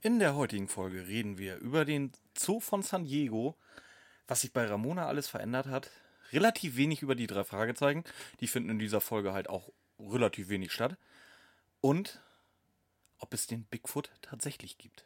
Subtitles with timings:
[0.00, 3.56] In der heutigen Folge reden wir über den Zoo von San Diego,
[4.28, 5.90] was sich bei Ramona alles verändert hat.
[6.32, 8.04] Relativ wenig über die drei Fragezeichen.
[8.38, 10.96] Die finden in dieser Folge halt auch relativ wenig statt.
[11.80, 12.20] Und
[13.18, 15.04] ob es den Bigfoot tatsächlich gibt.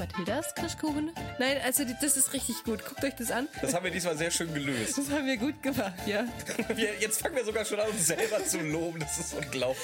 [0.00, 1.12] Mathildas Kirschkuchen?
[1.38, 2.84] Nein, also die- das ist richtig gut.
[2.86, 3.46] Guckt euch das an.
[3.60, 4.96] Das haben wir diesmal sehr schön gelöst.
[4.96, 6.24] Das haben wir gut gemacht, ja.
[6.74, 9.00] Wir, jetzt fangen wir sogar schon an, uns selber zu loben.
[9.00, 9.78] Das ist unglaublich.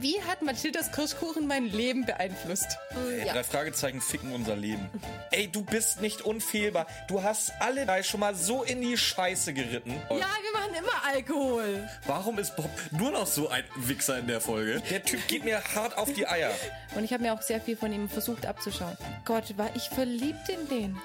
[0.00, 2.78] Wie hat Mathildas Kirschkuchen mein Leben beeinflusst?
[3.20, 4.88] Ey, Drei Fragezeichen ficken unser Leben.
[5.32, 6.86] Ey, du bist nicht unfehlbar.
[7.08, 9.92] Du hast alle drei schon mal so in die Scheiße geritten.
[10.10, 11.88] Ja, wir machen immer Alkohol.
[12.06, 14.80] Warum ist Bob nur noch so ein Wichser in der Folge?
[14.90, 16.52] Der Typ geht mir hart auf die Eier.
[16.94, 18.96] Und ich habe mir auch sehr viel von ihm versucht abzuschauen.
[19.24, 21.00] Gott, war ich verliebt in den.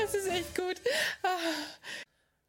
[0.00, 0.74] Das ist echt gut.
[1.22, 1.28] Ah.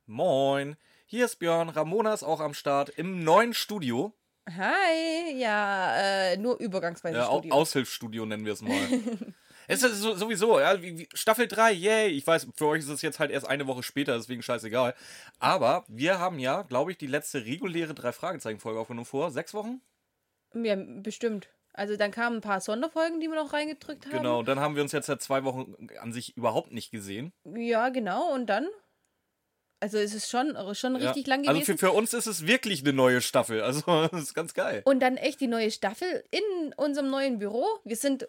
[0.08, 1.70] Moin, hier ist Björn.
[1.70, 4.14] Ramona ist auch am Start im neuen Studio.
[4.50, 7.54] Hi, ja, äh, nur übergangsweise Ja, Au Studio.
[7.54, 8.76] Aushilfsstudio nennen wir es mal.
[9.68, 10.76] es ist so, sowieso, ja,
[11.14, 12.08] Staffel 3, yay.
[12.08, 14.96] Ich weiß, für euch ist es jetzt halt erst eine Woche später, deswegen scheißegal.
[15.38, 19.82] Aber wir haben ja, glaube ich, die letzte reguläre Drei-Fragezeichen-Folge aufgenommen vor sechs Wochen.
[20.56, 21.50] Ja, bestimmt.
[21.74, 24.18] Also dann kamen ein paar Sonderfolgen, die wir noch reingedrückt haben.
[24.18, 27.34] Genau, dann haben wir uns jetzt seit zwei Wochen an sich überhaupt nicht gesehen.
[27.56, 28.32] Ja, genau.
[28.32, 28.68] Und dann?
[29.80, 31.78] Also es ist schon, schon richtig lang Also gewesen.
[31.78, 33.62] für, für uns ist es wirklich eine neue Staffel.
[33.62, 34.82] Also das ist ganz geil.
[34.86, 37.66] Und dann echt die neue Staffel in unserem neuen Büro.
[37.84, 38.28] Wir sind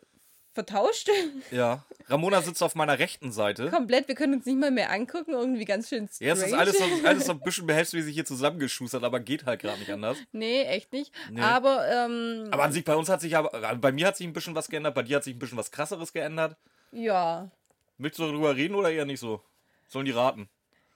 [0.55, 1.11] vertauscht.
[1.51, 1.85] Ja.
[2.09, 3.71] Ramona sitzt auf meiner rechten Seite.
[3.71, 4.09] Komplett.
[4.09, 5.33] Wir können uns nicht mal mehr angucken.
[5.33, 6.29] Irgendwie ganz schön strange.
[6.29, 9.61] Ja, es ist alles so, alles so ein bisschen behelfsmäßig hier zusammengeschustert, aber geht halt
[9.61, 10.17] gerade nicht anders.
[10.33, 11.13] Nee, echt nicht.
[11.31, 11.41] Nee.
[11.41, 14.33] Aber, ähm, Aber an sich, bei uns hat sich aber, bei mir hat sich ein
[14.33, 16.57] bisschen was geändert, bei dir hat sich ein bisschen was krasseres geändert.
[16.93, 17.51] ja.
[17.97, 19.41] Möchtest du darüber reden oder eher nicht so?
[19.87, 20.49] Sollen die raten?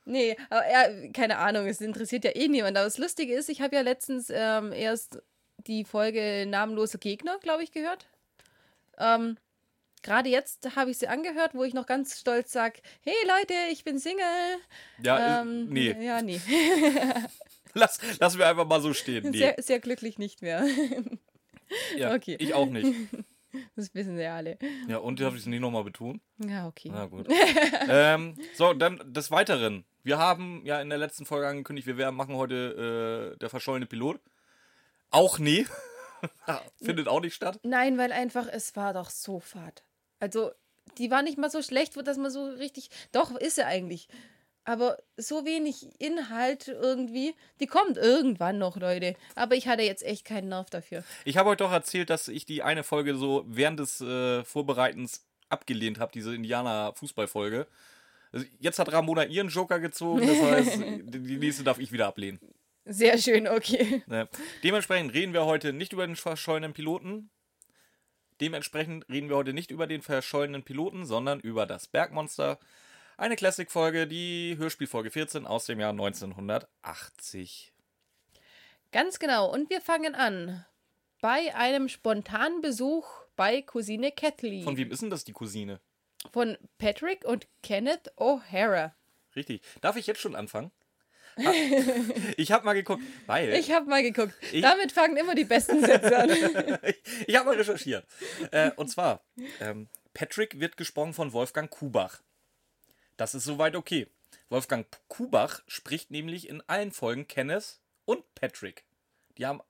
[0.05, 2.77] Nee, aber ja, keine Ahnung, es interessiert ja eh niemand.
[2.77, 5.23] Aber das Lustige ist, ich habe ja letztens ähm, erst
[5.59, 8.09] die Folge Namenloser Gegner, glaube ich, gehört.
[8.99, 9.37] Ähm,
[10.03, 13.85] Gerade jetzt habe ich sie angehört, wo ich noch ganz stolz sage, hey Leute, ich
[13.85, 14.25] bin Single.
[15.03, 16.05] Ja, Ähm, äh, nee.
[16.07, 16.41] Ja, nee.
[17.75, 19.31] Lass, lass wir einfach mal so stehen.
[19.31, 19.39] Nee.
[19.39, 20.67] Sehr, sehr glücklich nicht mehr.
[21.97, 22.37] ja, okay.
[22.41, 22.93] Ich auch nicht.
[23.77, 24.59] Das wissen sie ja alle.
[24.89, 26.21] Ja, und darf ich es nicht nochmal betonen?
[26.37, 26.91] Ja, okay.
[26.93, 27.27] Na gut.
[27.89, 29.87] ähm, so, dann des Weiteren.
[30.05, 33.87] Wir haben ja in der letzten Folge angekündigt, wir werden, machen heute äh, der verschollene
[33.87, 34.21] Pilot.
[35.11, 35.67] Auch nee.
[36.83, 37.59] Findet auch nicht statt.
[37.63, 39.83] Nein, weil einfach, es war doch so fad.
[40.21, 40.53] Also,
[40.99, 42.91] die war nicht mal so schlecht, dass man so richtig.
[43.13, 44.09] Doch, ist sie eigentlich.
[44.65, 47.35] Aber so wenig Inhalt irgendwie.
[47.59, 49.15] Die kommt irgendwann noch, Leute.
[49.35, 51.05] Aber ich hatte jetzt echt keinen Nerv dafür.
[51.25, 55.25] Ich habe euch doch erzählt, dass ich die eine Folge so während des äh, Vorbereitens
[55.49, 57.67] abgelehnt habe, diese Indianer-Fußballfolge.
[58.31, 62.39] Also jetzt hat Ramona ihren Joker gezogen, das heißt, die nächste darf ich wieder ablehnen.
[62.85, 64.03] Sehr schön, okay.
[64.07, 64.29] Ne?
[64.63, 67.31] Dementsprechend reden wir heute nicht über den verschollenen Piloten.
[68.41, 72.59] Dementsprechend reden wir heute nicht über den verschollenen Piloten, sondern über das Bergmonster.
[73.17, 77.73] Eine Classic-Folge, die Hörspielfolge 14 aus dem Jahr 1980.
[78.93, 79.53] Ganz genau.
[79.53, 80.65] Und wir fangen an.
[81.21, 84.63] Bei einem spontanen Besuch bei Cousine Kathleen.
[84.63, 85.81] Von wem ist denn das die Cousine?
[86.33, 88.93] Von Patrick und Kenneth O'Hara.
[89.35, 89.63] Richtig.
[89.81, 90.71] Darf ich jetzt schon anfangen?
[91.45, 91.53] Ah,
[92.37, 94.35] ich habe mal geguckt, weil Ich habe mal geguckt.
[94.53, 96.31] Ich- Damit fangen immer die besten Sätze an.
[97.27, 98.07] ich, habe mal recherchiert.
[98.51, 99.25] Äh, und zwar,
[99.61, 102.23] ähm, Patrick wird gesprochen von Wolfgang Kubach.
[103.17, 104.09] Das ist soweit okay.
[104.49, 108.85] Wolfgang Kubach spricht nämlich in allen Folgen Kenneth und Patrick.
[109.37, 109.61] Die haben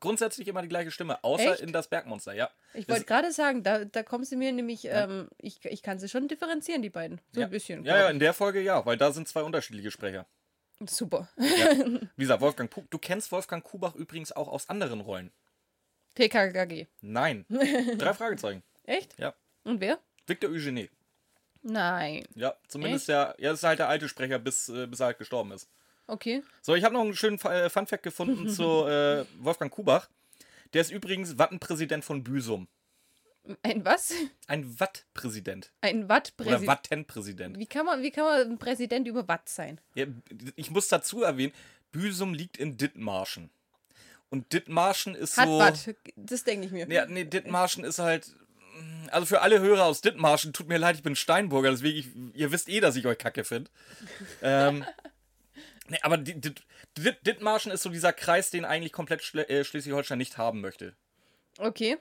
[0.00, 1.60] grundsätzlich immer die gleiche Stimme, außer Echt?
[1.60, 2.50] in das Bergmonster, ja.
[2.74, 6.08] Ich wollte gerade sagen, da, da kommen sie mir nämlich, ähm, ich, ich kann sie
[6.08, 7.20] schon differenzieren, die beiden.
[7.32, 7.46] So ja.
[7.46, 7.84] ein bisschen.
[7.84, 10.26] Ja, ja, in der Folge ja, weil da sind zwei unterschiedliche Sprecher.
[10.88, 11.28] Super.
[11.36, 15.32] Wie gesagt, Wolfgang, Pu- du kennst Wolfgang Kubach übrigens auch aus anderen Rollen.
[16.14, 16.86] TKKG.
[17.00, 17.44] Nein.
[17.98, 18.62] Drei Fragezeichen.
[18.84, 19.18] Echt?
[19.18, 19.34] Ja.
[19.64, 19.98] Und wer?
[20.26, 20.88] Victor Eugene.
[21.62, 22.24] Nein.
[22.34, 25.18] Ja, zumindest der, ja, das ist halt der alte Sprecher, bis, äh, bis er halt
[25.18, 25.68] gestorben ist.
[26.06, 26.42] Okay.
[26.62, 30.08] So, ich habe noch einen schönen äh, Funfact gefunden zu äh, Wolfgang Kubach.
[30.74, 32.68] Der ist übrigens Wattenpräsident von Büsum.
[33.62, 34.12] Ein was?
[34.46, 35.72] Ein Wattpräsident.
[35.80, 36.66] Ein Oder Watt-Präsident.
[36.66, 37.58] Wattenpräsident.
[37.58, 39.80] Wie kann, man, wie kann man ein Präsident über Watt sein?
[39.94, 40.06] Ja,
[40.56, 41.52] ich muss dazu erwähnen,
[41.92, 43.50] Büsum liegt in Dithmarschen.
[44.28, 45.58] Und Dithmarschen ist Hat so.
[45.58, 45.94] Watt.
[46.16, 46.88] Das denke ich mir.
[46.88, 48.34] Ja, nee, Dithmarschen ist halt.
[49.10, 52.52] Also für alle Hörer aus Dithmarschen, tut mir leid, ich bin Steinburger, deswegen, ich, ihr
[52.52, 53.70] wisst eh, dass ich euch kacke finde.
[54.42, 54.84] ähm,
[55.88, 56.52] nee, aber Di- Di-
[56.98, 60.94] Di- Dithmarschen ist so dieser Kreis, den eigentlich komplett äh, Schleswig-Holstein nicht haben möchte.
[61.58, 61.96] Okay.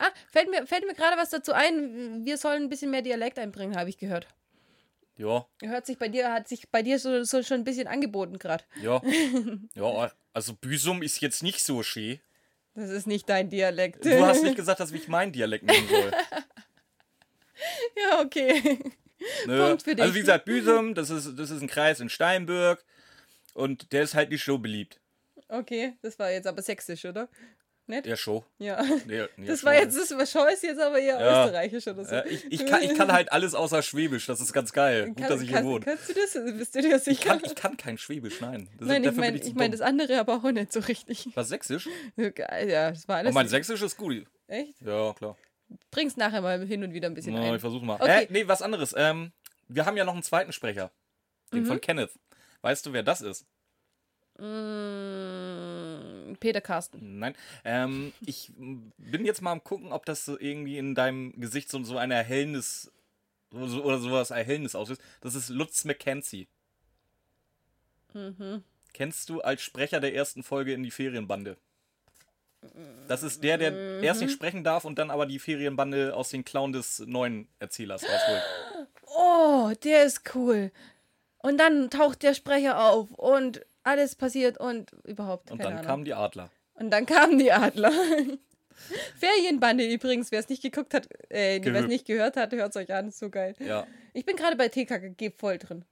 [0.00, 2.24] Ah, fällt mir, fällt mir gerade was dazu ein.
[2.24, 4.26] Wir sollen ein bisschen mehr Dialekt einbringen, habe ich gehört.
[5.18, 8.38] Ja, Hört sich bei dir, hat sich bei dir so, so schon ein bisschen angeboten
[8.38, 8.64] gerade.
[8.82, 9.02] ja.
[9.74, 12.18] ja, also Büsum ist jetzt nicht so schön.
[12.74, 14.04] Das ist nicht dein Dialekt.
[14.06, 16.10] Du hast nicht gesagt, dass ich meinen Dialekt nehmen soll.
[18.22, 18.78] okay.
[19.46, 19.66] Ne?
[19.66, 20.02] Punkt für dich.
[20.02, 22.82] Also wie gesagt, Büsum, das ist, das ist ein Kreis in Steinburg
[23.52, 24.98] und der ist halt nicht so beliebt.
[25.48, 27.28] Okay, das war jetzt aber sächsisch, oder?
[27.90, 28.06] Nicht?
[28.06, 28.42] Ja, schon.
[28.58, 28.82] Ja.
[28.82, 29.66] Ja, ja, Das schon.
[29.66, 31.44] war jetzt, das war Scheiß jetzt aber eher Ja.
[31.44, 32.14] österreichisch oder so.
[32.14, 35.08] Ja, ich, ich, kann, ich kann halt alles außer Schwäbisch, das ist ganz geil.
[35.08, 35.84] Gut, Kann- dass ich hier kannst, wohne.
[35.84, 36.32] Kannst du das?
[36.56, 37.10] Bist du dir sicher?
[37.10, 38.68] Ich kann, ich kann kein Schwäbisch, nein.
[38.78, 41.28] Das, Nein, ich dafür meine ich ich mein das andere aber auch nicht so richtig.
[41.34, 41.88] Was Sächsisch?
[42.16, 43.32] Geil, ja, das war alles.
[43.32, 44.24] Oh, mein Sächsisch ist gut.
[44.46, 44.80] Echt?
[44.80, 45.36] Ja, klar.
[45.90, 47.60] Bring's nachher mal hin und wieder ein bisschen Na, ich ein.
[47.60, 47.94] versuch mal.
[47.94, 48.24] Okay.
[48.24, 48.94] Äh, nee, was anderes.
[48.96, 49.32] Ähm,
[49.68, 50.90] wir haben ja noch einen zweiten Sprecher.
[51.52, 51.66] Den Mhm.
[51.66, 52.10] von Kenneth.
[52.62, 53.46] Weißt du, wer das ist?
[54.38, 54.79] Mm,
[56.40, 57.18] Peter Carsten.
[57.18, 57.34] Nein.
[57.64, 58.50] Ähm, ich
[58.98, 62.10] bin jetzt mal am gucken, ob das so irgendwie in deinem Gesicht so, so ein
[62.10, 62.90] Erhellnis
[63.52, 65.00] so, so- oder sowas Erhellnis auslöst.
[65.20, 66.46] Das ist Lutz McKenzie.
[68.14, 68.62] Mhm.
[68.92, 71.56] Kennst du als Sprecher der ersten Folge in die Ferienbande?
[73.08, 74.02] Das ist der, der Mhm.
[74.04, 78.02] erst nicht sprechen darf und dann aber die Ferienbande aus den Klauen des neuen Erzählers
[78.04, 78.42] rausholt.
[79.06, 80.70] Oh, der ist cool.
[81.38, 85.50] Und dann taucht der Sprecher auf und alles passiert und überhaupt.
[85.50, 85.84] Und dann Ahnung.
[85.84, 86.50] kamen die Adler.
[86.74, 87.92] Und dann kamen die Adler.
[89.18, 92.76] Ferienbande übrigens, wer es nicht geguckt hat, äh, wer es nicht gehört hat, hört es
[92.76, 93.54] euch an, ist so geil.
[93.58, 93.86] Ja.
[94.14, 95.84] Ich bin gerade bei TKG voll drin.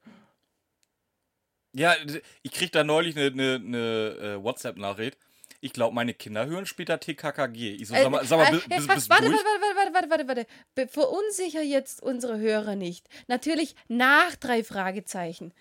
[1.74, 1.94] Ja,
[2.42, 5.18] ich krieg da neulich eine, eine, eine äh, WhatsApp-Nachricht.
[5.60, 7.74] Ich glaube, meine Kinder hören später TKKG.
[7.74, 10.28] Ich so, sag mal, sag mal, Äh, bist, äh, bist, warte, warte, warte, warte, warte,
[10.28, 10.46] warte,
[10.76, 10.88] warte.
[10.88, 13.08] Verunsicher jetzt unsere Hörer nicht.
[13.26, 15.52] Natürlich nach drei Fragezeichen.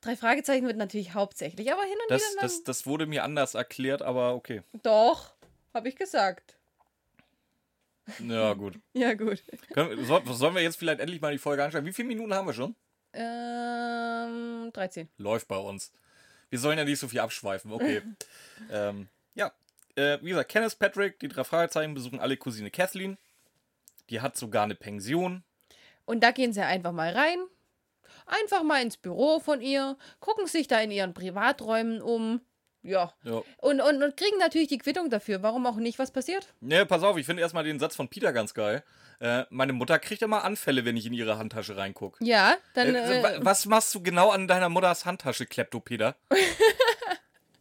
[0.00, 3.54] Drei Fragezeichen wird natürlich hauptsächlich, aber hin und Das, wieder das, das wurde mir anders
[3.54, 4.62] erklärt, aber okay.
[4.82, 5.34] Doch,
[5.74, 6.56] habe ich gesagt.
[8.18, 8.78] Ja, gut.
[8.94, 9.42] Ja, gut.
[9.72, 11.84] Können, soll, sollen wir jetzt vielleicht endlich mal die Folge anschauen?
[11.84, 12.74] Wie viele Minuten haben wir schon?
[13.12, 15.08] Ähm, 13.
[15.18, 15.92] Läuft bei uns.
[16.50, 18.02] Wir sollen ja nicht so viel abschweifen, okay.
[18.70, 19.52] ähm, ja,
[19.96, 23.16] äh, wie gesagt, Kenneth Patrick, die drei Fragezeichen besuchen alle Cousine Kathleen.
[24.10, 25.44] Die hat sogar eine Pension.
[26.04, 27.38] Und da gehen sie einfach mal rein.
[28.26, 32.40] Einfach mal ins Büro von ihr, gucken sich da in ihren Privaträumen um.
[32.84, 33.12] Ja.
[33.22, 33.42] Ja.
[33.58, 35.42] Und, und, und kriegen natürlich die Quittung dafür.
[35.42, 35.98] Warum auch nicht?
[36.00, 36.52] Was passiert?
[36.60, 38.82] Ne, pass auf, ich finde erstmal den Satz von Peter ganz geil.
[39.20, 42.24] Äh, meine Mutter kriegt immer Anfälle, wenn ich in ihre Handtasche reingucke.
[42.24, 42.92] Ja, dann.
[42.92, 46.16] Äh, Äh, wa- was machst du genau an deiner Mutters Handtasche, Kleptopeter?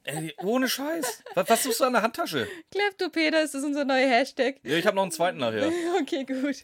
[0.04, 1.24] Ey, ohne Scheiß.
[1.36, 2.48] Was, was suchst du an der Handtasche?
[2.72, 4.56] Kleptopeter ist das unser neuer Hashtag.
[4.64, 5.72] Ja, ich habe noch einen zweiten nachher.
[6.02, 6.56] Okay, gut.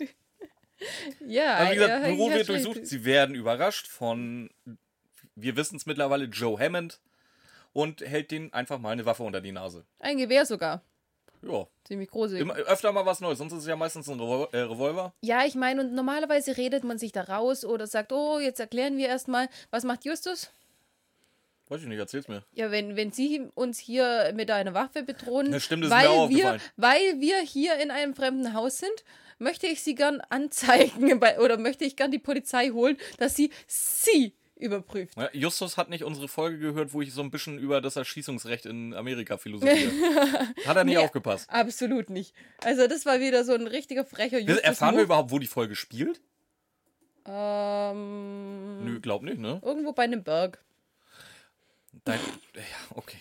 [1.25, 2.85] Ja, Also wie gesagt, ja, Büro wird durchsucht.
[2.85, 4.49] Sie werden überrascht von,
[5.35, 6.99] wir wissen es mittlerweile, Joe Hammond
[7.73, 9.85] und hält denen einfach mal eine Waffe unter die Nase.
[9.99, 10.81] Ein Gewehr sogar.
[11.41, 12.33] Ja, Ziemlich groß.
[12.33, 13.37] immer, öfter mal was Neues.
[13.37, 15.13] Sonst ist es ja meistens ein Revol äh, Revolver.
[15.21, 18.97] Ja, ich meine, und normalerweise redet man sich da raus oder sagt, oh, jetzt erklären
[18.97, 20.51] wir erstmal, was macht Justus?
[21.69, 22.43] Weiß ich nicht, erzähl's mir.
[22.53, 26.07] Ja, wenn, wenn Sie uns hier mit einer Waffe bedrohen, Ja, stimmt, das ist weil,
[26.07, 29.03] mir auch wir, weil wir hier in einem fremden Haus sind,
[29.37, 34.33] möchte ich Sie gern anzeigen oder möchte ich gern die Polizei holen, dass sie Sie
[34.55, 35.15] überprüft.
[35.17, 38.65] Ja, Justus hat nicht unsere Folge gehört, wo ich so ein bisschen über das Erschießungsrecht
[38.65, 39.91] in Amerika philosophiere.
[40.65, 41.47] hat er nicht Nee, aufgepasst.
[41.49, 42.33] Absolut nicht.
[42.63, 44.57] Also das war wieder so ein richtiger frecher Justus.
[44.63, 45.03] Erfahren wir Move.
[45.05, 46.21] überhaupt, wo die Folge spielt?
[47.27, 49.61] Ähm, Nö, glaub nicht, ne?
[49.63, 50.63] irgendwo bei einem Berg.
[52.05, 52.19] Dein,
[52.55, 52.61] ja,
[52.95, 53.17] okay.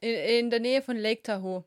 [0.00, 1.64] In, in der Nähe von Lake Tahoe.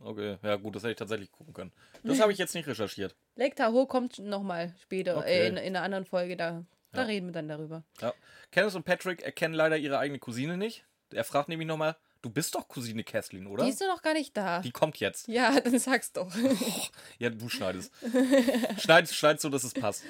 [0.00, 1.72] Okay, ja gut, das hätte ich tatsächlich gucken können.
[2.02, 3.16] Das habe ich jetzt nicht recherchiert.
[3.36, 5.44] Lake Tahoe kommt nochmal später, Okay.
[5.44, 7.06] äh, in, in einer anderen Folge, da, da Ja.
[7.06, 7.84] reden wir dann darüber.
[8.00, 8.12] Ja.
[8.50, 10.84] Kenneth und Patrick erkennen leider ihre eigene Cousine nicht.
[11.12, 13.64] Er fragt nämlich nochmal, du bist doch Cousine Kathleen, oder?
[13.64, 14.60] Die ist doch noch gar nicht da.
[14.60, 15.28] Die kommt jetzt.
[15.28, 16.32] Ja, dann sag's doch.
[17.18, 17.92] Ja, du schneidest.
[18.78, 20.02] Schneid, schneid so, dass es passt.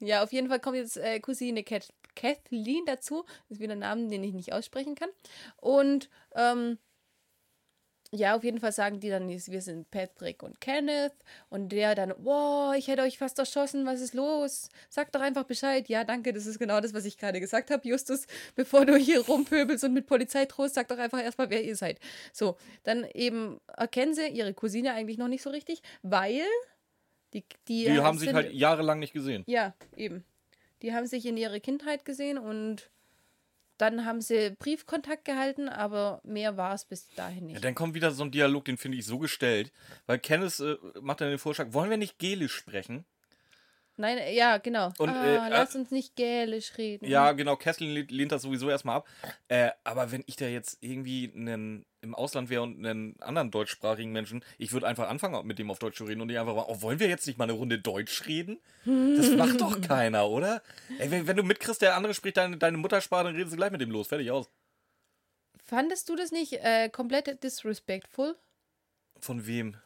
[0.00, 3.24] ja, auf jeden Fall kommt jetzt äh, Cousine Kat Kathleen dazu.
[3.48, 5.10] Das ist wieder ein Name, den ich nicht aussprechen kann.
[5.56, 6.78] Und ähm,
[8.14, 11.12] ja, auf jeden Fall sagen die dann, wir sind Patrick und Kenneth.
[11.48, 14.68] Und der dann, wow, ich hätte euch fast erschossen, was ist los?
[14.88, 15.88] Sag doch einfach Bescheid.
[15.88, 18.26] Ja, danke, das ist genau das, was ich gerade gesagt habe, Justus.
[18.54, 21.98] Bevor du hier rumpöbelst und mit Polizei drohst, sag doch einfach erstmal, wer ihr seid.
[22.32, 26.42] So, dann eben erkennen sie ihre Cousine eigentlich noch nicht so richtig, weil
[27.32, 29.42] die, die, Die haben sich halt jahrelang nicht gesehen.
[29.46, 30.24] ja, eben.
[30.82, 32.90] Die haben sich in ihre Kindheit gesehen und
[33.78, 37.64] dann haben sie Briefkontakt gehalten, aber mehr war es bis dahin Ja, nicht.
[37.64, 39.72] dann kommt wieder so ein Dialog, den finde ich so gestellt.
[40.06, 43.04] Weil Kenneth äh, macht dann den Vorschlag, wollen wir nicht Gelisch sprechen?
[43.96, 44.92] Nein, äh, ja, genau.
[44.98, 47.06] Und, ah, äh, lass äh, uns nicht gälisch reden.
[47.06, 49.08] Ja, genau, lehnt, lehnt das sowieso erstmal ab.
[49.48, 54.10] Äh, aber wenn ich da jetzt irgendwie einen, im Ausland wäre und einen anderen deutschsprachigen
[54.10, 56.64] Menschen, ich würde einfach anfangen, mit dem auf Deutsch zu reden und die einfach mal,
[56.66, 58.60] oh, wollen wir jetzt nicht mal eine Runde Deutsch reden?
[58.84, 60.60] Das macht doch keiner, oder?
[60.98, 63.70] Ey, wenn, wenn du mitkriegst, der andere spricht deine, deine Muttersprache, dann redest du gleich
[63.70, 64.08] mit dem los.
[64.08, 64.50] Fertig aus.
[65.64, 68.36] Fandest du das nicht äh, komplett disrespectful?
[69.20, 69.76] Von wem?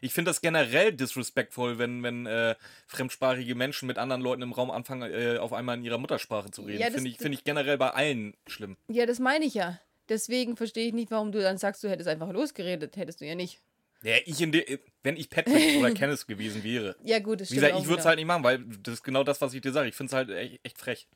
[0.00, 2.54] Ich finde das generell disrespectful, wenn, wenn äh,
[2.86, 6.62] fremdsprachige Menschen mit anderen Leuten im Raum anfangen, äh, auf einmal in ihrer Muttersprache zu
[6.62, 6.80] reden.
[6.80, 8.76] Ja, das- finde ich, find ich generell bei allen schlimm.
[8.88, 9.80] Ja, das meine ich ja.
[10.08, 12.96] Deswegen verstehe ich nicht, warum du dann sagst, du hättest einfach losgeredet.
[12.96, 13.60] Hättest du ja nicht.
[14.02, 16.94] Ja, ich in de, wenn ich Patrick oder Kenneth gewesen wäre.
[17.02, 17.62] Ja, gut, das Wie stimmt.
[17.62, 19.60] gesagt, auch ich würde es halt nicht machen, weil das ist genau das, was ich
[19.60, 19.88] dir sage.
[19.88, 21.08] Ich finde es halt echt, echt frech.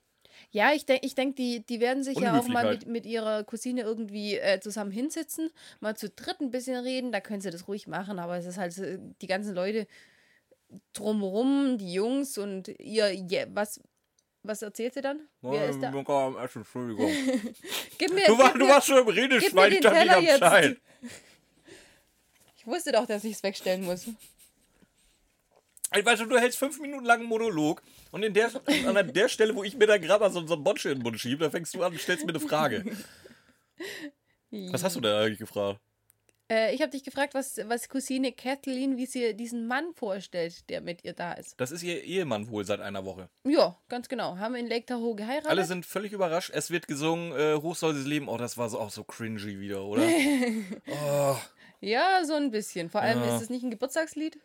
[0.53, 2.81] Ja, ich denke, ich denk, die, die werden sich ja auch mal halt.
[2.81, 7.11] mit, mit ihrer Cousine irgendwie äh, zusammen hinsitzen, mal zu dritt ein bisschen reden.
[7.11, 8.85] Da können sie das ruhig machen, aber es ist halt so,
[9.23, 9.87] die ganzen Leute
[10.93, 13.81] drumherum, die Jungs und ihr, ja, was,
[14.43, 15.21] was erzählt sie dann?
[15.41, 15.89] Wer ist da?
[15.89, 17.11] Entschuldigung.
[17.99, 20.23] Gib mir, Du, war, gib du mir, warst schon im Redeschwein, ich dachte, ich hab
[20.23, 20.41] jetzt.
[20.41, 20.81] Bescheid.
[22.55, 24.07] Ich wusste doch, dass ich es wegstellen muss.
[25.91, 27.83] Ey, Weißt du, du hältst fünf Minuten lang einen Monolog
[28.13, 28.51] und in der,
[28.87, 31.03] an der Stelle, wo ich mir da gerade mal so, so ein Bonsche in den
[31.03, 32.85] Mund schiebe, da fängst du an und stellst mir eine Frage.
[34.51, 35.81] Was hast du da eigentlich gefragt?
[36.51, 40.83] Äh, ich habe dich gefragt, was, was Cousine Kathleen, wie sie diesen Mann vorstellt, der
[40.83, 41.59] mit ihr da ist.
[41.59, 43.31] Das ist ihr Ehemann wohl seit einer Woche.
[43.45, 44.37] Ja, ganz genau.
[44.37, 45.49] Haben in Lake Tahoe geheiratet.
[45.51, 46.51] Alle sind völlig überrascht.
[46.53, 48.29] Es wird gesungen, äh, hoch soll sie leben.
[48.29, 50.03] Oh, das war so, auch so cringy wieder, oder?
[50.89, 51.37] oh,
[51.81, 52.91] ja, so ein bisschen.
[52.91, 53.35] Vor allem Ja.
[53.37, 54.39] ist es nicht ein Geburtstagslied.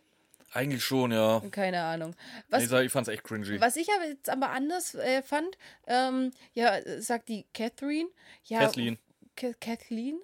[0.52, 1.42] Eigentlich schon, ja.
[1.52, 2.16] Keine Ahnung.
[2.48, 3.60] Ich, Was, sag, ich fand's echt cringy.
[3.60, 8.10] was ich aber jetzt aber anders äh, fand, ähm, ja, sagt die Catherine.
[8.46, 8.98] Ja, Kathleen.
[9.36, 10.20] Ka Kathleen?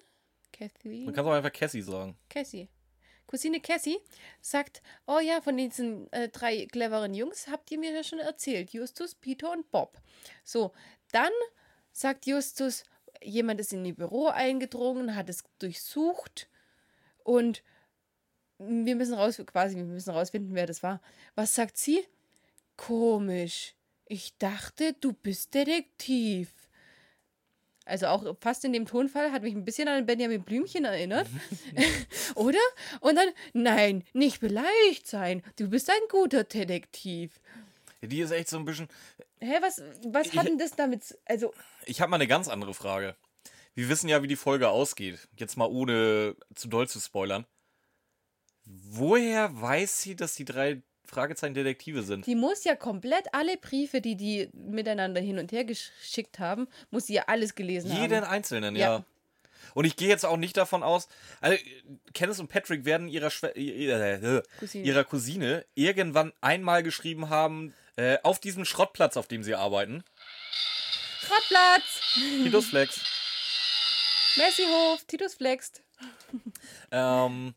[0.52, 1.06] Kathleen?
[1.06, 2.16] Man kann es auch einfach Cassie sagen.
[2.28, 2.68] Cassie.
[3.26, 3.98] Cousine Cassie
[4.40, 8.70] sagt, oh ja, von diesen äh, drei cleveren Jungs habt ihr mir ja schon erzählt.
[8.70, 9.98] Justus, Peter und Bob.
[10.44, 10.72] So,
[11.10, 11.32] dann
[11.92, 12.84] sagt Justus,
[13.22, 16.48] jemand ist in ihr Büro eingedrungen, hat es durchsucht
[17.24, 17.62] und
[18.68, 21.00] wir müssen raus, quasi, wir müssen rausfinden, wer das war.
[21.34, 22.04] Was sagt sie?
[22.76, 23.74] Komisch.
[24.06, 26.50] Ich dachte, du bist Detektiv.
[27.86, 31.26] Also auch fast in dem Tonfall hat mich ein bisschen an Benjamin Blümchen erinnert.
[32.34, 32.58] Oder?
[33.00, 35.42] Und dann, nein, nicht beleidigt sein.
[35.56, 37.40] Du bist ein guter Detektiv.
[38.00, 38.88] Die ist echt so ein bisschen.
[39.40, 41.04] Hä, was, was hat denn das damit?
[41.04, 41.52] zu- Also,
[41.84, 43.16] Ich habe mal eine ganz andere Frage.
[43.74, 45.18] Wir wissen ja, wie die Folge ausgeht.
[45.36, 47.44] Jetzt mal ohne zu doll zu spoilern.
[48.64, 52.26] Woher weiß sie, dass die drei Fragezeichen Detektive sind?
[52.26, 57.06] die muss ja komplett alle Briefe, die die miteinander hin und her geschickt haben, muss
[57.06, 58.30] sie ja alles gelesen Jeden haben.
[58.30, 58.96] einzelnen, Ja.
[58.98, 59.04] ja.
[59.74, 61.08] Und ich gehe jetzt auch nicht davon aus,
[61.40, 61.58] also
[62.12, 64.84] Kenneth und Patrick werden ihrer, Schwe äh, Cousine.
[64.84, 70.04] ihrer Cousine irgendwann einmal geschrieben haben, äh, auf diesem Schrottplatz, auf dem sie arbeiten.
[71.20, 72.00] Schrottplatz!
[72.44, 73.00] Titus Flex.
[74.36, 75.82] Messihof, Titus flext.
[76.90, 77.54] ähm,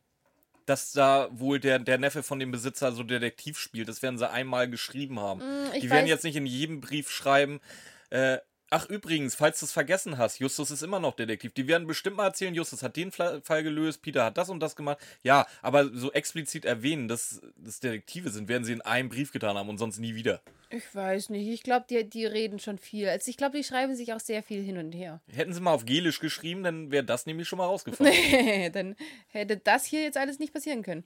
[0.67, 3.87] dass da wohl der, der Neffe von dem Besitzer so Detektiv spielt.
[3.87, 5.39] Das werden sie einmal geschrieben haben.
[5.39, 7.61] Mm, Die werden jetzt nicht in jedem Brief schreiben,
[8.09, 8.37] äh,
[8.69, 11.53] ach übrigens, falls du es vergessen hast, Justus ist immer noch Detektiv.
[11.53, 14.75] Die werden bestimmt mal erzählen, Justus hat den Fall gelöst, Peter hat das und das
[14.75, 14.97] gemacht.
[15.23, 19.57] Ja, aber so explizit erwähnen, dass das Detektive sind, werden sie in einem Brief getan
[19.57, 20.41] haben und sonst nie wieder.
[20.69, 21.47] Ich weiß nicht.
[21.47, 23.07] Ich glaube, die, die reden schon viel.
[23.07, 25.21] Also ich glaube, die schreiben sich auch sehr viel hin und her.
[25.31, 28.71] Hätten sie mal auf Gelisch geschrieben, dann wäre das nämlich schon mal rausgefallen.
[28.73, 28.95] Dann
[29.27, 31.05] hätte das hier jetzt alles nicht passieren können.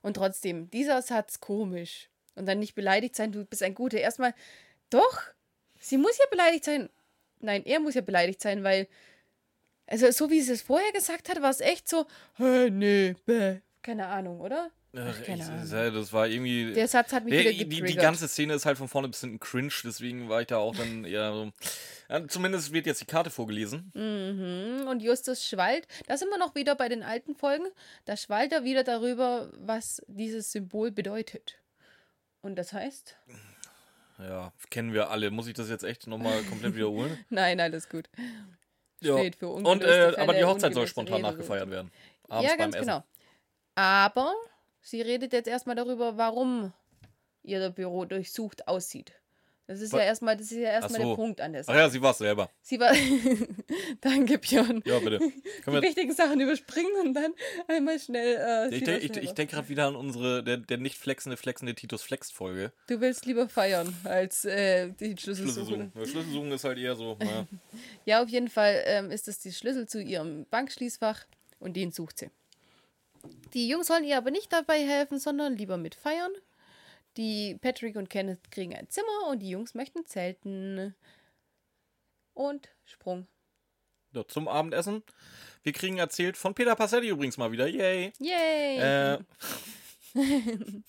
[0.00, 2.08] Und trotzdem, dieser Satz komisch.
[2.34, 3.98] Und dann nicht beleidigt sein, du bist ein Guter.
[3.98, 4.34] Erstmal,
[4.90, 5.22] doch,
[5.84, 6.88] sie muss ja beleidigt sein.
[7.40, 8.88] Nein, er muss ja beleidigt sein, weil,
[9.86, 13.60] also so wie sie es vorher gesagt hat, war es echt so, hä, nee, bäh.
[13.82, 14.70] Keine Ahnung, oder?
[14.96, 15.94] Ach, keine Ich- Ahnung.
[15.94, 16.72] Das war irgendwie.
[16.72, 19.20] Der Satz hat mich Ja, wieder die, die ganze Szene ist halt von vorne bis
[19.20, 21.52] hinten cringe, deswegen war ich da auch dann eher so.
[22.08, 23.90] Ja, zumindest wird jetzt die Karte vorgelesen.
[23.94, 27.66] Mhm, Und Justus schwallt, da sind wir noch wieder bei den alten Folgen,
[28.04, 31.56] da schwallt er wieder darüber, was dieses Symbol bedeutet.
[32.40, 33.16] Und das heißt?
[34.18, 35.30] Ja, kennen wir alle.
[35.30, 37.18] Muss ich das jetzt echt nochmal komplett wiederholen?
[37.30, 38.08] Nein, alles gut.
[39.00, 39.18] ja.
[39.18, 41.90] Steht für Und, äh, aber Fälle, die Hochzeit soll spontan Rede, nachgefeiert werden.
[42.28, 42.86] Abends ja, beim ganz Essen.
[42.86, 43.04] genau.
[43.74, 44.32] Aber
[44.80, 46.72] sie redet jetzt erstmal darüber, warum
[47.42, 49.12] ihr Büro durchsucht aussieht.
[49.66, 51.08] Das ist ja erstmal, das ist ja erstmal Ach so.
[51.10, 51.78] der Punkt an der Ach Sache.
[51.78, 52.50] ja, sie war es selber.
[52.60, 52.92] Sie war.
[54.02, 54.82] Danke, Björn.
[54.84, 55.18] Ja, bitte.
[55.18, 55.32] Können
[55.64, 57.32] Die wir, wichtigen Sachen überspringen und dann
[57.66, 58.36] einmal schnell.
[58.36, 59.32] Äh, ich denke selber.
[59.32, 62.72] denk gerade wieder an unsere, der, der nicht flexende, flexende Titus Flex-Folge.
[62.88, 65.92] Du willst lieber feiern als äh, die Schlüssel suchen.
[65.94, 67.46] Ja, Schlüsselsuchen ist halt eher so, naja.
[68.04, 71.24] Ja, auf jeden Fall ähm, ist das die Schlüssel zu ihrem Bankschließfach
[71.58, 72.30] und den sucht sie.
[73.54, 76.32] Die Jungs sollen ihr aber nicht dabei helfen, sondern lieber mit feiern.
[77.16, 80.94] Die Patrick und Kenneth kriegen ein Zimmer und die Jungs möchten zelten.
[82.32, 83.28] Und Sprung.
[84.12, 85.02] Ja, zum Abendessen.
[85.62, 87.66] Wir kriegen erzählt von Peter Passetti übrigens mal wieder.
[87.66, 88.12] Yay.
[88.18, 88.78] Yay!
[88.78, 89.18] Äh,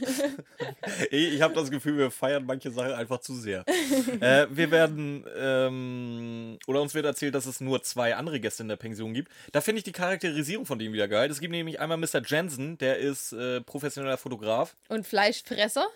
[1.10, 3.64] ich habe das Gefühl, wir feiern manche Sachen einfach zu sehr.
[4.20, 8.68] äh, wir werden, ähm, oder uns wird erzählt, dass es nur zwei andere Gäste in
[8.68, 9.30] der Pension gibt.
[9.52, 11.30] Da finde ich die Charakterisierung von denen wieder geil.
[11.30, 12.22] Es gibt nämlich einmal Mr.
[12.24, 14.76] Jensen, der ist äh, professioneller Fotograf.
[14.88, 15.86] Und Fleischfresser?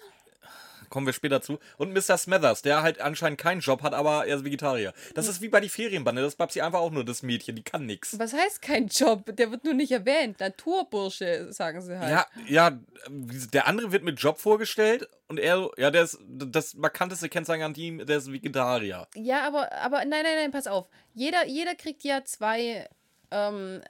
[0.91, 1.59] Kommen wir später zu.
[1.79, 2.19] Und Mr.
[2.19, 4.93] Smethers, der halt anscheinend keinen Job hat, aber er ist Vegetarier.
[5.15, 6.21] Das ist wie bei die Ferienbande.
[6.21, 8.19] Das bleibt sie einfach auch nur das Mädchen, die kann nichts.
[8.19, 9.25] Was heißt kein Job?
[9.37, 10.41] Der wird nur nicht erwähnt.
[10.41, 12.11] Naturbursche, sagen sie halt.
[12.11, 12.79] Ja, ja,
[13.09, 17.75] der andere wird mit Job vorgestellt und er, ja, der ist das markanteste Kennzeichen an
[17.75, 19.07] ihm, der ist Vegetarier.
[19.15, 20.89] Ja, aber, aber nein, nein, nein, pass auf.
[21.15, 22.89] Jeder, jeder kriegt ja zwei,
[23.31, 23.81] ähm,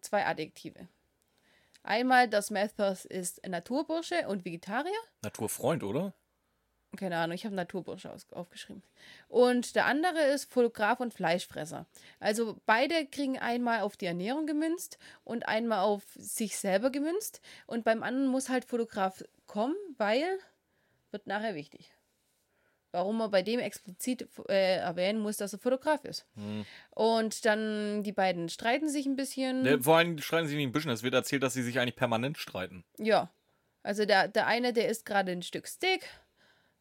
[0.00, 0.88] zwei Adjektive.
[1.84, 4.90] Einmal, das Mathos ist Naturbursche und Vegetarier.
[5.22, 6.14] Naturfreund, oder?
[6.96, 8.82] Keine Ahnung, ich habe Naturbursche aufgeschrieben.
[9.28, 11.86] Und der andere ist Fotograf und Fleischfresser.
[12.20, 17.42] Also beide kriegen einmal auf die Ernährung gemünzt und einmal auf sich selber gemünzt.
[17.66, 20.38] Und beim anderen muss halt Fotograf kommen, weil
[21.10, 21.94] wird nachher wichtig
[22.94, 26.26] warum man bei dem explizit äh, erwähnen muss, dass er Fotograf ist.
[26.36, 26.64] Hm.
[26.90, 29.64] Und dann die beiden streiten sich ein bisschen.
[29.64, 30.92] Ja, vor allem streiten sie nicht ein bisschen.
[30.92, 32.84] Es wird erzählt, dass sie sich eigentlich permanent streiten.
[32.96, 33.30] Ja.
[33.82, 36.08] Also der, der eine, der isst gerade ein Stück Steak.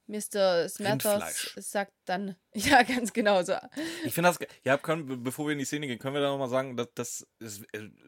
[0.05, 0.69] Mr.
[0.69, 3.55] Smathers sagt dann, ja, ganz genau so.
[4.03, 6.49] Ich finde das, ja, können, bevor wir in die Szene gehen, können wir da nochmal
[6.49, 7.63] sagen, dass, dass es,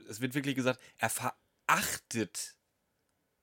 [0.08, 2.56] es wird wirklich gesagt, er verachtet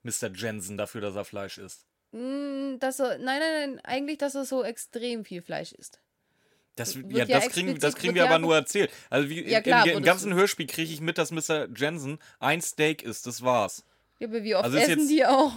[0.03, 0.31] Mr.
[0.33, 1.85] Jensen dafür, dass er Fleisch isst.
[2.13, 5.99] Mm, dass er, nein, nein, nein, eigentlich, dass er so extrem viel Fleisch isst.
[6.75, 8.91] Das, ja, ja, das kriegen, das kriegen wir aber nur erzählt.
[9.09, 11.67] Also wie, ja, klar, im, im ganzen Hörspiel kriege ich mit, dass Mr.
[11.75, 13.27] Jensen ein Steak isst.
[13.27, 13.83] Das war's.
[14.19, 15.53] Ja, aber wie oft also essen jetzt, die auch?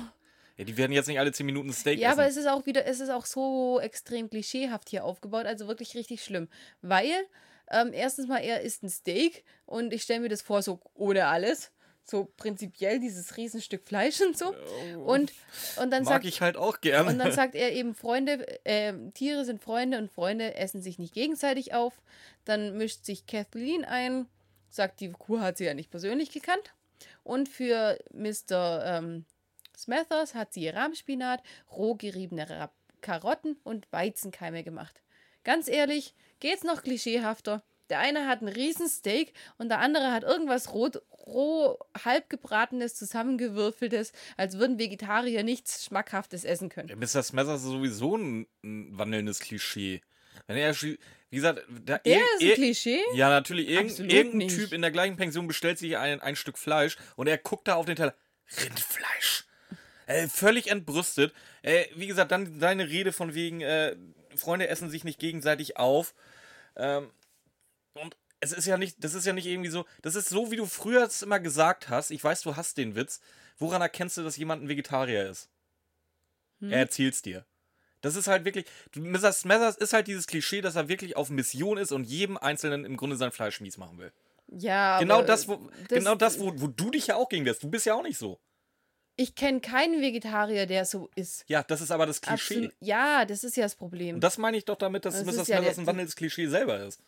[0.56, 2.18] Ja, die werden jetzt nicht alle 10 Minuten Steak ja, essen.
[2.18, 5.44] Ja, aber es ist auch wieder, es ist auch so extrem klischeehaft hier aufgebaut.
[5.46, 6.48] Also wirklich richtig schlimm.
[6.80, 7.12] Weil,
[7.70, 11.26] ähm, erstens mal, er isst ein Steak und ich stelle mir das vor, so ohne
[11.26, 11.70] alles
[12.08, 14.54] so prinzipiell dieses Riesenstück Fleisch und so.
[15.04, 15.32] Und,
[15.76, 17.10] und dann Mag sagt, ich halt auch gerne.
[17.10, 21.14] Und dann sagt er eben, Freunde, äh, Tiere sind Freunde und Freunde essen sich nicht
[21.14, 22.00] gegenseitig auf.
[22.44, 24.26] Dann mischt sich Kathleen ein,
[24.68, 26.74] sagt, die Kuh hat sie ja nicht persönlich gekannt.
[27.24, 28.84] Und für Mr.
[28.84, 29.24] Ähm,
[29.76, 32.70] Smathers hat sie Rahmspinat, roh geriebene
[33.00, 35.02] Karotten und Weizenkeime gemacht.
[35.44, 37.62] Ganz ehrlich, geht's noch klischeehafter?
[37.88, 44.12] Der eine hat ein Riesensteak und der andere hat irgendwas rot, roh, halb gebratenes, zusammengewürfeltes,
[44.36, 46.88] als würden Vegetarier nichts Schmackhaftes essen können.
[46.88, 47.22] Ja, Mr.
[47.22, 50.02] Smesser ist sowieso ein, ein wandelndes Klischee.
[50.46, 50.98] Wenn er, wie
[51.30, 53.00] gesagt, da der ist ein Klischee?
[53.14, 53.68] Ja, natürlich.
[53.68, 54.54] Irgend, irgendein nicht.
[54.54, 57.74] Typ in der gleichen Pension bestellt sich ein, ein Stück Fleisch und er guckt da
[57.74, 58.14] auf den Teller.
[58.62, 59.44] Rindfleisch.
[60.06, 61.34] Äh, völlig entbrüstet.
[61.62, 63.96] Äh, wie gesagt, dann deine Rede von wegen, äh,
[64.36, 66.14] Freunde essen sich nicht gegenseitig auf.
[66.76, 67.10] Ähm,
[68.40, 70.66] es ist ja nicht, das ist ja nicht irgendwie so, das ist so, wie du
[70.66, 72.10] früher es immer gesagt hast.
[72.10, 73.20] Ich weiß, du hast den Witz.
[73.58, 75.48] Woran erkennst du, dass jemand ein Vegetarier ist?
[76.60, 76.72] Hm.
[76.72, 77.46] Er erzählt's dir.
[78.02, 79.32] Das ist halt wirklich, Mr.
[79.32, 82.96] Smathers ist halt dieses Klischee, dass er wirklich auf Mission ist und jedem Einzelnen im
[82.96, 84.12] Grunde sein Fleisch mies machen will.
[84.48, 85.56] Ja, genau das, wo,
[85.88, 87.62] das, genau das, wo, wo du dich ja auch gegen wirst.
[87.62, 88.38] Du bist ja auch nicht so.
[89.16, 91.44] Ich kenne keinen Vegetarier, der so ist.
[91.48, 92.54] Ja, das ist aber das Klischee.
[92.54, 92.74] Absolut.
[92.80, 94.16] Ja, das ist ja das Problem.
[94.16, 95.48] Und das meine ich doch damit, dass das Mr.
[95.48, 97.00] Ja ein wandelndes Klischee selber ist.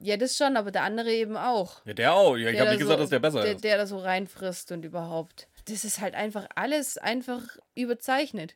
[0.00, 1.84] Ja, das schon, aber der andere eben auch.
[1.84, 2.36] Ja, der auch.
[2.36, 3.64] Ja, ich habe nicht gesagt, dass der besser der, ist.
[3.64, 5.48] Der da so reinfrisst und überhaupt.
[5.66, 7.42] Das ist halt einfach alles einfach
[7.74, 8.54] überzeichnet.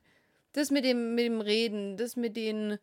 [0.52, 2.78] Das mit dem, mit dem Reden, das mit den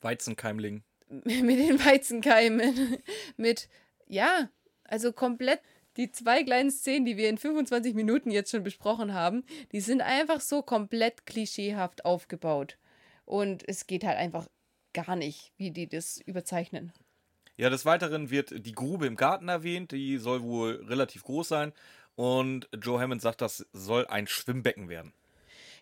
[0.00, 0.84] Weizenkeimlingen.
[1.08, 2.98] Mit den Weizenkeimen.
[3.36, 3.68] mit,
[4.08, 4.50] ja,
[4.82, 5.60] also komplett
[5.96, 10.02] die zwei kleinen Szenen, die wir in 25 Minuten jetzt schon besprochen haben, die sind
[10.02, 12.76] einfach so komplett klischeehaft aufgebaut.
[13.24, 14.48] Und es geht halt einfach
[14.92, 16.92] gar nicht, wie die das überzeichnen.
[17.56, 21.72] Ja, des Weiteren wird die Grube im Garten erwähnt, die soll wohl relativ groß sein.
[22.14, 25.12] Und Joe Hammond sagt, das soll ein Schwimmbecken werden.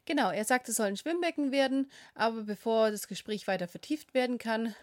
[0.05, 4.39] Genau, er sagt, es soll ein Schwimmbecken werden, aber bevor das Gespräch weiter vertieft werden
[4.39, 4.75] kann,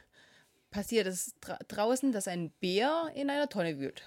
[0.71, 4.04] passiert es dra draußen, dass ein Bär in einer Tonne wühlt.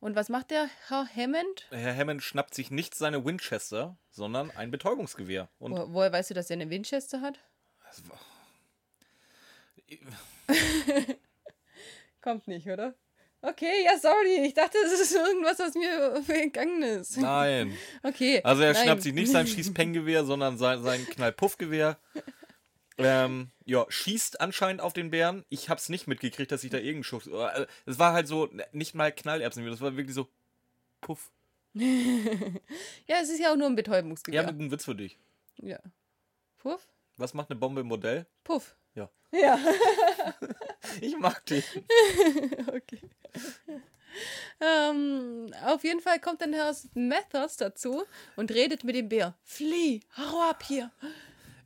[0.00, 1.66] Und was macht der Herr Hammond?
[1.70, 5.48] Herr Hammond schnappt sich nicht seine Winchester, sondern ein Betäubungsgewehr.
[5.58, 7.38] Und Wo, woher weißt du, dass er eine Winchester hat?
[12.20, 12.94] Kommt nicht, oder?
[13.40, 14.46] Okay, ja, sorry.
[14.46, 17.16] Ich dachte, das ist irgendwas, was mir entgangen ist.
[17.16, 17.76] Nein.
[18.02, 18.40] Okay.
[18.42, 18.82] Also er nein.
[18.82, 21.98] schnappt sich nicht sein Schießpenggewehr, sondern sein, sein Knallpuffgewehr.
[23.00, 25.44] Ähm, ja, schießt anscheinend auf den Bären.
[25.50, 27.28] Ich hab's nicht mitgekriegt, dass ich da irgendeinen Schuss.
[27.28, 30.28] Äh, es war halt so, nicht mal Knallerbsen, das war wirklich so
[31.00, 31.30] Puff.
[31.74, 34.42] ja, es ist ja auch nur ein Betäubungsgewehr.
[34.42, 35.16] Ja, mit einem Witz für dich.
[35.58, 35.78] Ja.
[36.58, 36.88] Puff?
[37.16, 38.26] Was macht eine Bombe im Modell?
[38.42, 38.76] Puff.
[38.94, 39.08] Ja.
[39.30, 39.58] Ja.
[41.00, 41.64] Ich mag dich.
[42.68, 43.00] okay.
[44.60, 48.04] ähm, auf jeden Fall kommt dann Herr Mathers dazu
[48.36, 49.34] und redet mit dem Bär.
[49.44, 50.90] Flieh, hau ab hier.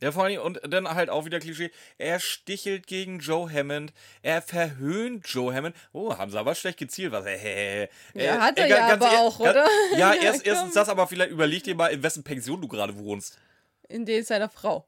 [0.03, 4.41] Ja, vor allem, und dann halt auch wieder Klischee, er stichelt gegen Joe Hammond, er
[4.41, 5.77] verhöhnt Joe Hammond.
[5.93, 7.25] Oh, haben sie aber schlecht gezielt, was?
[7.25, 9.65] Äh, Ja, hat er ja aber auch, oder?
[9.97, 13.39] Ja, erst, erstens das, aber vielleicht überleg dir mal, in wessen Pension du gerade wohnst.
[13.87, 14.85] In der seiner Frau.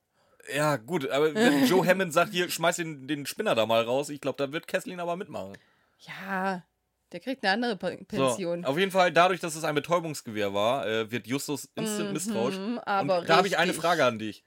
[0.53, 4.09] Ja, gut, aber wenn Joe Hammond sagt, hier, schmeiß den, den Spinner da mal raus,
[4.09, 5.57] ich glaube, da wird Kesslin aber mitmachen.
[5.99, 6.63] Ja,
[7.11, 8.65] der kriegt eine andere Pe- So, Pension.
[8.65, 12.57] auf jeden Fall, dadurch, dass es ein Betäubungsgewehr war, äh, wird Justus instant misstrauisch.
[12.57, 13.73] Mhm, aber Und da habe ich eine.
[13.73, 14.43] Frage an dich.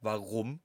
[0.00, 0.60] Warum?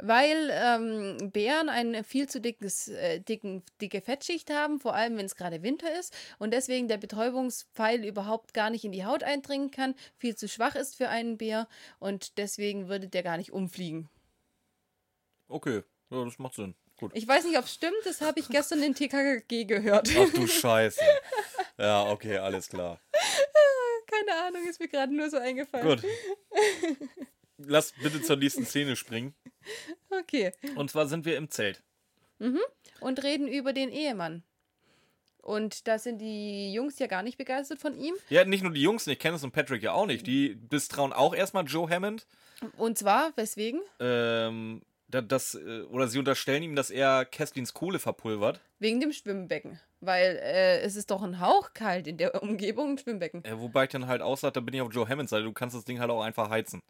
[0.00, 5.26] Weil ähm, Bären eine viel zu dickes, äh, dicken, dicke Fettschicht haben, vor allem wenn
[5.26, 9.72] es gerade Winter ist und deswegen der Betäubungspfeil überhaupt gar nicht in die Haut eindringen
[9.72, 11.66] kann, viel zu schwach ist für einen Bär
[11.98, 14.08] und deswegen würde der gar nicht umfliegen.
[15.48, 16.74] Okay, ja, das macht Sinn.
[16.98, 17.12] Gut.
[17.14, 20.10] Ich weiß nicht, ob es stimmt, das habe ich gestern in TKG gehört.
[20.16, 21.00] Ach du Scheiße.
[21.76, 23.00] Ja, okay, alles klar.
[24.06, 25.86] Keine Ahnung, ist mir gerade nur so eingefallen.
[25.86, 26.02] Gut.
[27.58, 29.34] Lass bitte zur nächsten Szene springen.
[30.10, 30.52] Okay.
[30.76, 31.82] Und zwar sind wir im Zelt.
[33.00, 34.42] Und reden über den Ehemann.
[35.42, 38.14] Und da sind die Jungs ja gar nicht begeistert von ihm.
[38.28, 40.26] Ja, nicht nur die Jungs nicht, Kenneth und Patrick ja auch nicht.
[40.26, 42.26] Die misstrauen auch erstmal Joe Hammond.
[42.76, 43.80] Und zwar, weswegen?
[43.98, 48.60] Ähm, da- das, äh, oder sie unterstellen ihm, dass er Kesslins Kohle verpulvert.
[48.78, 49.80] Wegen dem Schwimmbecken.
[50.00, 53.44] Weil äh, es ist doch ein Hauch kalt in der Umgebung, ein Schwimmbecken.
[53.44, 55.44] Äh, wobei ich dann halt aussage, da bin ich auf Joe Hammonds Seite.
[55.44, 56.82] Du kannst das Ding halt auch einfach heizen.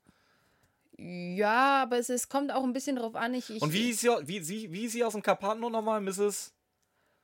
[1.01, 3.33] Ja, aber es, es kommt auch ein bisschen drauf an.
[3.35, 5.71] Ich, ich, Und wie ist sie, wie, sie, wie ist sie aus dem Karpaten noch
[5.71, 6.53] nochmal, Mrs.?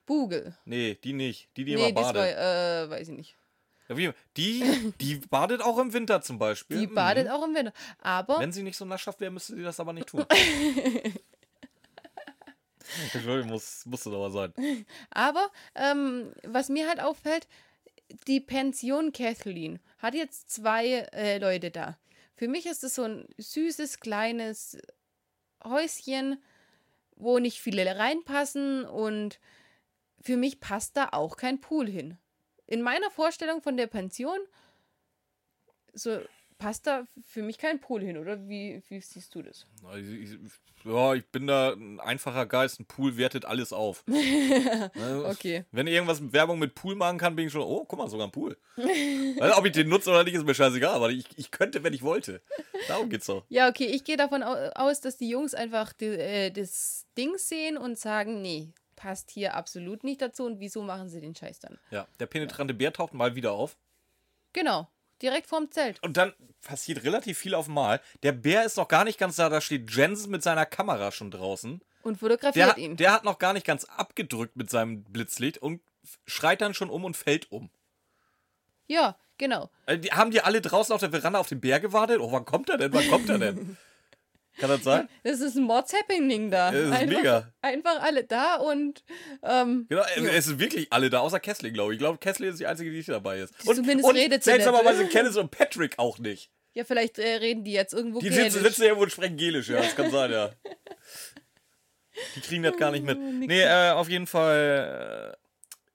[0.05, 0.55] Bugel.
[0.65, 1.49] Nee, die nicht.
[1.57, 2.37] Die, die nee, immer das badet.
[2.37, 3.35] war, äh, weiß ich nicht.
[3.89, 6.79] Ja, wie, die, die badet auch im Winter zum Beispiel.
[6.79, 6.95] Die Mhm.
[6.95, 7.73] badet auch im Winter.
[7.99, 10.25] Aber Wenn sie nicht so naschhaft wäre, müsste sie das aber nicht tun.
[13.13, 14.85] Entschuldigung, muss, musste doch mal sein.
[15.09, 17.47] Aber ähm, was mir halt auffällt,
[18.27, 21.97] die Pension Kathleen hat jetzt zwei äh, Leute da.
[22.35, 24.77] Für mich ist es so ein süßes, kleines
[25.63, 26.43] Häuschen,
[27.15, 29.39] wo nicht viele reinpassen und
[30.21, 32.17] für mich passt da auch kein Pool hin.
[32.67, 34.39] In meiner Vorstellung von der Pension
[35.93, 36.19] so
[36.65, 38.47] passt da für mich kein Pool hin, oder?
[38.49, 39.67] Wie, wie siehst du das?
[39.83, 40.31] Also ich-
[40.83, 42.79] Ja, ich bin da ein einfacher Geist.
[42.79, 44.03] Ein Pool wertet alles auf.
[44.95, 45.23] Ne?
[45.27, 45.65] Okay.
[45.71, 48.27] Wenn irgendwas mit Werbung mit Pool machen kann, bin ich schon, oh, guck mal, sogar
[48.27, 48.57] ein Pool.
[48.77, 50.93] Weil, ob ich den nutze oder nicht, ist mir scheißegal.
[50.95, 52.41] Aber ich, ich könnte, wenn ich wollte.
[52.87, 53.43] Darum geht's doch.
[53.49, 57.37] Ja, okay, ich gehe davon au- aus, dass die Jungs einfach die, äh, das Ding
[57.37, 61.59] sehen und sagen, nee, passt hier absolut nicht dazu und wieso machen sie den Scheiß
[61.59, 61.77] dann?
[61.91, 63.77] Ja, der penetrante Bär taucht mal wieder auf.
[64.53, 64.87] Genau,
[65.21, 66.01] direkt vorm Zelt.
[66.03, 68.01] Und dann passiert relativ viel auf Mal.
[68.23, 69.49] Der Bär ist noch gar nicht ganz da.
[69.49, 71.81] Da steht Jensen mit seiner Kamera schon draußen.
[72.03, 72.97] Und fotografiert Der, hat- ihn.
[72.97, 75.81] der hat noch gar nicht ganz abgedrückt mit seinem Blitzlicht und
[76.25, 77.69] schreit dann schon um und fällt um.
[78.87, 79.69] ja, genau.
[79.85, 82.19] Also die, haben die alle draußen auf der Veranda auf den Bär gewartet?
[82.19, 82.93] Oh, wann kommt er denn?
[82.93, 83.77] Wann kommt er denn?
[84.57, 85.09] Kann das sein?
[85.23, 86.71] Das ist ein Mords-Happening da.
[86.71, 87.53] Das ist einfach, mega.
[87.61, 89.03] Einfach alle da und
[89.43, 91.97] ähm, Genau, äh, es sind wirklich alle da, außer Kessling, glaube ich.
[91.97, 93.53] Ich glaube, Kessling ist die einzige, die nicht dabei ist.
[93.67, 95.07] Und, Zumindest und redet sie seltsamerweise.
[95.07, 96.49] Kenneth und Patrick auch nicht.
[96.73, 99.77] ja, vielleicht äh, reden die jetzt irgendwo Die sitzen, sitzen irgendwo und sprechen Gelisch, ja,
[99.81, 100.51] das kann sein, ja.
[102.35, 103.19] Die kriegen das gar nicht mit.
[103.19, 103.47] nix.
[103.47, 105.35] Nee, äh, auf jeden Fall,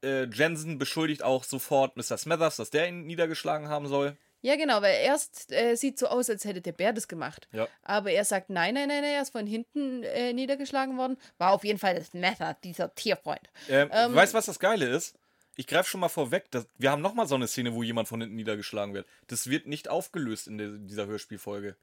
[0.02, 2.18] äh, äh, Jensen beschuldigt auch sofort Mr.
[2.18, 4.16] Smathers, dass der ihn niedergeschlagen haben soll.
[4.42, 7.48] Ja, genau, weil erst äh, sieht so aus, als hätte der Bär das gemacht.
[7.52, 7.68] Ja.
[7.82, 11.18] Aber er sagt, nein, nein, nein, nein, er ist von hinten äh, niedergeschlagen worden.
[11.38, 13.50] War auf jeden Fall das Method, dieser Tierfreund.
[13.68, 15.14] Ähm, Ähm, weißt du, was das Geile ist?
[15.56, 18.20] Ich greife schon mal vorweg, dass, wir haben nochmal so eine Szene, wo jemand von
[18.20, 19.06] hinten niedergeschlagen wird.
[19.26, 21.76] Das wird nicht aufgelöst in der, dieser Hörspielfolge.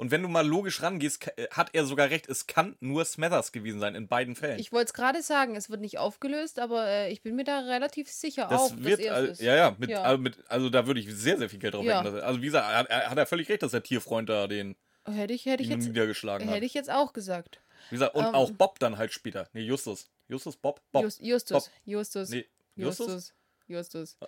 [0.00, 3.52] Und wenn du mal logisch rangehst, äh, hat er sogar recht, es kann nur Smathers
[3.52, 4.58] gewesen sein, in beiden Fällen.
[4.58, 7.60] Ich wollte es gerade sagen, es wird nicht aufgelöst, aber äh, ich bin mir da
[7.60, 9.40] relativ sicher das auch, wird, dass er es ist.
[9.42, 10.02] ja, ja, mit, Ja.
[10.02, 12.02] Also, mit, also da würde ich sehr, sehr viel Geld drauf Ja.
[12.02, 14.74] er- Also wie gesagt, er hat er völlig recht, dass der Tierfreund da den
[15.06, 16.54] Hätte ich, hätte ich, jetzt, niedergeschlagen hat.
[16.56, 17.60] hätte ich jetzt auch gesagt.
[17.90, 19.48] Wie gesagt, und ähm, auch Bob dann halt später.
[19.52, 20.08] Nee, Justus.
[20.28, 21.02] Justus, Bob, Bob.
[21.04, 21.72] Just, Justus, Bob.
[21.84, 23.06] Justus, Nee, Justus?
[23.06, 23.34] Justus,
[23.70, 24.16] Justus.
[24.20, 24.26] Oh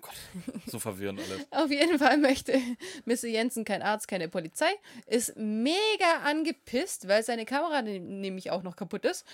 [0.00, 0.14] Gott,
[0.66, 1.46] so verwirrend alles.
[1.50, 2.58] Auf jeden Fall möchte
[3.04, 3.26] Mr.
[3.26, 4.70] Jensen kein Arzt, keine Polizei.
[5.06, 9.26] Ist mega angepisst, weil seine Kamera ne- nämlich auch noch kaputt ist.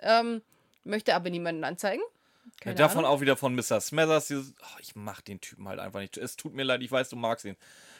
[0.00, 0.42] Ähm,
[0.84, 2.02] möchte aber niemanden anzeigen.
[2.60, 3.16] Keine Davon Ahnung.
[3.16, 3.80] auch wieder von Mr.
[3.80, 4.28] Smathers.
[4.28, 6.16] Dieses, oh, ich mach den Typen halt einfach nicht.
[6.16, 7.56] Es tut mir leid, ich weiß, du magst ihn.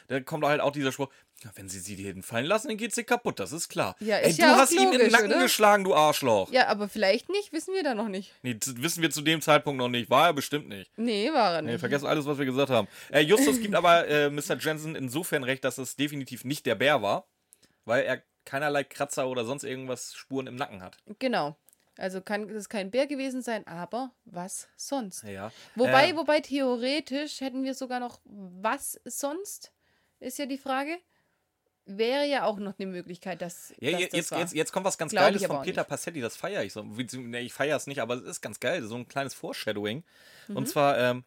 [0.07, 1.09] Da kommt halt auch dieser Spruch,
[1.43, 3.95] ja, wenn sie sie hinten fallen lassen, dann geht's dir kaputt, das ist klar.
[3.99, 5.41] Ja, Ey, ist du ja auch hast ihm in den logisch, Nacken oder?
[5.43, 6.51] geschlagen, du Arschloch.
[6.51, 8.33] Ja, aber vielleicht nicht, wissen wir da noch nicht.
[8.43, 10.09] Nee, das wissen wir zu dem Zeitpunkt noch nicht.
[10.09, 10.91] War er bestimmt nicht.
[10.97, 11.79] Nee, war er Nee, nicht.
[11.79, 12.87] vergessen alles, was wir gesagt haben.
[13.11, 14.57] Äh, Justus gibt aber äh, Mr.
[14.59, 17.27] Jensen insofern recht, dass es definitiv nicht der Bär war,
[17.85, 20.97] weil er keinerlei Kratzer oder sonst irgendwas Spuren im Nacken hat.
[21.19, 21.55] Genau.
[21.97, 25.23] Also kann es kein Bär gewesen sein, aber was sonst?
[25.23, 25.51] Ja.
[25.75, 29.71] Wobei, Äh, wobei theoretisch hätten wir sogar noch was sonst,
[30.19, 30.97] ist ja die Frage.
[31.85, 33.73] Wäre ja auch noch eine Möglichkeit, dass.
[33.79, 35.89] Ja, dass jetzt, das jetzt, jetzt, jetzt kommt was ganz Glaub Geiles von Peter nicht.
[35.89, 36.83] Passetti, das feiere ich so.
[36.83, 38.83] Nee, ich feiere es nicht, aber es ist ganz geil.
[38.83, 40.03] So ein kleines Foreshadowing.
[40.47, 40.55] Mhm.
[40.55, 41.25] Und zwar ähm,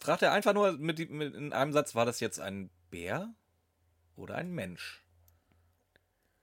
[0.00, 3.34] fragt er einfach nur mit, mit in einem Satz, war das jetzt ein Bär
[4.16, 5.04] oder ein Mensch?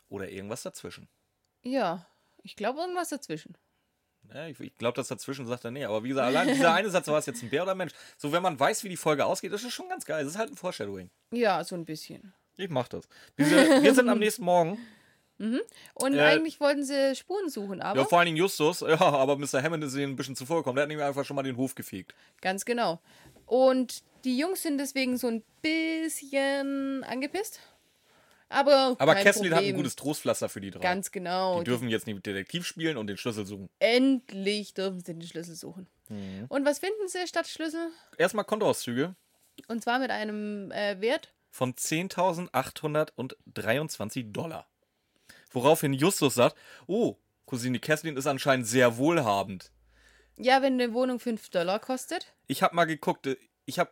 [0.10, 1.08] Oder irgendwas dazwischen?
[1.64, 2.06] Ja,
[2.44, 3.58] ich glaube irgendwas dazwischen.
[4.32, 5.86] Ja, ich ich glaube, das dazwischen sagt er nee.
[5.86, 7.94] Aber wie gesagt, allein dieser eine Satz, war es jetzt ein Bär oder ein Mensch?
[8.18, 10.24] So, wenn man weiß, wie die Folge ausgeht, das ist schon ganz geil.
[10.24, 11.10] Das ist halt ein Foreshadowing.
[11.32, 12.34] Ja, so ein bisschen.
[12.58, 13.06] Ich mach das.
[13.36, 14.78] Wir, sind- wir sind am nächsten Morgen.
[15.96, 18.82] Und Äh, eigentlich wollten sie Spuren suchen, aber Ja, vor allen Dingen Justus.
[18.88, 19.62] Ja, aber Mr.
[19.62, 20.76] Hammond ist ihnen ein bisschen zuvor gekommen.
[20.76, 22.14] Der hat nämlich einfach schon mal den Hof gefegt.
[22.42, 23.02] ganz genau.
[23.46, 27.60] Und die Jungs sind deswegen so ein bisschen angepisst.
[28.50, 30.80] Aber, Aber Kesslin hat ein gutes Trostpflaster für die drei.
[30.80, 31.58] Ganz genau.
[31.58, 33.68] die dürfen jetzt nicht Detektiv spielen und den Schlüssel suchen.
[33.80, 35.88] Endlich dürfen sie den Schlüssel suchen.
[36.10, 36.46] Mhm.
[36.50, 37.90] Und was finden sie statt Schlüssel?
[38.18, 39.16] Erstmal Kontoauszüge
[39.68, 41.34] Und zwar mit einem äh, Wert.
[41.54, 44.66] Von 10.823 Dollar.
[45.52, 49.72] Woraufhin Justus sagt, oh, Cousine Kesslin ist anscheinend sehr wohlhabend.
[50.36, 52.34] Ja, wenn eine Wohnung 5 Dollar kostet.
[52.48, 53.30] Ich habe mal geguckt,
[53.66, 53.92] ich habe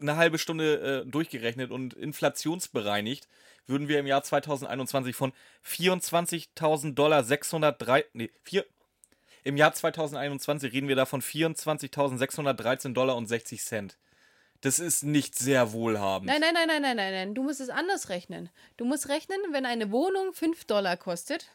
[0.00, 3.28] eine halbe Stunde äh, durchgerechnet und inflationsbereinigt
[3.66, 5.34] würden wir im Jahr 2021 von
[5.66, 8.64] 24.000 Dollar 603, nee, vier,
[9.44, 13.98] im Jahr 2021 reden wir da von 24.613 Dollar und 60 Cent.
[14.62, 16.30] Das ist nicht sehr wohlhabend.
[16.30, 17.34] Nein, nein, nein, nein, nein, nein, nein.
[17.34, 18.50] Du musst es anders rechnen.
[18.76, 21.50] Du musst rechnen, wenn eine Wohnung 5 Dollar kostet.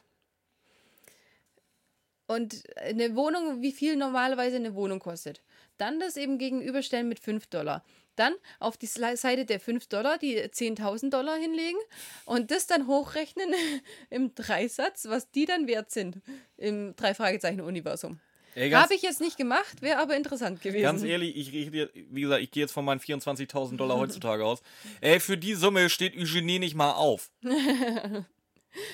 [2.27, 5.43] Und eine Wohnung, wie viel normalerweise eine Wohnung kostet.
[5.77, 7.83] Dann das eben gegenüberstellen mit 5 Dollar.
[8.15, 11.77] Dann auf die Seite der 5 Dollar die 10.000 Dollar hinlegen
[12.25, 13.53] und das dann hochrechnen
[14.09, 16.21] im Dreisatz, was die dann wert sind
[16.57, 18.19] im Drei-Fragezeichen-Universum.
[18.55, 20.81] Habe ich jetzt nicht gemacht, wäre aber interessant gewesen.
[20.83, 24.45] ganz ehrlich, ich rede, dir- wie gesagt, ich gehe jetzt von meinen 24.000 Dollar heutzutage
[24.45, 24.61] aus.
[25.01, 27.29] Ey, für die Summe steht Eugenie nicht mal auf.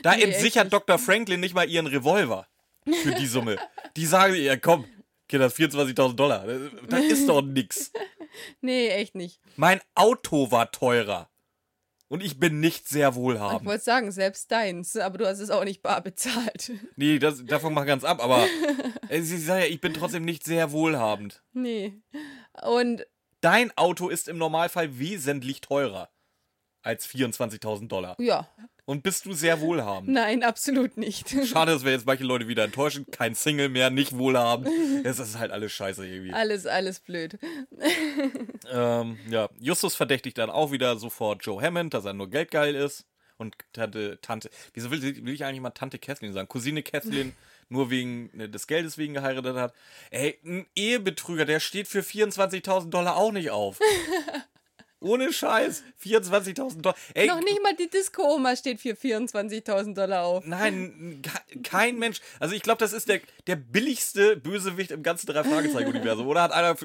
[0.04, 0.72] Da Nee, entsichert.
[0.72, 1.00] Dr.
[1.00, 2.48] Franklin nicht mal ihren Revolver
[3.02, 3.58] für die Summe.
[3.96, 4.86] Die sagen, ja komm,
[5.28, 6.46] Kinder, 24.000 Dollar.
[6.88, 7.92] Das ist doch nix.
[8.62, 9.42] Nee, echt nicht.
[9.58, 11.31] Mein Auto war teurer.
[12.12, 13.66] Und ich bin nicht sehr Ich wohlhabend.
[13.66, 16.74] wollte sagen, selbst deins, aber du hast es auch nicht bar bezahlt.
[16.98, 18.46] Nee, das, davon mal ganz ab, aber
[19.08, 21.42] äh, ich sage ja, ich bin trotzdem nicht sehr wohlhabend.
[21.54, 22.02] Nee.
[22.64, 23.06] Und
[23.40, 26.10] Dein Auto ist im Normalfall wesentlich teurer
[26.84, 28.16] als 24.000 Dollar.
[28.20, 28.46] ja,
[28.86, 30.10] Und bist du sehr wohlhabend.
[30.10, 31.30] nein, absolut nicht.
[31.46, 33.06] Schade, dass wir jetzt manche Leute wieder enttäuschen.
[33.12, 34.70] Kein Single mehr, nicht wohlhabend.
[35.06, 36.34] Das ist halt alles scheiße irgendwie.
[36.34, 37.38] Alles, alles blöd.
[38.72, 43.06] Ähm, ja, Justus verdächtigt dann auch wieder sofort Joe Hammond, dass er nur geldgeil ist.
[43.38, 46.48] Und Tante, Tante, wieso will, will ich eigentlich mal Tante Kathleen sagen?
[46.48, 47.34] Cousine Kathleen
[47.70, 49.74] nur wegen ne, des Geldes wegen geheiratet hat.
[50.12, 53.80] Ey, ein Ehebetrüger, der steht für 24.000 Dollar auch nicht auf.
[55.02, 55.84] Ohne Scheiß.
[56.04, 56.96] 24.000 Dollar.
[57.16, 60.46] Ey, Noch nicht mal die Disco-Oma steht für 24.000 Dollar auf.
[60.46, 62.22] Nein, ke- kein Mensch.
[62.40, 66.28] Also ich glaube, das ist der, der billigste Bösewicht im ganzen Drei-Fragezeichen-Universum.
[66.28, 66.76] Oder hat einer,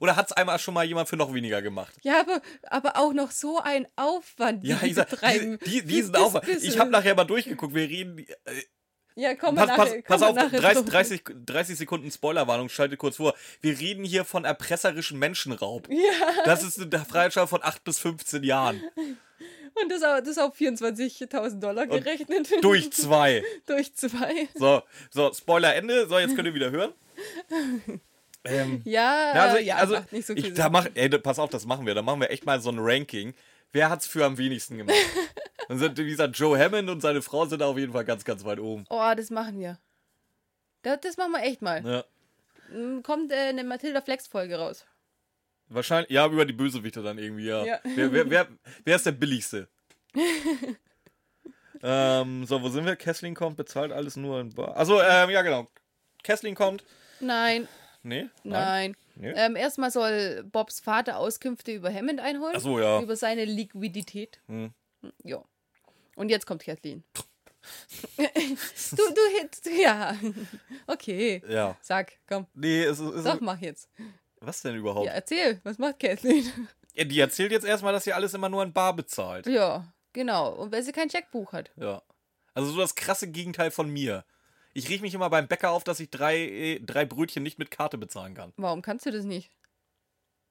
[0.00, 1.92] oder hat es einmal schon mal jemand für noch weniger gemacht?
[2.02, 5.58] Ja, aber, aber auch noch so ein Aufwand, Ja, ich sag, betreiben.
[5.66, 6.48] die, diesen Aufwand.
[6.48, 7.74] Ich habe nachher mal durchgeguckt.
[7.74, 8.26] Wir reden.
[9.16, 10.02] Ja, komm pass, mal pass, nachher.
[10.02, 10.90] pass komm auf, mal nachher 30, drauf.
[10.90, 13.34] 30, 30 Sekunden Spoilerwarnung, schalte kurz vor.
[13.60, 15.88] Wir reden hier von erpresserischen Menschenraub.
[15.88, 15.96] Ja,
[16.44, 18.82] Das ist eine Freiheitsstrafe von 8 bis 15 Jahren.
[18.96, 22.48] und das, das auf 24.000 Dollar gerechnet.
[22.62, 23.44] Durch zwei.
[23.66, 24.48] Durch zwei.
[24.54, 26.08] So, so, Spoiler Ende.
[26.08, 26.92] So, jetzt könnt ihr wieder hören.
[28.44, 31.50] Ähm, Ja, also, ja also macht nicht so viel ich, da mach, ey, pass auf,
[31.50, 31.94] das machen wir.
[31.94, 33.32] Da machen wir echt mal so ein Ranking.
[33.74, 34.94] Wer hat's für am wenigsten gemacht?
[35.68, 38.44] Dann sind, wie gesagt, Joe Hammond und seine Frau sind auf jeden Fall ganz, ganz
[38.44, 38.84] weit oben.
[38.88, 39.80] Oh, das machen wir.
[40.82, 41.84] Das, das machen wir echt mal.
[41.84, 42.04] Ja.
[42.78, 44.86] Mm, Kommt äh, eine Matilda Flex-Folge raus.
[45.68, 47.64] Wahrscheinlich, ja, über die Bösewichte dann irgendwie, ja.
[47.64, 47.80] Ja.
[47.82, 48.48] Wer, wer, wer,
[48.84, 49.66] wer ist der billigste?
[51.82, 52.94] ähm, so, wo sind wir?
[52.94, 54.76] Kessling kommt, bezahlt alles nur in Bar.
[54.76, 55.66] Also, ähm, ja, genau.
[56.22, 56.84] Kessling kommt.
[57.18, 57.66] Nein,
[58.04, 58.28] Nee?
[58.44, 58.96] nein.
[59.16, 59.32] Nee?
[59.36, 62.54] Ähm, erstmal soll Bobs Vater Auskünfte über Hammond einholen.
[62.56, 63.00] Ach so, ja.
[63.00, 64.40] Über seine Liquidität.
[64.48, 64.72] Hm.
[65.22, 65.42] Ja.
[66.16, 67.04] Und jetzt kommt Kathleen.
[68.16, 68.24] du,
[68.96, 70.16] du, du, ja.
[70.86, 71.42] Okay.
[71.48, 71.76] Ja.
[71.80, 72.46] Sag, komm.
[72.54, 73.14] Nee, es ist.
[73.14, 73.88] Ist mach jetzt.
[74.40, 75.06] was denn überhaupt?
[75.06, 75.60] Ja, erzähl.
[75.64, 76.50] Was macht Kathleen?
[76.94, 79.46] Ja, die erzählt jetzt erstmal, dass sie alles immer nur in Bar bezahlt.
[79.46, 80.52] Ja, genau.
[80.52, 81.70] Und weil sie kein Checkbuch hat.
[81.76, 82.02] Ja.
[82.54, 84.24] Also so das krasse Gegenteil von mir.
[84.74, 87.70] Ich riech mich immer beim Bäcker auf, dass ich drei, äh, drei Brötchen nicht mit
[87.70, 88.52] Karte bezahlen kann.
[88.56, 89.50] Warum kannst du das nicht?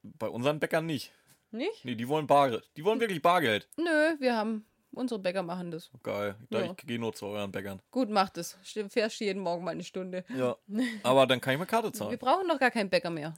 [0.02, 1.12] Bei unseren Bäckern nicht.
[1.52, 1.86] Nicht?
[1.86, 2.70] Nee, die wollen Bargeld.
[2.78, 3.70] Die wollen wirklich Bargeld.
[3.78, 5.92] Nö, wir haben unsere Bäcker machen das.
[6.02, 6.36] Geil.
[6.50, 6.72] Da Ja.
[6.72, 7.82] Ich gehe nur zu euren Bäckern.
[7.92, 8.58] Gut, macht es.
[8.90, 10.24] Fährst jeden Morgen mal eine Stunde.
[10.30, 10.58] Ja.
[11.04, 12.18] Aber dann kann ich mit Karte Wir zahlen.
[12.18, 13.36] brauchen doch gar keinen Bäcker mehr.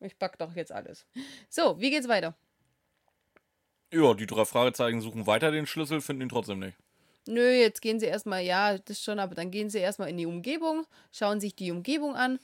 [0.00, 1.06] Ich back doch jetzt alles.
[1.50, 2.34] So, wie geht's weiter?
[3.92, 6.78] Ja, die drei Fragezeichen suchen weiter den Schlüssel, finden ihn trotzdem nicht.
[7.30, 10.26] Nö, jetzt gehen sie erstmal, ja, das schon, aber dann gehen sie erstmal in die
[10.26, 12.38] Umgebung, schauen sich die Umgebung an.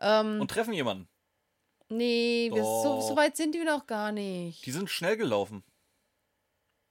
[0.00, 1.06] Ähm, Und treffen jemanden.
[1.90, 4.64] nee, wir, so, so weit sind wir noch gar nicht.
[4.64, 5.62] Die sind schnell gelaufen.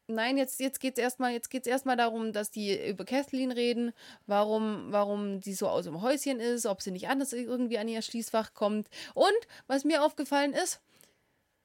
[0.08, 3.94] Nein, jetzt, jetzt geht es erstmal erstmal darum, dass die über Kathleen reden,
[4.28, 8.02] warum, warum die so aus dem Häuschen ist, ob sie nicht anders irgendwie an ihr
[8.02, 8.88] Schließfach kommt.
[9.14, 9.32] Und
[9.68, 10.82] was mir aufgefallen ist,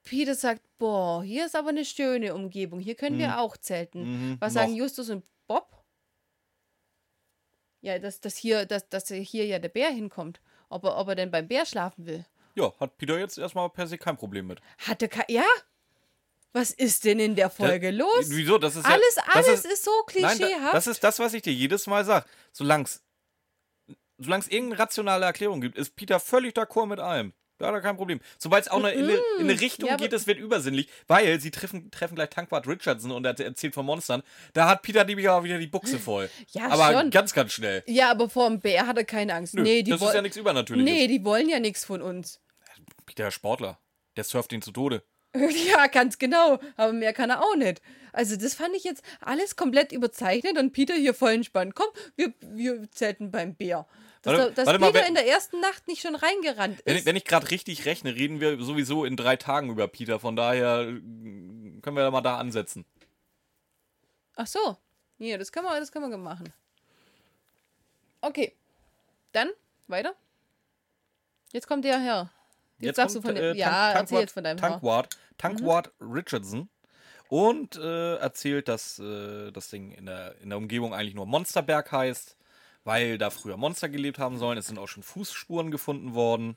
[0.04, 4.30] Peter sagt, boah, hier ist aber eine schöne Umgebung, hier können wir auch zelten.
[4.30, 4.60] Mhm, Was noch.
[4.62, 5.84] sagen Justus und Bob?
[7.80, 10.40] Ja, dass, dass, hier, dass, dass hier ja der Bär hinkommt.
[10.68, 12.26] Ob er, ob er denn beim Bär schlafen will.
[12.54, 14.60] Ja, hat Peter jetzt erstmal per se kein Problem mit.
[14.78, 15.26] Hatte kein.
[15.28, 15.44] Ja?
[16.52, 18.30] Was ist denn in der Folge Da- los?
[18.30, 18.56] Wieso?
[18.58, 20.74] Das ist ja, alles, das alles ist, ist, so Nein, klischeehaft.
[20.74, 22.26] das ist das, was ich dir jedes Mal sage.
[22.52, 23.02] Solange es
[24.18, 27.34] irgendeine rationale Erklärung gibt, ist Peter völlig d'accord mit allem.
[27.58, 28.20] Da hat er kein Problem.
[28.38, 31.40] Sobald es auch noch in, eine, in eine Richtung Ja, geht, das wird übersinnlich, weil
[31.40, 34.22] sie treffen, treffen gleich Tankwart Richardson und er erzählt von Monstern.
[34.52, 36.28] Da hat Peter nämlich auch wieder die Buchse voll.
[36.50, 37.10] Ja, Aber schon.
[37.10, 37.82] ganz, ganz schnell.
[37.86, 39.54] ja, aber vor dem Bär hat er keine Angst.
[39.54, 40.92] Nö, nee, die das ist ja nichts Übernatürliches.
[40.92, 42.40] Nee, die wollen ja nichts von uns.
[43.06, 43.78] Peter ist Sportler.
[44.16, 45.02] Der surft ihn zu Tode.
[45.68, 46.58] Ja, ganz genau.
[46.76, 47.82] Aber mehr kann er auch nicht.
[48.12, 51.74] Also, das fand ich jetzt alles komplett überzeichnet und Peter hier voll entspannt.
[51.74, 53.86] Komm, wir, wir zelten beim Bär.
[54.26, 56.94] Dass, Warte- dass warte mal, Peter wenn- in der ersten Nacht nicht schon reingerannt Wenn,
[56.96, 57.00] ist.
[57.02, 60.18] ich- wenn ich gerade richtig rechne, reden wir sowieso in drei Tagen über Peter.
[60.18, 61.00] Von daher äh,
[61.80, 62.84] können wir mal da ansetzen.
[64.34, 64.76] Ach so.
[65.18, 66.52] Ja, das können wir, das können wir machen.
[68.20, 68.52] Okay.
[69.32, 69.50] Dann
[69.86, 70.14] weiter.
[71.52, 72.30] Jetzt kommt der Herr.
[72.78, 73.42] Jetzt, sagst du von dem.
[73.44, 74.58] äh, ja, Tank- erzähl jetzt von deinem.
[74.58, 76.68] Tankwart, Tankwart Richardson
[77.28, 81.90] und äh, erzählt, dass äh, das Ding in der, in der Umgebung eigentlich nur Monsterberg
[81.92, 82.36] heißt,
[82.86, 84.56] weil da früher Monster gelebt haben sollen.
[84.56, 86.56] Es sind auch schon Fußspuren gefunden worden.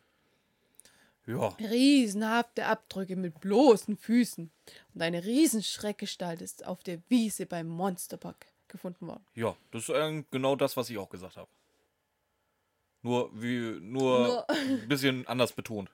[1.25, 4.49] Ja, Riesenhafte Abdrücke mit bloßen Füßen.
[4.93, 9.25] Und eine Riesenschreckgestalt ist auf der Wiese beim Monsterpark gefunden worden.
[9.35, 11.49] ja, das ist äh, genau das, was ich auch gesagt habe.
[13.01, 15.89] Nur, wie, nur, Nur- ein bisschen anders betont.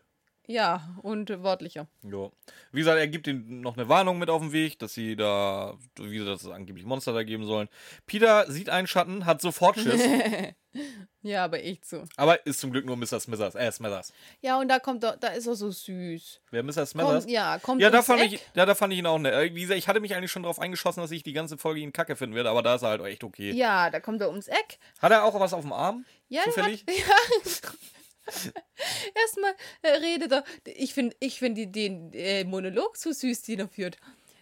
[0.48, 1.88] Ja, und wörtlicher.
[2.04, 2.30] Ja.
[2.72, 5.76] Wie gesagt, er gibt ihnen noch eine Warnung mit auf den Weg, dass sie da,
[6.00, 7.68] wie sie das angeblich Monster da geben sollen.
[8.06, 10.02] Peter sieht einen Schatten, hat sofort Schiss,
[11.22, 12.04] Ja, aber echt so.
[12.18, 13.20] aber ist zum Glück nur Mr.
[13.20, 13.56] Smithers.
[13.56, 14.14] Äh, Smithers.
[14.42, 16.42] Ja, und da kommt da ist er so süß.
[16.52, 16.86] Wer Mr.
[16.86, 17.24] Smithers?
[17.24, 18.34] Kommt, ja, kommt ja, da fand, Eck.
[18.34, 19.34] ich, ja, da fand ich ihn auch nett.
[19.34, 21.80] Äh, Wie gesagt, ich hatte mich eigentlich schon darauf eingeschossen, dass ich die ganze Folge
[21.80, 23.52] ihn kacke finden werde, aber da ist er halt echt okay.
[23.54, 24.78] Ja, da kommt er ums Eck.
[25.00, 26.06] Hat er auch was auf dem Arm?
[26.28, 26.86] Ja, Zufällig?
[29.16, 30.44] Erstmal äh, redet er.
[30.66, 33.98] Ich finde ich find den äh, Monolog so süß, den er führt.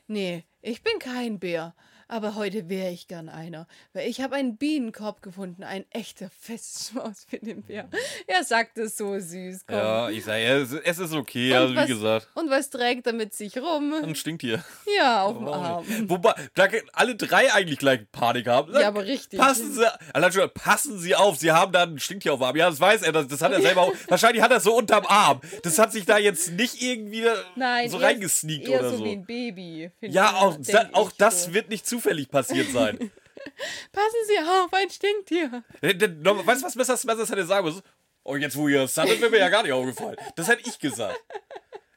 [0.07, 1.75] Nee, ich bin kein Bär.
[2.07, 3.67] Aber heute wäre ich gern einer.
[3.93, 5.63] Weil ich habe einen Bienenkorb gefunden.
[5.63, 7.89] Ein echter Festschmaus für den Bär.
[8.27, 9.65] Er sagt es so süß.
[9.67, 9.75] Komm.
[9.77, 12.27] Ja, ich sage, es, es ist okay, Und also wie was- gesagt.
[12.35, 13.93] Und was trägt er mit sich rum?
[14.03, 14.63] Ein Stinktier.
[14.97, 15.85] Ja, auf dem Warum Arm.
[15.87, 16.09] nicht?
[16.09, 18.73] Wobei, da alle drei eigentlich gleich Panik haben.
[18.73, 19.39] Ja, aber richtig.
[19.39, 22.55] Passen Sie, allein schon, passen Sie auf, Sie haben da ein Stinktier auf dem Arm.
[22.55, 23.93] Ja, das weiß er, das, das hat er selber auch.
[24.07, 25.41] Wahrscheinlich hat er es so unterm Arm.
[25.63, 29.05] Das hat sich da jetzt nicht irgendwie Nein, so eher- reingesneakt eher oder so so.
[29.05, 29.91] wie ein Baby.
[30.01, 31.53] Ja, auch, da, auch das so.
[31.53, 32.97] wird nicht zufällig passiert sein.
[33.91, 35.63] Passen Sie auf, ein Stinktier.
[35.81, 36.97] Äh, weißt du, was Mr.
[36.97, 37.81] Smithers hätte sagen müssen?
[38.23, 40.17] Oh, jetzt wo ihr das hattet, wäre mir ja gar nicht aufgefallen.
[40.35, 41.21] Das hätte ich gesagt.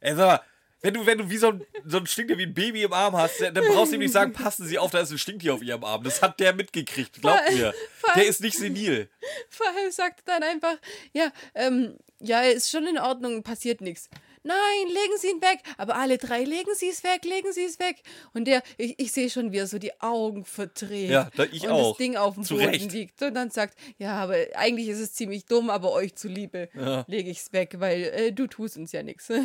[0.00, 0.40] Ey, sag mal,
[0.82, 3.16] wenn du, wenn du wie so ein, so ein Stinktier wie ein Baby im Arm
[3.16, 5.62] hast, dann brauchst du ihm nicht sagen, passen Sie auf, da ist ein Stinktier auf
[5.62, 6.02] Ihrem Arm.
[6.02, 7.72] Das hat der mitgekriegt, glaubt mir.
[8.14, 9.08] Der ist nicht senil.
[9.50, 10.76] Vor allem sagt dann einfach,
[11.12, 14.08] ja, ähm, ja, ist schon in Ordnung, passiert nichts.
[14.46, 15.58] Nein, legen Sie ihn weg.
[15.76, 17.96] Aber alle drei, legen Sie es weg, legen Sie es weg.
[18.32, 21.10] Und der, ich, ich sehe schon, wie er so die Augen verdreht.
[21.10, 21.90] Ja, da- ich und auch.
[21.90, 22.92] das Ding auf dem Zu Boden Recht.
[22.92, 23.20] liegt.
[23.22, 26.68] Und dann sagt, ja, aber eigentlich ist es ziemlich dumm, aber euch zuliebe
[27.06, 29.30] lege ich es weg, weil äh, du tust uns ja nichts.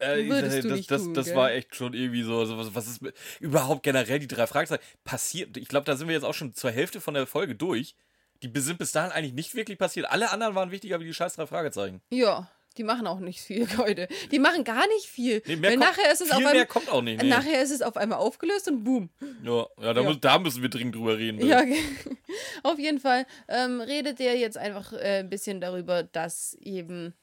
[0.00, 1.34] Äh, Würdest du das, das, tun, das gell?
[1.34, 4.80] war echt schon irgendwie so, so was, was ist mit, überhaupt generell die drei Fragezeichen
[5.02, 5.56] passiert.
[5.56, 7.96] Ich glaube, da sind wir jetzt auch schon zur Hälfte von der Folge durch.
[8.44, 10.06] Die sind bis dahin eigentlich nicht wirklich passiert.
[10.08, 12.00] Alle anderen waren wichtiger wie die scheiß drei Fragezeichen.
[12.10, 14.06] ja, die machen auch nicht viel heute.
[14.30, 15.42] Die machen gar nicht viel.
[15.46, 17.22] Nee, mehr weil kommt- nachher ist es viel auf mehr einmal, kommt auch nicht.
[17.22, 17.28] Nee.
[17.28, 19.10] nachher ist es auf einmal aufgelöst und boom.
[19.42, 20.08] Ja, ja, da, Ja.
[20.08, 21.44] Muss, da müssen wir dringend drüber reden.
[21.44, 21.76] Ja, ge-
[22.62, 27.14] auf jeden Fall ähm, redet er jetzt einfach äh, ein bisschen darüber, dass eben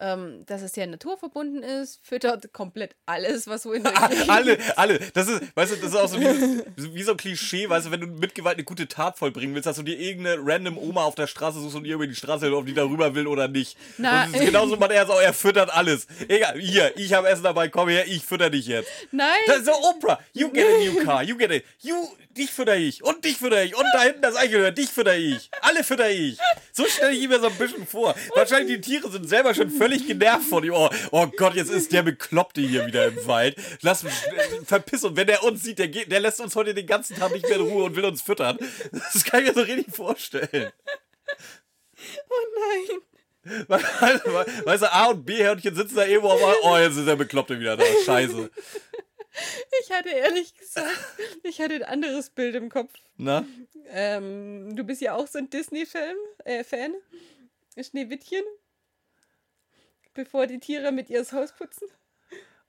[0.00, 4.58] ähm, dass es sehr naturverbunden ist, füttert komplett alles, was so in der Gegend alle,
[4.76, 4.98] alle.
[5.14, 7.90] Das ist, weißt du, das ist auch so wie, wie so ein Klischee, weißt du,
[7.90, 11.04] wenn du mit Gewalt eine gute Tat vollbringen willst, dass du dir irgendeine random Oma
[11.04, 13.26] auf der Straße suchst und ihr über die Straße hilft, ob die da rüber will
[13.26, 13.76] oder nicht.
[13.96, 16.06] Na, und das ist genauso macht er es auch, er füttert alles.
[16.28, 18.88] Egal, hier, ich habe Essen dabei, komm her, ich fütter dich jetzt.
[19.10, 19.28] Nein!
[19.46, 20.18] Das ist so Oprah.
[20.32, 21.64] You get a new car, you get it.
[21.80, 21.94] You,
[22.36, 25.50] dich fütter ich und dich fütter ich und da hinten das Eichhörnchen, dich fütter ich.
[25.60, 26.38] Alle fütter ich.
[26.72, 28.14] So stelle ich mir so ein bisschen vor.
[28.34, 30.72] Wahrscheinlich die Tiere sind selber schon völlig genervt von ihm.
[30.72, 33.56] Oh, oh Gott, jetzt ist der Bekloppte hier wieder im Wald.
[33.80, 36.74] Lass mich äh, verpiss und wenn der uns sieht, der, geht, der lässt uns heute
[36.74, 38.58] den ganzen Tag nicht mehr in Ruhe und will uns füttern.
[38.92, 40.72] Das kann ich mir so richtig vorstellen.
[42.28, 43.00] oh nein!
[44.64, 47.76] Weißt du, A und B-Hörnchen sitzen da irgendwo, aber oh, jetzt ist der Bekloppte wieder
[47.76, 47.84] da.
[48.04, 48.50] Scheiße.
[49.82, 50.88] Ich hatte ehrlich gesagt,
[51.44, 52.92] ich hatte ein anderes Bild im Kopf.
[53.16, 53.46] Na?
[53.90, 56.64] Ähm, du bist ja auch so ein Disney-Fan, äh.
[57.82, 58.42] Schneewittchen.
[60.18, 61.86] Bevor die Tiere mit ihr das Haus putzen.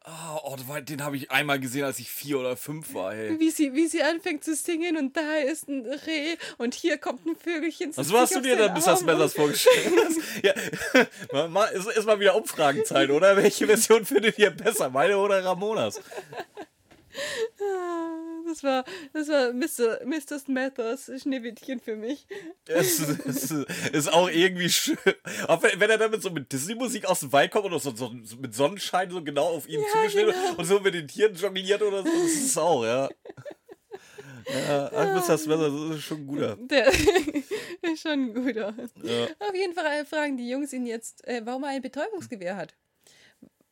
[0.06, 3.40] Oh, oh, war- den habe ich einmal gesehen, als ich vier oder fünf war, ey.
[3.40, 7.26] Wie sie, wie sie anfängt zu singen und da ist ein Reh und hier kommt
[7.26, 7.92] ein Vögelchen.
[7.98, 9.92] Also, was hast du dir dann bis das Messers vorgestellt?
[11.34, 13.36] ja, mal- ist, ist mal wieder Umfragenzeit, oder?
[13.36, 16.00] Welche Version findet ihr besser, meine oder Ramonas?
[18.50, 18.84] Das war,
[19.14, 20.06] das war Mr.
[20.06, 20.40] Mr.
[20.40, 22.26] Smathers Schneewittchen für mich.
[22.66, 24.98] Es, es ist auch irgendwie schön.
[25.48, 27.96] Auch wenn, wenn er dann mit so mit Disney-Musik aus dem Wald kommt und so,
[27.96, 30.56] so, mit Sonnenschein so genau auf ihn Ja, zugeschnitten genau.
[30.58, 33.10] und so mit den Tieren jongliert oder so, das ist auch, ja.
[34.68, 35.38] Ja, ach, Mr.
[35.38, 36.56] Smithers, das ist schon ein guter.
[36.56, 36.88] Der
[37.82, 38.74] ist schon ein guter.
[39.04, 39.26] Ja.
[39.48, 42.74] Auf jeden Fall fragen die Jungs ihn jetzt, äh, warum er ein Betäubungsgewehr hat.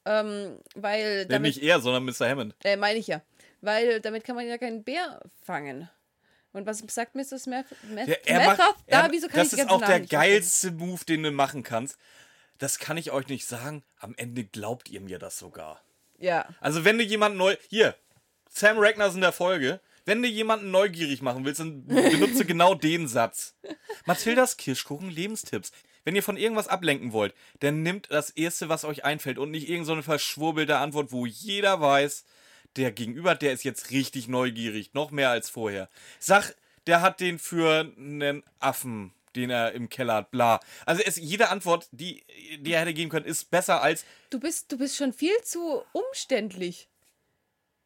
[0.06, 2.30] Ähm, weil Nee, damit, nicht er, sondern Mr.
[2.30, 2.56] Hammond.
[2.64, 3.22] äh, meine ich ja,
[3.62, 5.90] weil damit kann man ja keinen Bär fangen.
[6.54, 7.38] Und was sagt Mr.
[7.38, 7.66] Smith?
[7.84, 10.10] Der, er macht, da, er, wieso kann das ich ist auch der Namen merken?
[10.10, 11.98] geilste Move, den du machen kannst.
[12.58, 13.84] Das kann ich euch nicht sagen.
[14.00, 15.82] Am Ende glaubt ihr mir das sogar.
[16.18, 16.48] Ja.
[16.60, 17.56] Also wenn du jemanden neu...
[17.70, 17.96] Hier,
[18.50, 19.80] Sam Ragnar in der Folge.
[20.06, 23.56] Wenn du jemanden neugierig machen willst, dann benutze genau den Satz.
[24.06, 25.72] Mathildas Kirschkuchen Lebenstipps.
[26.06, 29.64] Wenn ihr von irgendwas ablenken wollt, dann nimmt das Erste, was euch einfällt und nicht
[29.64, 32.24] irgendeine so eine verschwurbelte Antwort, wo jeder weiß,
[32.78, 35.90] der Gegenüber, der ist jetzt richtig neugierig, noch mehr als vorher.
[36.20, 36.56] Sag,
[36.86, 40.60] der hat den für einen Affen, den er im Keller hat, bla.
[40.86, 42.24] Also es, jede Antwort, die,
[42.60, 45.84] die er hätte geben können, ist besser als, Du bist, du bist schon viel zu
[45.92, 46.90] umständlich.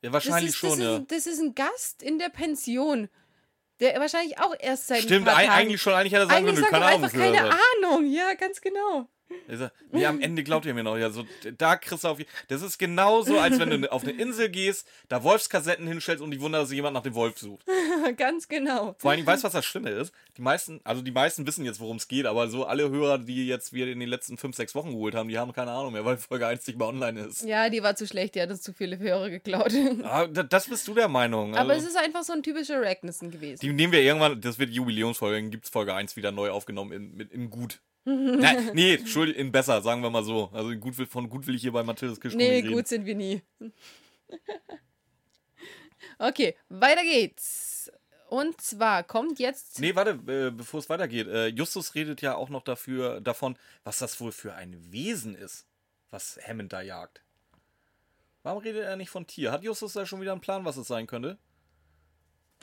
[0.02, 0.98] ja Das wahrscheinlich ist, schon, das, ja.
[0.98, 3.10] ist, das ist ein Gast in der Pension,
[3.80, 6.86] der wahrscheinlich auch erst seit Stimmt, ein eigentlich schon, eigentlich hätte er sagen können, keine
[6.86, 7.04] Ahnung.
[7.04, 7.42] einfach keine.
[7.42, 8.12] Ahnung.
[8.12, 9.08] Ja, ganz genau.
[9.92, 10.98] Nee, am Ende glaubt ihr mir noch.
[10.98, 11.26] Ja, so,
[11.58, 12.20] da kriegst du auf.
[12.48, 16.40] Das ist genauso, als wenn du auf eine Insel gehst, da Wolfskassetten hinstellst und dich
[16.40, 17.66] wundert, dass jemand nach dem Wolf sucht.
[18.18, 18.96] ganz genau.
[19.00, 20.14] Vor allem, weißt du, was das Schlimme ist?
[20.38, 23.46] Die meisten, also die meisten wissen jetzt, worum es geht, aber so alle Hörer, die
[23.48, 26.06] jetzt wir in den letzten 5, 6 Wochen geholt haben, die haben keine Ahnung mehr,
[26.06, 27.44] weil Folge 1 nicht mal online ist.
[27.44, 29.72] Ja, die war zu schlecht, die hat uns zu viele Hörer geklaut.
[30.04, 31.56] Ah, da- das bist du der Meinung.
[31.56, 33.60] Aber Also, es ist einfach so ein typischer Ragnarsson gewesen.
[33.62, 36.92] die nehmen wir irgendwann, das wird Jubiläumsfolge, dann gibt es Folge 1 wieder neu aufgenommen
[36.92, 37.80] in, mit, in gut.
[38.04, 40.50] Nein, nee, Entschuldigung, in besser, sagen wir mal so.
[40.54, 42.72] Also in gut, will- von gut will ich hier bei Mathildes Kirschkuchen Nee, reden.
[42.74, 43.42] gut sind wir nie.
[46.18, 47.92] Okay, weiter geht's.
[48.30, 49.80] Und zwar kommt jetzt.
[49.80, 51.28] Nee, warte, äh, bevor es weitergeht.
[51.28, 55.66] Äh, Justus redet ja auch noch dafür, davon, was das wohl für ein Wesen ist,
[56.12, 57.22] was Hammond da jagt.
[58.44, 59.52] Warum redet er nicht von Tier?
[59.52, 61.38] Hat Justus da schon wieder einen Plan, was es sein könnte?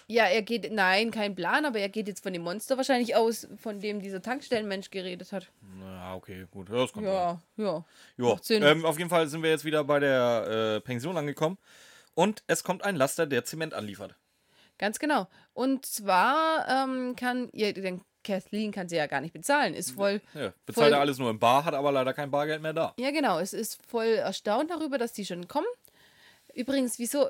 [0.07, 0.73] Ja, er geht.
[0.73, 4.23] Nein, kein Plan, aber er geht jetzt von dem Monster wahrscheinlich aus, von dem dieser
[4.23, 5.51] Tankstellenmensch geredet hat.
[5.79, 6.69] Na, okay, gut.
[6.69, 7.05] Ja, das sein.
[7.05, 7.85] Ja, ja.
[8.17, 11.59] Ja, ähm, auf jeden Fall sind wir jetzt wieder bei der äh, Pension angekommen.
[12.15, 14.15] Und es kommt ein Laster, der Zement anliefert.
[14.79, 15.27] Ganz genau.
[15.55, 19.75] Und zwar ähm, kann ihr, denn Kathleen kann sie ja gar nicht bezahlen.
[19.75, 20.21] Ist voll.
[20.35, 22.95] Ja, bezahlt Voll- er alles nur im Bar, hat aber leider kein Bargeld mehr da.
[22.99, 23.39] Ja, genau.
[23.39, 25.67] Es ist voll erstaunt darüber, dass die schon kommen.
[26.55, 27.29] Übrigens, wieso.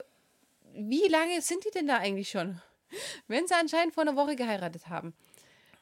[0.75, 2.61] Wie lange sind die denn da eigentlich schon?
[3.27, 5.15] Wenn sie anscheinend vor einer Woche geheiratet haben,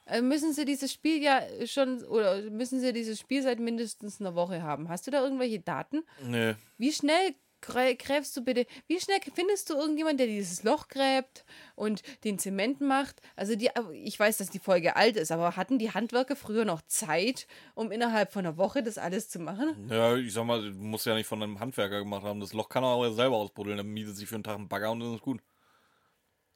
[0.07, 2.05] äh, müssen sie dieses Spiel ja schon.
[2.05, 4.89] Oder müssen sie dieses Spiel seit mindestens einer Woche haben.
[4.89, 6.05] Hast du da irgendwelche Daten?
[6.23, 6.55] Nee.
[6.79, 11.45] Wie schnell gräbst du bitte, wie schnell findest du irgendjemand, der dieses Loch gräbt
[11.75, 13.21] und den Zement macht?
[13.35, 16.83] Also die, ich weiß, dass die Folge alt ist, aber hatten die Handwerker früher noch
[16.83, 19.89] Zeit, um innerhalb von einer Woche das alles zu machen?
[19.91, 22.41] Ja, ich sag mal, du musst ja nicht von einem Handwerker gemacht haben.
[22.41, 23.77] Das Loch kann er auch selber ausbuddeln.
[23.79, 25.41] Dann mietet sich für einen Tag einen Bagger und dann ist gut.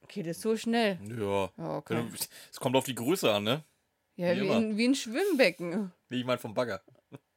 [0.03, 0.99] Okay, das ist so schnell.
[1.19, 1.51] Ja.
[1.79, 2.03] Okay.
[2.11, 2.17] Du-
[2.51, 3.65] Es kommt auf die Größe an, ne?
[4.17, 5.93] Ja, Wie wie, ein, wie ein Schwimmbecken.
[6.09, 6.83] Nee, ich meine vom Bagger.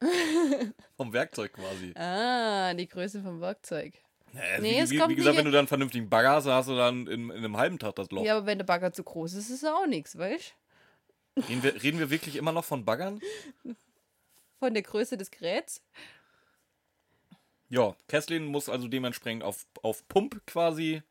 [0.96, 1.92] vom Werkzeug quasi.
[1.96, 3.94] Ah, die Größe vom Werkzeug.
[4.32, 6.30] Ja, Nee, wie, es wie, kommt wie gesagt, nicht- wenn du dann einen vernünftigen Bagger
[6.32, 8.24] hast, hast du dann in, in einem halben Tag das Loch.
[8.24, 10.54] Ja, aber wenn der Bagger zu groß ist, ist er auch nichts, weißt
[11.48, 13.20] Reden, wir, reden wir wirklich immer noch von Baggern?
[14.60, 15.82] von der Größe des Geräts.
[17.68, 21.02] Ja, Kesslin muss also dementsprechend auf, auf Pump quasi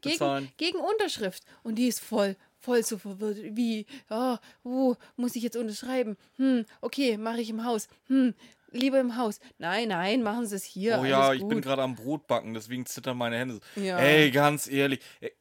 [0.00, 0.52] bezahlen.
[0.56, 1.44] Gegen, gegen Unterschrift.
[1.62, 3.38] Und die ist voll, voll so verwirrt.
[3.56, 6.16] Wie, oh, wo muss ich jetzt unterschreiben?
[6.36, 7.88] Hm, okay, mache ich im Haus.
[8.06, 8.34] Hm,
[8.70, 9.40] lieber im Haus.
[9.58, 10.98] Nein, nein, machen Sie es hier.
[11.00, 13.60] oh ja, ich bin gerade am Brotbacken, deswegen zittern meine Hände.
[13.76, 13.98] Ja.
[13.98, 15.00] Ey, ganz ehrlich.
[15.20, 15.32] ey,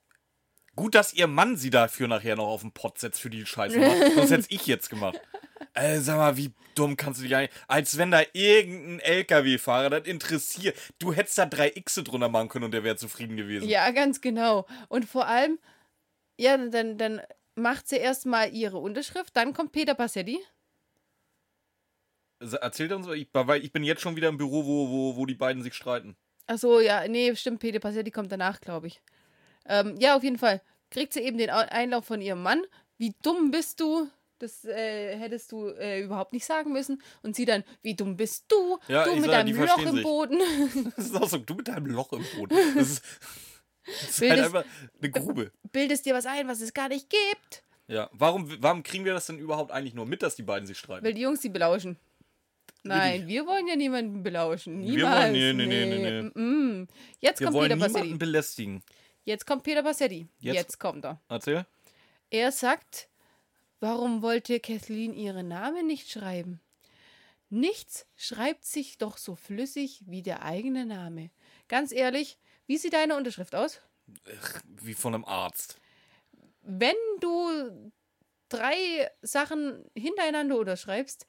[0.76, 3.78] Gut, dass ihr Mann sie dafür nachher noch auf den Pott setzt für die Scheiße.
[3.78, 4.14] macht.
[4.16, 5.22] Sonst hätte ich jetzt gemacht.
[5.76, 7.52] Ey, sag mal, wie dumm kannst du dich eigentlich.
[7.68, 10.76] Als wenn da irgendein LKW-Fahrer das interessiert.
[10.98, 13.68] Du hättest da drei Xe drunter machen können und der wäre zufrieden gewesen.
[13.70, 14.66] Ja, ganz genau.
[14.90, 15.60] Und vor allem,
[16.38, 17.22] ja, dann, dann
[17.56, 20.40] macht sie erstmal ihre Unterschrift, dann kommt Peter Passetti.
[22.40, 25.64] Erzählt uns, weil ich bin jetzt schon wieder im Büro, wo, wo, wo die beiden
[25.64, 26.18] sich streiten.
[26.46, 29.02] Achso, ja, nee, stimmt, Peter Passetti kommt danach, glaube ich.
[29.66, 30.62] Ähm, ja, auf jeden Fall.
[30.92, 32.62] Kriegt sie eben den Au- Einlauf von ihrem Mann.
[32.98, 34.10] Wie dumm bist du?
[34.40, 37.02] Das äh, hättest du äh, überhaupt nicht sagen müssen.
[37.22, 38.78] Und sie dann, wie dumm bist du?
[38.90, 40.04] Ja, du mit sag, deinem Loch im sich.
[40.04, 40.42] Boden.
[40.98, 42.58] Das ist auch so, du mit deinem Loch im Boden.
[42.76, 43.04] Das ist,
[43.86, 44.66] das ist halt Bildest- einfach
[45.02, 45.52] eine Grube.
[45.72, 47.64] Bildest dir was ein, was es gar nicht gibt.
[47.88, 50.78] Ja, warum, warum kriegen wir das denn überhaupt eigentlich nur mit, dass die beiden sich
[50.78, 51.06] streiten?
[51.06, 51.98] Weil die Jungs sie belauschen.
[52.86, 54.82] Nein, wir wollen ja niemanden belauschen.
[54.84, 55.32] Wir Niemals.
[55.32, 56.30] wollen- nee, nee, nee, nee, nee.
[56.30, 56.88] Mm-mm.
[57.20, 58.84] Jetzt wir kommt wollen Peter niemanden belästigen.
[59.26, 60.28] Jetzt kommt Peter Passetti.
[60.40, 61.22] Jetzt- Jetzt kommt er.
[61.30, 61.66] Erzähl.
[62.30, 63.08] Er sagt,
[63.80, 66.60] warum wollte Kathleen ihren Namen nicht schreiben?
[67.50, 71.30] Nichts schreibt sich doch so flüssig wie der eigene Name.
[71.68, 72.38] Ganz ehrlich,
[72.68, 73.82] wie sieht deine Unterschrift aus?
[74.82, 75.80] Wie von einem Arzt.
[76.62, 77.92] Wenn du
[78.50, 81.26] drei Sachen hintereinander unterschreibst,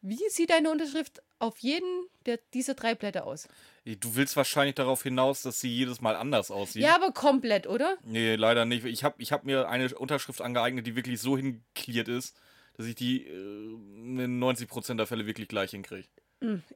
[0.00, 3.48] wie sieht deine Unterschrift auf jeden der, dieser drei Blätter aus?
[3.84, 6.82] Du willst wahrscheinlich darauf hinaus, dass sie jedes Mal anders aussieht.
[6.82, 7.96] Ja, aber komplett, oder?
[8.04, 8.84] Nee, leider nicht.
[8.84, 12.36] Ich habe ich hab mir eine Unterschrift angeeignet, die wirklich so hinkliert ist,
[12.74, 16.08] dass ich die äh, in 90% der Fälle wirklich gleich hinkriege.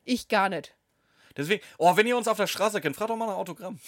[0.05, 0.75] Ich gar nicht.
[1.37, 3.79] Deswegen, oh, wenn ihr uns auf der Straße kennt, fragt doch mal nach Autogramm.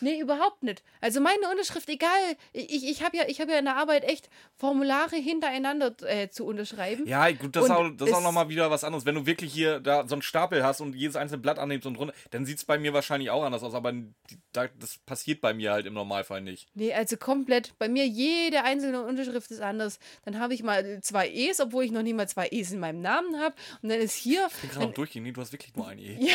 [0.00, 0.82] Nee, überhaupt nicht.
[1.00, 2.10] Also meine Unterschrift, egal.
[2.52, 6.44] Ich, ich habe ja, ich hab ja in der Arbeit echt Formulare hintereinander äh, zu
[6.44, 7.06] unterschreiben.
[7.06, 9.06] Ja, gut, das Und auch, das ist auch nochmal wieder was anderes.
[9.06, 11.96] Wenn du wirklich hier da so einen Stapel hast und jedes einzelne Blatt annimmst und
[11.96, 13.92] runter, dann sieht es bei mir wahrscheinlich auch anders aus, aber
[14.52, 16.68] das passiert bei mir halt im Normalfall nicht.
[16.74, 17.78] Nee, also komplett.
[17.78, 19.98] Bei mir jede einzelne Unterschrift ist anders.
[20.24, 23.00] Dann habe ich mal zwei E's, obwohl ich noch nie mal zwei E's in meinem
[23.00, 23.54] Namen habe.
[23.82, 24.48] Und dann ist hier.
[24.48, 26.18] Ich bin gerade noch durchgehen, nee, du hast wirklich nur ein E.
[26.20, 26.34] Ja,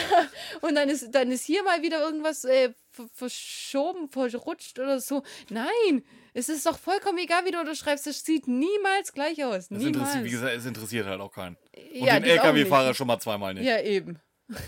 [0.61, 2.73] und dann ist, dann ist hier mal wieder irgendwas äh,
[3.13, 5.23] verschoben, verrutscht oder so.
[5.49, 8.07] Nein, es ist doch vollkommen egal, wie du unterschreibst.
[8.07, 9.71] Das sieht niemals gleich aus.
[9.71, 10.23] Niemals.
[10.23, 11.55] wie gesagt, es interessiert halt auch keinen.
[11.75, 13.65] Und Ja, den LKW-Fahrer schon mal zweimal nicht.
[13.65, 14.19] Ja, eben.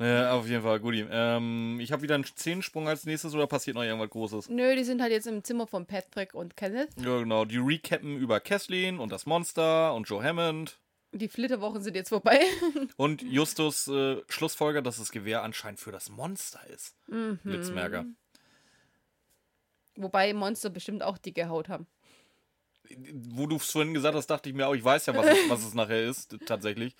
[0.00, 1.04] Ja, auf jeden Fall, guti.
[1.10, 4.48] Ähm, ich habe wieder einen Zehensprung als nächstes oder passiert noch irgendwas Großes?
[4.48, 6.88] Nö, die sind halt jetzt im Zimmer von Patrick und Kenneth.
[6.96, 7.44] Ja, genau.
[7.44, 10.78] Die recappen über Kathleen und das Monster und Joe Hammond.
[11.12, 12.40] Die Flitterwochen sind jetzt vorbei.
[12.96, 16.94] Und Justus äh, Schlussfolger, dass das Gewehr anscheinend für das Monster ist.
[17.08, 17.38] Mhm.
[17.42, 18.06] Blitzmerker.
[19.96, 21.86] Wobei Monster bestimmt auch dicke Haut haben.
[23.12, 25.50] Wo du es vorhin gesagt hast, dachte ich mir auch, ich weiß ja, was es,
[25.50, 26.94] was es nachher ist, tatsächlich.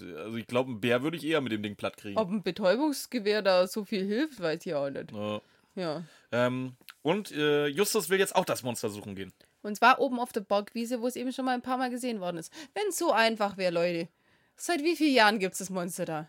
[0.00, 2.18] Also ich glaube, einen Bär würde ich eher mit dem Ding platt kriegen.
[2.18, 5.12] Ob ein Betäubungsgewehr da so viel hilft, weiß ich auch nicht.
[5.12, 5.40] Ja.
[5.76, 6.04] Ja.
[6.30, 9.32] Ähm, und äh, Justus will jetzt auch das Monster suchen gehen.
[9.64, 12.20] Und zwar oben auf der Borgwiese, wo es eben schon mal ein paar Mal gesehen
[12.20, 12.52] worden ist.
[12.74, 14.08] Wenn es so einfach wäre, Leute.
[14.56, 16.28] Seit wie vielen Jahren gibt es das Monster da?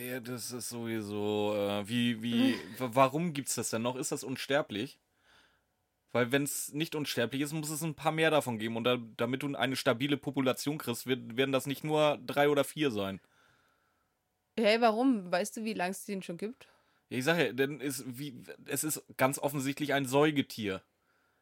[0.00, 1.54] Ja, das ist sowieso.
[1.56, 3.96] Äh, wie, wie, wa- warum gibt's das denn noch?
[3.96, 4.98] Ist das unsterblich?
[6.12, 8.76] Weil wenn es nicht unsterblich ist, muss es ein paar mehr davon geben.
[8.76, 12.64] Und da, damit du eine stabile Population kriegst, wird, werden das nicht nur drei oder
[12.64, 13.20] vier sein.
[14.56, 15.30] Hey, warum?
[15.30, 16.66] Weißt du, wie lange es den schon gibt?
[17.10, 20.82] Ich sage ja, denn ist wie, es ist ganz offensichtlich ein Säugetier.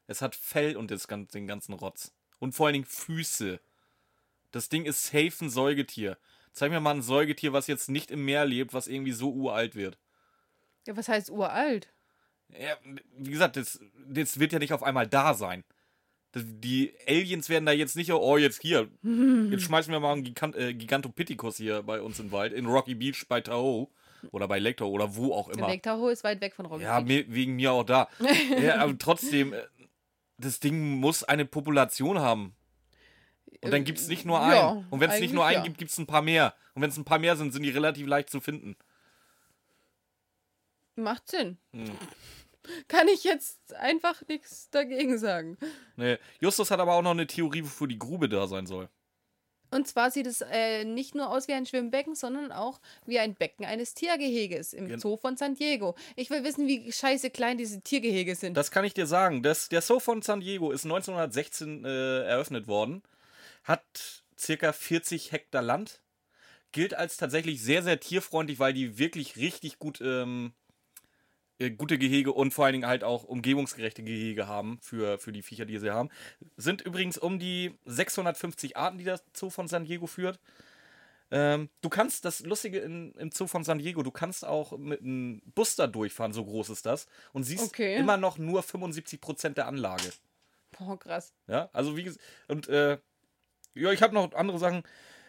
[0.06, 2.12] Es hat Fell und das, den ganzen Rotz.
[2.38, 3.60] Und vor allen Dingen Füße.
[4.52, 6.16] Das Ding ist safe ein Säugetier.
[6.52, 9.74] Zeig mir mal ein Säugetier, was jetzt nicht im Meer lebt, was irgendwie so uralt
[9.74, 9.98] wird.
[10.86, 11.88] Ja, was heißt uralt?
[12.50, 12.76] Ja,
[13.18, 15.64] wie gesagt, das, das wird ja nicht auf einmal da sein.
[16.32, 18.88] Das, die Aliens werden da jetzt nicht, oh, jetzt hier,
[19.50, 22.94] jetzt schmeißen wir mal einen Gigant, äh, Gigantopithecus hier bei uns im Wald, in Rocky
[22.94, 23.88] Beach bei Tahoe
[24.30, 25.66] oder bei Lake Tahoe oder wo auch immer.
[25.68, 27.26] Lake Tahoe ist weit weg von Rocky Ja, Beach.
[27.26, 28.08] me- wegen mir auch da.
[28.62, 29.62] ja, aber trotzdem, äh,
[30.38, 32.54] das Ding muss eine Population haben.
[33.62, 34.54] Und dann gibt es nicht nur einen.
[34.54, 35.62] ja, Und wenn es nicht nur einen ja.
[35.62, 36.54] gibt, gibt es ein paar mehr.
[36.74, 38.76] Und wenn es ein paar mehr sind, sind die relativ leicht zu finden.
[40.94, 41.58] Macht Sinn.
[41.72, 41.90] Hm.
[42.88, 45.56] Kann ich jetzt einfach nichts dagegen sagen.
[45.96, 46.18] Nee.
[46.40, 48.88] Justus hat aber auch noch eine Theorie, wofür die Grube da sein soll.
[49.70, 53.34] Und zwar sieht es äh, nicht nur aus wie ein Schwimmbecken, sondern auch wie ein
[53.34, 55.94] Becken eines Tiergeheges im Gen- Zoo von San Diego.
[56.14, 58.56] Ich will wissen, wie scheiße klein diese Tiergehege sind.
[58.56, 59.42] Das kann ich dir sagen.
[59.42, 63.02] Das, der Zoo von San Diego ist 1916 äh, eröffnet worden.
[63.64, 66.02] Hat circa 40 Hektar Land.
[66.72, 70.65] Gilt als tatsächlich sehr, sehr tierfreundlich, weil die wirklich richtig gut ähm, äh,
[71.76, 75.64] gute Gehege und vor allen Dingen halt auch umgebungsgerechte Gehege haben für, für die Viecher,
[75.64, 76.10] die sie haben.
[76.56, 80.38] Sind übrigens um die 650 Arten, die der Zoo von San Diego führt.
[81.30, 85.00] Ähm, du kannst, das Lustige in, im Zoo von San Diego, du kannst auch mit
[85.00, 87.96] einem Bus da durchfahren, so groß ist das, und siehst Okay.
[87.96, 90.12] immer noch nur 75% der Anlage.
[90.78, 91.32] Boah, krass.
[91.48, 92.98] Ja, also wie gesagt, und äh,
[93.74, 94.82] ja, ich habe noch andere Sachen.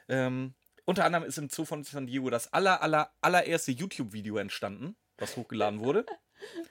[0.08, 0.54] Ähm,
[0.86, 5.36] unter anderem ist im Zoo von San Diego das aller, aller, allererste YouTube-Video entstanden, was
[5.36, 6.06] hochgeladen wurde.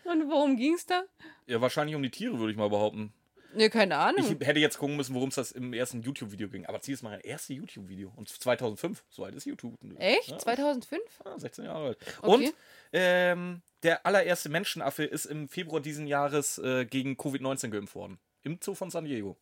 [0.04, 1.04] Und worum ging's da?
[1.46, 3.12] Ja, wahrscheinlich um die Tiere, würde ich mal behaupten.
[3.54, 4.36] Ne, keine Ahnung.
[4.38, 6.66] Ich hätte jetzt gucken müssen, worum es das im ersten YouTube-Video ging.
[6.66, 8.12] Aber zieh es mal ein erstes YouTube-Video.
[8.14, 9.74] Und 2005, so alt ist YouTube.
[9.98, 10.28] Echt?
[10.28, 11.02] Ja, 2005?
[11.24, 11.98] ja, 16 Jahre alt.
[12.20, 12.30] Okay.
[12.30, 12.54] Und
[12.92, 18.18] ähm, der allererste Menschenaffe ist im Februar diesen Jahres äh, gegen Covid-19 geimpft worden.
[18.42, 19.38] Im Zoo von San Diego.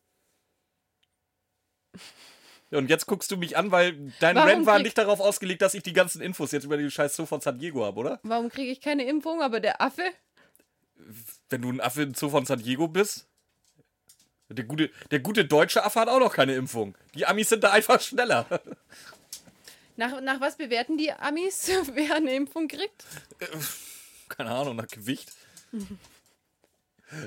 [2.75, 5.75] Und jetzt guckst du mich an, weil dein Warum Rant war nicht darauf ausgelegt, dass
[5.75, 8.21] ich die ganzen Infos jetzt über den scheiß Zoo von San Diego habe, oder?
[8.23, 10.03] Warum kriege ich keine Impfung, aber der Affe?
[11.49, 13.29] Wenn du ein Affe im Zoo von San Diego bist.
[14.49, 16.97] Der gute, der gute deutsche Affe hat auch noch keine Impfung.
[17.15, 18.47] Die Amis sind da einfach schneller.
[19.97, 23.05] Nach, nach was bewerten die Amis, wer eine Impfung kriegt?
[24.29, 25.31] Keine Ahnung, nach Gewicht.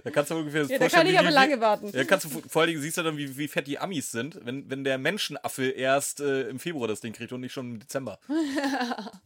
[0.03, 1.89] Da kannst du ungefähr Ja, da vorstellen, kann ich aber wie- lange warten.
[1.93, 4.39] Ja, kannst du vor allen Dingen siehst du dann, wie, wie fett die Amis sind,
[4.45, 7.79] wenn, wenn der Menschenaffe erst äh, im Februar das Ding kriegt und nicht schon im
[7.79, 8.19] Dezember.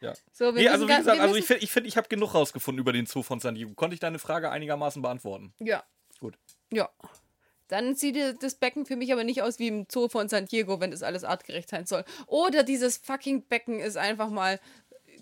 [0.00, 0.14] ja.
[0.32, 2.92] So, Nee, also wie gesagt, also ich finde, ich, find, ich habe genug rausgefunden über
[2.92, 3.72] den Zoo von San Diego.
[3.74, 5.52] Konnte ich deine Frage einigermaßen beantworten?
[5.58, 5.82] Ja.
[6.20, 6.38] Gut.
[6.72, 6.90] Ja.
[7.68, 10.80] Dann sieht das Becken für mich aber nicht aus wie im Zoo von San Diego,
[10.80, 12.04] wenn das alles artgerecht sein soll.
[12.26, 14.60] Oder dieses fucking Becken ist einfach mal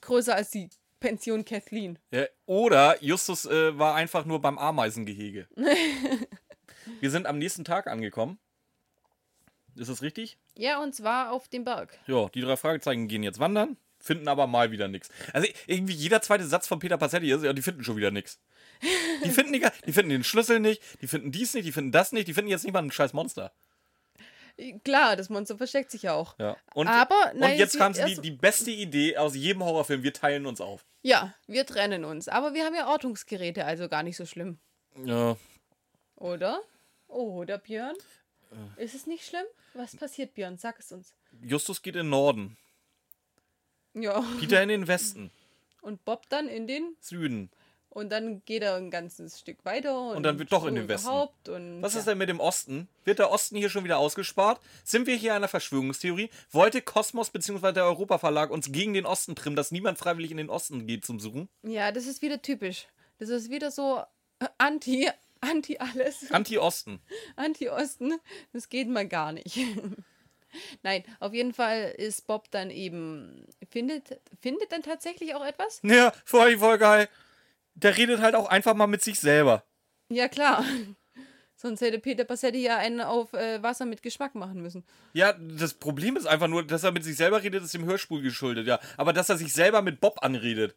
[0.02, 0.68] größer als die
[1.04, 1.98] Pension Kathleen.
[2.10, 5.46] Ja, oder Justus äh, war einfach nur beim Ameisengehege.
[7.00, 8.38] Wir sind am nächsten Tag angekommen.
[9.76, 10.38] Ist das richtig?
[10.56, 11.98] Ja, und zwar auf dem Berg.
[12.06, 15.10] Ja, die drei Fragezeichen gehen jetzt wandern, finden aber mal wieder nichts.
[15.34, 18.40] Also irgendwie jeder zweite Satz von Peter Passetti ist, ja, die finden schon wieder nichts.
[19.24, 22.12] Die finden, die, die finden den Schlüssel nicht, die finden dies nicht, die finden das
[22.12, 23.52] nicht, die finden jetzt nicht mal ein scheiß Monster.
[24.84, 26.38] Klar, das Monster versteckt sich ja auch.
[26.38, 26.56] Ja.
[26.74, 30.12] Und, Aber, und nein, jetzt sie- kam die, die beste Idee aus jedem Horrorfilm, wir
[30.12, 30.84] teilen uns auf.
[31.02, 32.28] Ja, wir trennen uns.
[32.28, 34.58] Aber wir haben ja Ortungsgeräte, also gar nicht so schlimm.
[35.04, 35.36] Ja.
[36.16, 36.60] Oder?
[37.08, 37.96] Oder, Björn?
[38.78, 38.84] Äh.
[38.84, 39.44] Ist es nicht schlimm?
[39.74, 40.56] Was passiert, Björn?
[40.56, 41.12] Sag es uns.
[41.42, 42.56] Justus geht in den Norden,
[43.92, 44.24] Ja.
[44.38, 45.30] Peter in den Westen,
[45.82, 46.96] Und Bob dann in den.
[47.00, 47.50] Süden.
[47.94, 50.10] Und dann geht er ein ganzes Stück weiter.
[50.10, 51.08] Und, dann wird doch in den Westen.
[51.48, 52.88] Und, Was ist denn mit dem Osten?
[53.04, 54.60] Wird der Osten hier schon wieder ausgespart?
[54.82, 56.28] Sind wir hier einer Verschwörungstheorie?
[56.50, 57.70] Wollte Kosmos bzw.
[57.70, 61.04] der Europa Verlag uns gegen den Osten trimmen, dass niemand freiwillig in den Osten geht
[61.04, 61.48] zum Suchen?
[61.62, 62.88] Ja, das ist wieder typisch.
[63.20, 64.02] Das ist wieder so
[64.40, 65.08] äh, anti,
[65.40, 67.00] anti alles, Anti-Osten.
[67.36, 68.14] anti Osten.
[68.52, 69.56] Das geht mal gar nicht.
[70.82, 75.80] Nein, auf jeden Fall ist Bob dann eben findet findet dann tatsächlich auch etwas?
[75.82, 77.08] Ja, voll, voll geil.
[77.74, 79.64] Der redet halt auch einfach mal mit sich selber.
[80.08, 80.64] Ja klar.
[81.56, 84.84] Sonst hätte Peter Passetti ja einen auf äh, Wasser mit Geschmack machen müssen.
[85.12, 88.20] Ja, das Problem ist einfach nur, dass er mit sich selber redet, ist dem Hörspiel
[88.22, 88.80] geschuldet, ja.
[88.96, 90.74] Aber dass er sich selber mit Bob anredet.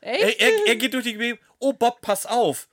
[0.00, 0.40] Echt?
[0.40, 1.40] Er, er, er geht durch die Gegend.
[1.58, 2.68] Oh, Bob, pass auf.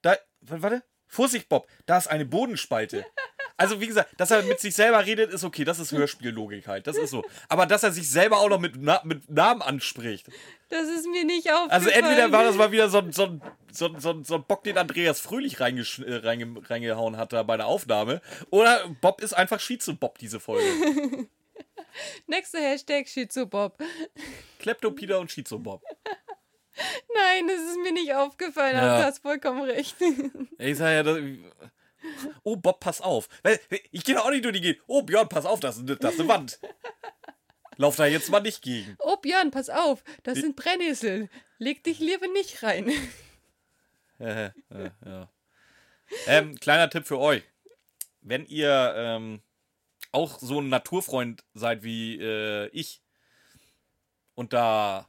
[0.00, 0.82] Da, warte, warte.
[1.06, 1.68] Vorsicht, Bob.
[1.86, 3.04] Da ist eine Bodenspalte.
[3.56, 5.64] Also, wie gesagt, dass er mit sich selber redet, ist okay.
[5.64, 6.86] Das ist Hörspiellogik halt.
[6.86, 7.24] Das ist so.
[7.48, 10.26] Aber dass er sich selber auch noch mit, Na mit Namen anspricht.
[10.70, 11.70] Das ist mir nicht aufgefallen.
[11.70, 14.34] Also, entweder war das mal wieder so ein, so ein, so ein, so ein, so
[14.36, 18.20] ein Bock, den Andreas Fröhlich reingesch- äh, reinge reingehauen hat da bei der Aufnahme.
[18.50, 20.66] Oder Bob ist einfach Schizo-Bob, diese Folge.
[22.26, 23.76] Nächster Hashtag Schizo-Bob.
[24.60, 25.82] Klepto-Peter und Schizo-Bob.
[27.14, 28.98] Nein, das ist mir nicht aufgefallen, aber Ja.
[29.00, 29.94] du hast vollkommen recht.
[30.58, 31.18] Ich sag ja, das,
[32.42, 33.28] oh Bob, pass auf.
[33.90, 34.82] Ich gehe doch auch nicht durch die Gegend.
[34.86, 36.60] Oh Björn, pass auf, das, ist- das ist eine Wand.
[37.76, 38.96] Lauf da jetzt mal nicht gegen.
[38.98, 41.30] Oh Björn, pass auf, das sind Brennnesseln.
[41.58, 42.90] Leg dich lieber nicht rein.
[44.18, 45.28] Äh, äh, ja.
[46.28, 47.42] ähm, kleiner Tipp für euch.
[48.20, 49.42] Wenn ihr ähm,
[50.12, 53.02] auch so ein Naturfreund seid wie äh, ich
[54.36, 55.08] und da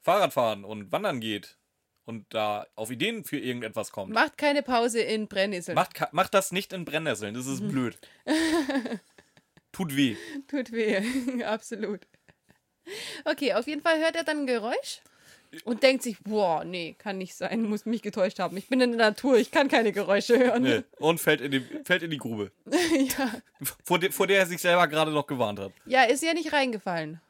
[0.00, 1.58] Fahrrad fahren und wandern geht
[2.04, 5.74] und da auf Ideen für irgendetwas kommt, Macht keine Pause in Brennnesseln.
[5.76, 7.34] macht, macht das nicht in Brennnesseln.
[7.34, 7.98] Das ist blöd.
[9.72, 10.16] Tut weh.
[10.48, 12.00] Tut weh, absolut.
[13.24, 15.00] Okay, auf jeden Fall hört er dann ein Geräusch
[15.64, 18.56] und denkt sich, boah, nee, kann nicht sein, muss mich getäuscht haben.
[18.56, 20.62] Ich bin in der Natur, ich kann keine Geräusche hören.
[20.62, 20.82] Nee.
[20.98, 22.52] Und fällt in, die, fällt in die Grube.
[22.66, 23.32] ja.
[23.84, 25.72] Vor, de, vor der er sich selber gerade noch gewarnt hat.
[25.86, 27.20] ja, ist ja nicht reingefallen.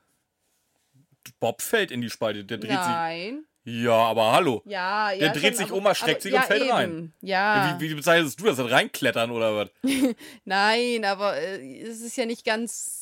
[1.41, 2.45] Bob fällt in die Spalte.
[2.45, 2.79] Der dreht sich.
[2.79, 3.45] Nein.
[3.65, 4.63] Ja, aber hallo.
[4.65, 5.19] Ja, ja.
[5.19, 6.71] Der dreht schon, sich um, erschreckt aber- sich ja, und fällt eben.
[6.73, 7.13] rein.
[7.21, 7.77] Ja.
[7.79, 8.59] Wie, wie bezeichnest du das?
[8.59, 9.69] Reinklettern oder was?
[10.45, 12.99] Nein, aber äh, es ist ja nicht ganz.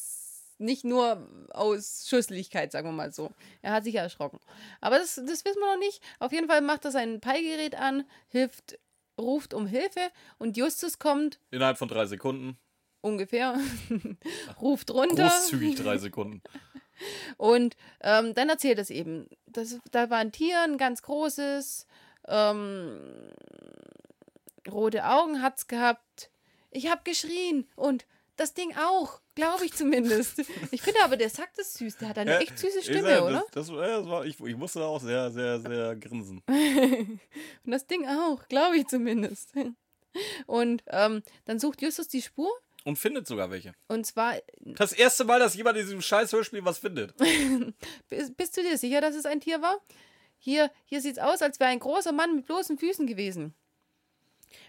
[0.63, 3.31] Nicht nur aus Schusseligkeit, sagen wir mal so.
[3.63, 4.39] Er hat sich ja erschrocken.
[4.83, 6.03] Aber das, das wissen wir noch nicht.
[6.19, 8.79] Auf jeden Fall macht er sein Peilgerät an, hilft,
[9.19, 10.01] ruft um Hilfe
[10.37, 12.59] und Justus kommt Innerhalb von drei Sekunden.
[13.01, 13.59] ungefähr,
[14.61, 15.29] ruft runter.
[15.31, 16.43] Großzügig drei Sekunden.
[17.37, 19.29] Und ähm, dann erzählt es eben.
[19.47, 21.87] Das, da war ein Tier, ein ganz großes,
[22.29, 23.33] ähm,
[24.71, 26.31] rote Augen hat's gehabt.
[26.71, 30.43] Ich hab geschrien und das Ding auch, glaube ich zumindest.
[30.71, 31.99] Ich finde aber, der sagt es süß.
[31.99, 33.45] Der hat eine echt süße Stimme, sag, oder?
[33.53, 36.43] Das, das, ja, das war, ich, ich musste auch sehr, sehr, sehr grinsen.
[36.49, 37.21] Und
[37.71, 39.53] das Ding auch, glaube ich zumindest.
[40.47, 42.51] Und ähm, dann sucht Justus die Spur.
[42.85, 43.75] Und findet sogar welche.
[43.89, 47.15] Und zwar, Das erste Mal, dass jemand in diesem scheiß Hörspiel was findet.
[48.09, 49.79] bist, du dir sicher, dass es ein Tier war?
[50.39, 53.55] Hier, hier sieht's aus, als wäre ein großer Mann mit bloßen Füßen gewesen.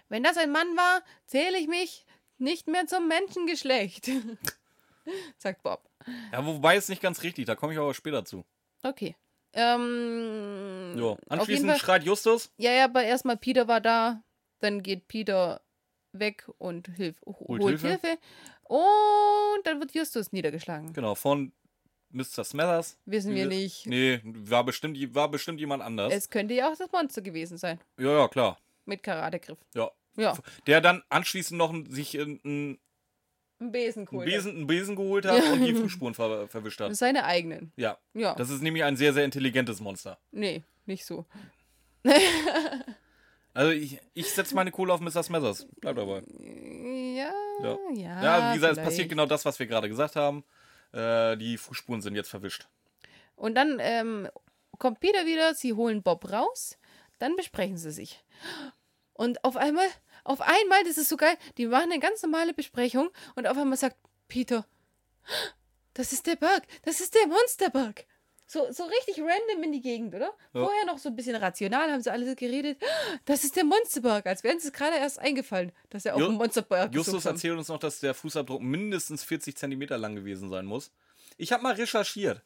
[0.08, 2.04] Wenn das ein Mann war, zähle ich mich
[2.36, 4.10] nicht mehr zum Menschengeschlecht.
[5.38, 5.88] Sagt Bob.
[6.32, 8.44] Ja, wobei ist nicht ganz richtig, da komme ich aber später zu.
[8.82, 9.16] Okay.
[9.54, 11.18] Ähm, Jo.
[11.28, 12.50] Anschließend Fall, schreit Justus.
[12.56, 14.22] ja, ja, aber erstmal Peter war da,
[14.60, 15.60] dann geht Peter
[16.12, 17.88] weg und hilf, holt, Hilfe.
[17.88, 18.18] Hilfe.
[18.64, 20.92] Und dann wird Justus niedergeschlagen.
[20.92, 21.52] Genau, von
[22.10, 22.44] Mr.
[22.44, 22.98] Smathers.
[23.06, 23.86] Wissen wir nicht.
[23.86, 26.12] Nee, war bestimmt, war bestimmt jemand anders.
[26.12, 27.80] Es könnte ja auch das Monster gewesen sein.
[27.98, 28.58] ja, ja, klar.
[28.84, 29.58] Mit Karategriff.
[29.74, 29.90] Ja.
[30.16, 30.36] Ja,
[30.66, 32.78] Der dann anschließend noch sich in- einen
[33.60, 34.24] ein Besen einen.
[34.24, 35.52] Besen, einen Besen geholt hat Ja.
[35.52, 36.94] und die Fußspuren ver verwischt hat.
[36.96, 37.72] Seine eigenen.
[37.76, 37.96] Ja.
[38.12, 38.34] Ja.
[38.34, 40.18] Das ist nämlich ein sehr, sehr intelligentes Monster.
[40.32, 41.24] nee, nicht so.
[43.54, 45.22] Also ich, ich setze meine Kohle auf Mr.
[45.22, 45.66] Smathers.
[45.80, 46.22] Bleib dabei.
[46.28, 47.32] Ja,
[47.62, 47.78] Ja.
[47.94, 48.22] ja.
[48.22, 48.84] Ja, wie gesagt, es vielleicht.
[48.84, 50.44] passiert genau das, was wir gerade gesagt haben.
[50.92, 52.66] Äh, die Fußspuren sind jetzt verwischt.
[53.36, 54.28] Und dann ähm,
[54.78, 56.78] kommt Peter wieder, sie holen Bob raus,
[57.18, 58.24] dann besprechen sie sich.
[59.14, 59.86] Und auf einmal,
[60.24, 63.76] auf einmal, das ist so geil, die machen eine ganz normale Besprechung und auf einmal
[63.78, 63.96] sagt
[64.28, 64.66] Peter,
[65.94, 68.06] das ist der Berg, das ist der Monsterberg.
[68.52, 70.26] So, so richtig random in die Gegend, oder?
[70.52, 70.60] Ja.
[70.64, 72.76] Vorher noch so ein bisschen rational, haben sie alle geredet.
[73.24, 76.34] Das ist der Monsterberg, als wären sie es gerade erst eingefallen, dass er Ju- dem
[76.34, 77.34] Monsterberg Justus gesucht haben.
[77.36, 80.90] erzählt uns noch, dass der Fußabdruck mindestens 40 Zentimeter lang gewesen sein muss.
[81.38, 82.42] Ich habe mal recherchiert.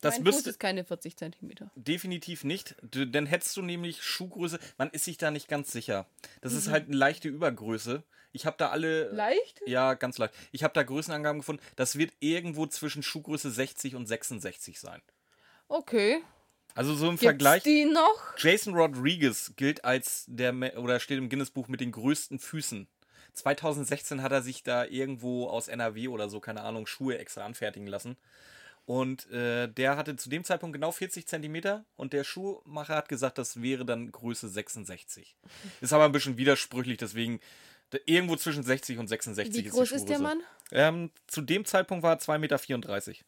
[0.00, 1.70] Das mein Fuß müsste ist keine 40 Zentimeter.
[1.74, 6.06] definitiv nicht, d- denn hättest du nämlich Schuhgröße, man ist sich da nicht ganz sicher.
[6.42, 6.58] Das Mhm.
[6.58, 8.02] ist halt eine leichte Übergröße.
[8.32, 9.62] Ich habe da alle Leicht?
[9.66, 10.34] Ja, ganz leicht.
[10.52, 11.62] Ich habe da Größenangaben gefunden.
[11.76, 15.00] Das wird irgendwo zwischen Schuhgröße 60 und 66 sein.
[15.68, 16.22] Okay.
[16.74, 17.62] Also so im Gibt's Vergleich.
[17.62, 18.34] die noch?
[18.36, 22.86] Jason Rodriguez gilt als der oder steht im Guinness-Buch mit den größten Füßen.
[23.32, 27.86] 2016 hat er sich da irgendwo aus NRW oder so, keine Ahnung, Schuhe extra anfertigen
[27.86, 28.16] lassen.
[28.86, 33.36] Und äh, der hatte zu dem Zeitpunkt genau 40 Zentimeter und der Schuhmacher hat gesagt,
[33.36, 35.36] das wäre dann Größe 66.
[35.80, 37.40] Ist aber ein bisschen widersprüchlich, deswegen
[38.06, 40.36] irgendwo zwischen 60 und 66 Wie ist groß die ist der Schuhgröße.
[40.36, 40.46] Mann?
[40.70, 43.26] Ähm, zu dem Zeitpunkt war er 2,34 Meter.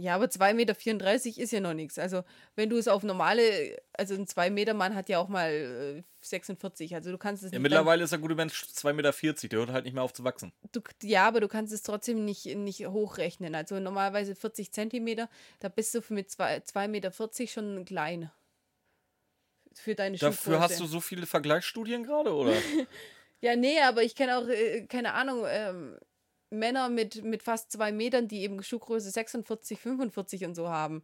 [0.00, 1.98] Ja, aber 2,34 Meter ist ja noch nichts.
[1.98, 2.22] Also,
[2.54, 6.94] wenn du es auf normale, also ein 2-Meter-Mann hat ja auch mal äh, 46.
[6.94, 7.64] Also, du kannst es Ja, nicht.
[7.64, 9.12] mittlerweile ist der gute Mensch 2,40 Meter,
[9.48, 10.52] der hört halt nicht mehr auf zu wachsen.
[10.70, 13.56] Du, ja, aber du kannst es trotzdem nicht, nicht hochrechnen.
[13.56, 15.28] Also, normalerweise 40 Zentimeter,
[15.58, 17.12] da bist du mit 2,40 Meter
[17.48, 18.30] schon klein.
[19.74, 22.52] Für deine Dafür hast du so viele Vergleichsstudien gerade, oder?
[23.40, 25.96] Ja, nee, aber ich kenne auch, äh, keine Ahnung, ähm,
[26.50, 31.02] Männer mit, mit fast zwei Metern, die eben Schuhgröße 46, 45 und so haben.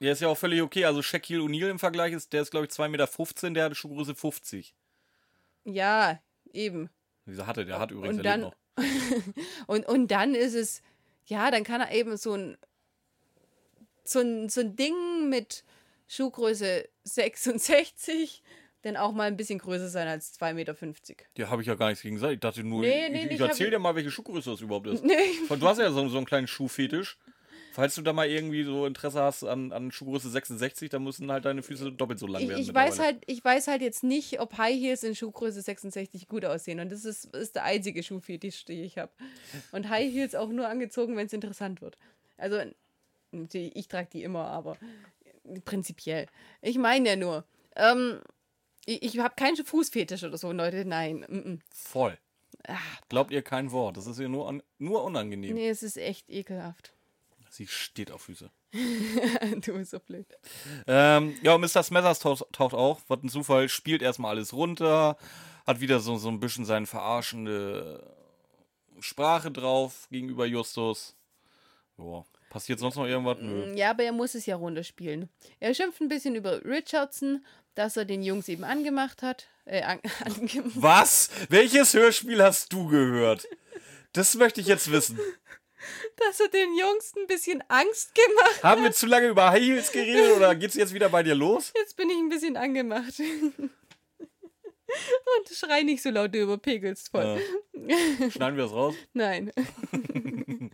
[0.00, 0.84] ja, ist ja auch völlig okay.
[0.84, 4.14] Also Shaquille O'Neal im Vergleich ist, der ist glaube ich 2,15 Meter, der hat Schuhgröße
[4.14, 4.74] 50.
[5.64, 6.20] Ja,
[6.52, 6.88] eben.
[7.26, 7.78] Wieso hatte der?
[7.78, 8.54] Hat übrigens Und dann- noch.
[9.66, 10.82] Und, und dann ist es,
[11.26, 12.56] ja, dann kann er eben so ein,
[14.04, 15.64] so ein, so ein Ding mit
[16.06, 18.42] Schuhgröße 66
[18.82, 20.76] dann auch mal ein bisschen größer sein als 2,50 Meter.
[21.36, 22.34] Ja, habe ich ja gar nichts gegen gesagt.
[22.34, 24.86] Ich dachte nur, Nee, nee, ich, ich ich erzähl dir mal, welche Schuhgröße das überhaupt
[24.86, 25.04] ist.
[25.08, 25.16] Nee,
[25.48, 27.18] Du hast ja so, so einen kleinen Schuhfetisch.
[27.72, 31.44] Falls du da mal irgendwie so Interesse hast an, an Schuhgröße 66, dann müssen halt
[31.44, 32.60] deine Füße doppelt so lang ich, werden.
[32.60, 33.14] ich, weiß mittlerweile.
[33.14, 36.80] halt, ich weiß halt jetzt nicht, ob High Heels in Schuhgröße 66 gut aussehen.
[36.80, 39.12] Und das ist, ist der einzige Schuhfetisch, den ich habe.
[39.70, 41.98] Und High Heels auch nur angezogen, wenn es interessant wird.
[42.36, 42.58] Also,
[43.30, 44.76] natürlich, ich trage die immer, aber
[45.64, 46.26] prinzipiell.
[46.62, 47.44] Ich meine ja nur.
[47.76, 48.20] Ähm,
[48.88, 50.84] ich ich habe keinen Fußfetisch oder so, Leute.
[50.84, 51.26] Nein.
[51.28, 51.60] Mm -mm.
[51.70, 52.18] Voll.
[53.08, 53.96] Glaubt ihr kein Wort.
[53.96, 55.54] Das ist ihr nur, an, nur unangenehm.
[55.54, 56.92] Nee, es ist echt ekelhaft.
[57.50, 58.50] Sie steht auf Füße.
[58.72, 60.26] du bist so blöd.
[60.86, 61.82] Ähm, ja, Mr.
[61.82, 63.00] Smethers taucht, taucht auch.
[63.08, 63.68] Was ein Zufall.
[63.68, 65.16] Spielt erstmal alles runter.
[65.66, 68.14] Hat wieder so, so ein bisschen seine verarschende
[69.00, 71.16] Sprache drauf gegenüber Justus.
[71.96, 72.24] Ja.
[72.50, 73.38] Passiert sonst noch irgendwas?
[73.40, 73.74] Nö.
[73.74, 75.28] Ja, aber er muss es ja runterspielen.
[75.60, 77.44] Er schimpft ein bisschen über Richardson,
[77.78, 79.46] dass er den Jungs eben angemacht hat.
[79.64, 80.72] Äh, an, angemacht.
[80.74, 81.30] Was?
[81.48, 83.46] Welches Hörspiel hast du gehört?
[84.12, 85.20] Das möchte ich jetzt wissen.
[86.16, 89.92] Dass er den Jungs ein bisschen Angst gemacht Haben wir zu lange über High Heels
[89.92, 91.72] geredet oder geht's jetzt wieder bei dir los?
[91.76, 93.14] Jetzt bin ich ein bisschen angemacht.
[93.20, 93.70] Und
[95.52, 97.40] schrei nicht so laut, du überpegelst voll.
[97.74, 98.30] Ja.
[98.30, 98.96] Schneiden wir das raus?
[99.12, 99.52] Nein.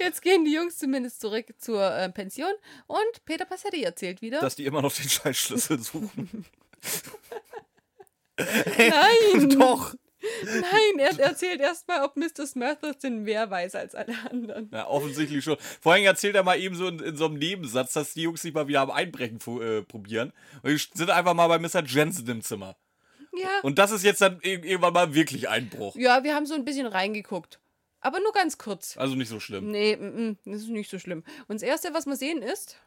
[0.00, 2.52] Jetzt gehen die Jungs zumindest zurück zur äh, Pension
[2.86, 4.40] und Peter Passetti erzählt wieder.
[4.40, 6.46] Dass die immer noch den Scheißschlüssel suchen.
[8.38, 9.50] Nein!
[9.58, 9.94] Doch!
[10.44, 12.44] Nein, er erzählt erstmal, ob Mr.
[13.02, 14.70] Denn mehr weiß als alle anderen.
[14.70, 15.56] Ja, offensichtlich schon.
[15.80, 18.42] Vor allem erzählt er mal eben so in, in so einem Nebensatz, dass die Jungs
[18.42, 20.32] sich mal wieder am Einbrechen äh, probieren.
[20.62, 21.82] Und die sind einfach mal bei Mr.
[21.86, 22.76] Jensen im Zimmer.
[23.32, 23.48] Ja.
[23.62, 25.96] Und das ist jetzt dann irgendwann mal wirklich Einbruch.
[25.96, 27.60] Ja, wir haben so ein bisschen reingeguckt.
[28.00, 28.96] Aber nur ganz kurz.
[28.96, 29.70] Also nicht so schlimm.
[29.70, 31.22] Nee, m -m, das ist nicht so schlimm.
[31.48, 32.78] Und das Erste, was wir sehen, ist.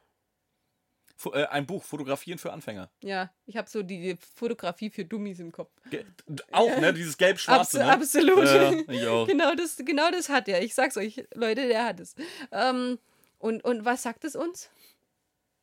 [1.17, 2.89] F äh, ein Buch, Fotografieren für Anfänger.
[3.01, 5.71] Ja, ich habe so die Fotografie für Dummies im Kopf.
[5.89, 6.05] Ge
[6.51, 6.93] auch, ne?
[6.93, 7.85] Dieses gelb-schwarze.
[7.85, 8.19] Abs ne?
[8.25, 8.45] Absolut.
[8.45, 9.27] Ja, ich auch.
[9.27, 10.63] genau, das, genau das hat er.
[10.63, 12.15] Ich sag's euch, Leute, der hat es.
[12.51, 12.97] Ähm,
[13.37, 14.71] und, und was sagt es uns?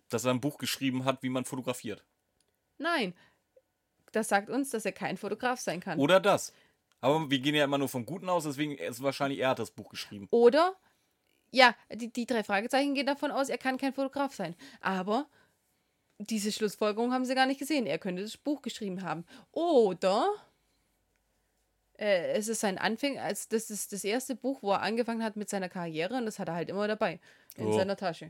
[0.09, 2.05] Dass er ein Buch geschrieben hat, wie man fotografiert.
[2.78, 3.14] Nein.
[4.12, 5.98] Das sagt uns, dass er kein Fotograf sein kann.
[5.98, 6.53] Oder das.
[7.01, 9.70] Aber wir gehen ja immer nur vom Guten aus, deswegen ist wahrscheinlich er hat das
[9.70, 10.28] Buch geschrieben.
[10.30, 10.74] Oder,
[11.51, 14.55] ja, die, die drei Fragezeichen gehen davon aus, er kann kein Fotograf sein.
[14.80, 15.26] Aber
[16.18, 17.86] diese Schlussfolgerung haben sie gar nicht gesehen.
[17.86, 19.24] Er könnte das Buch geschrieben haben.
[19.53, 20.28] Oder
[21.98, 25.36] äh, es ist sein Anfang, als das ist das erste Buch, wo er angefangen hat
[25.36, 27.20] mit seiner Karriere und das hat er halt immer dabei
[27.57, 27.72] in Oh.
[27.72, 28.28] seiner Tasche.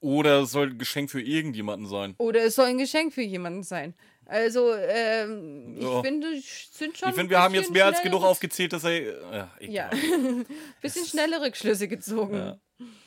[0.00, 2.16] Oder es soll ein Geschenk für irgendjemanden sein.
[2.18, 3.94] Oder es soll ein Geschenk für jemanden sein.
[4.26, 6.02] Also, ähm, ich Ja.
[6.02, 7.08] finde, sind schon.
[7.10, 8.90] Ich finde, wir haben jetzt mehr als genug aufgezählt, dass er.
[8.90, 9.50] äh, Ja.
[9.60, 9.90] Ja,
[10.80, 12.34] bisschen schnelle Rückschlüsse gezogen.
[12.36, 12.58] Ja.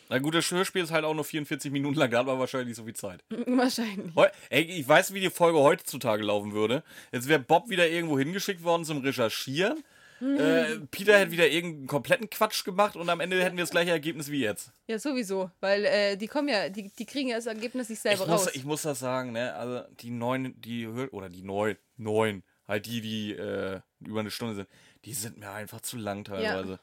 [0.07, 2.67] Na gut, das Hörspiel ist halt auch nur 44 Minuten lang, da hat man wahrscheinlich
[2.67, 3.23] nicht so viel Zeit.
[3.47, 4.13] Wahrscheinlich.
[4.49, 6.83] Ey, ich weiß, wie die Folge heutzutage laufen würde.
[7.11, 9.83] Jetzt wäre Bob wieder irgendwo hingeschickt worden zum Recherchieren.
[10.21, 13.91] Äh, Peter hätte wieder irgendeinen kompletten Quatsch gemacht und am Ende hätten wir das gleiche
[13.91, 14.71] Ergebnis wie jetzt.
[14.87, 15.51] Ja, sowieso.
[15.59, 18.45] Weil äh, die kommen ja, die, die kriegen ja das Ergebnis nicht selber Ich muss,
[18.47, 18.51] raus.
[18.55, 19.53] ich muss das sagen, ne?
[19.55, 24.55] Also die neun, die oder die neun, neun, halt die, die äh, über eine Stunde
[24.55, 24.69] sind,
[25.03, 26.79] die sind mir einfach zu lang teilweise.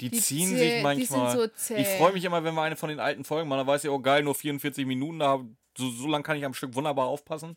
[0.00, 1.30] Die, Die ziehen zäh- sich die manchmal.
[1.30, 1.80] sind so zäh.
[1.80, 3.58] Ich freue mich immer, wenn wir eine von den alten Folgen machen.
[3.60, 5.44] Da weiß ich, oh geil, nur 44 Minuten, da,
[5.76, 7.56] so, so lange kann ich am Stück wunderbar aufpassen.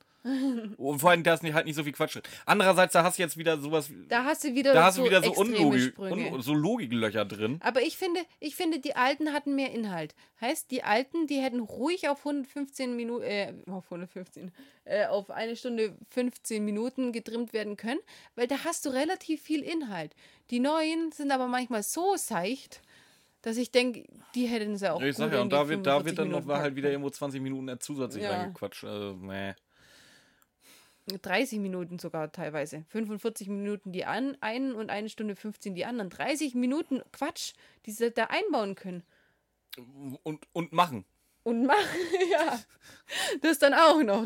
[0.78, 2.24] Und vor allem, da ist nicht, halt nicht so viel Quatsch drin.
[2.47, 5.09] Andererseits, da hast du jetzt wieder sowas, da hast du wieder, da hast so du
[5.09, 7.59] wieder so, Unlogik, un, so Logiklöcher drin.
[7.61, 10.16] Aber ich finde, ich finde, die Alten hatten mehr Inhalt.
[10.41, 14.51] Heißt, die Alten, die hätten ruhig auf 115 Minuten, äh, auf 115,
[14.86, 17.99] äh, auf eine Stunde 15 Minuten getrimmt werden können,
[18.36, 20.16] weil da hast du relativ viel Inhalt.
[20.49, 22.82] Die Neuen sind aber manchmal so seicht,
[23.46, 26.06] dass ich denke, die hätten sie auch Ich sag ja, und da wird, da 45
[26.06, 28.32] wird dann noch halt wieder irgendwo 20 Minuten zusätzlich Ja.
[28.32, 28.84] reingequatscht.
[28.86, 29.54] Also, nee.
[31.08, 31.20] können.
[31.22, 32.86] 30 Minuten sogar teilweise.
[32.89, 36.10] 45 Minuten die an, einen und eine Stunde 15 die anderen.
[36.10, 37.54] 30 Minuten Quatsch,
[37.86, 39.04] die sie da einbauen können.
[40.24, 41.06] Und, und machen.
[41.43, 42.00] Und machen,
[42.32, 42.60] ja.
[43.43, 44.26] Das dann auch noch.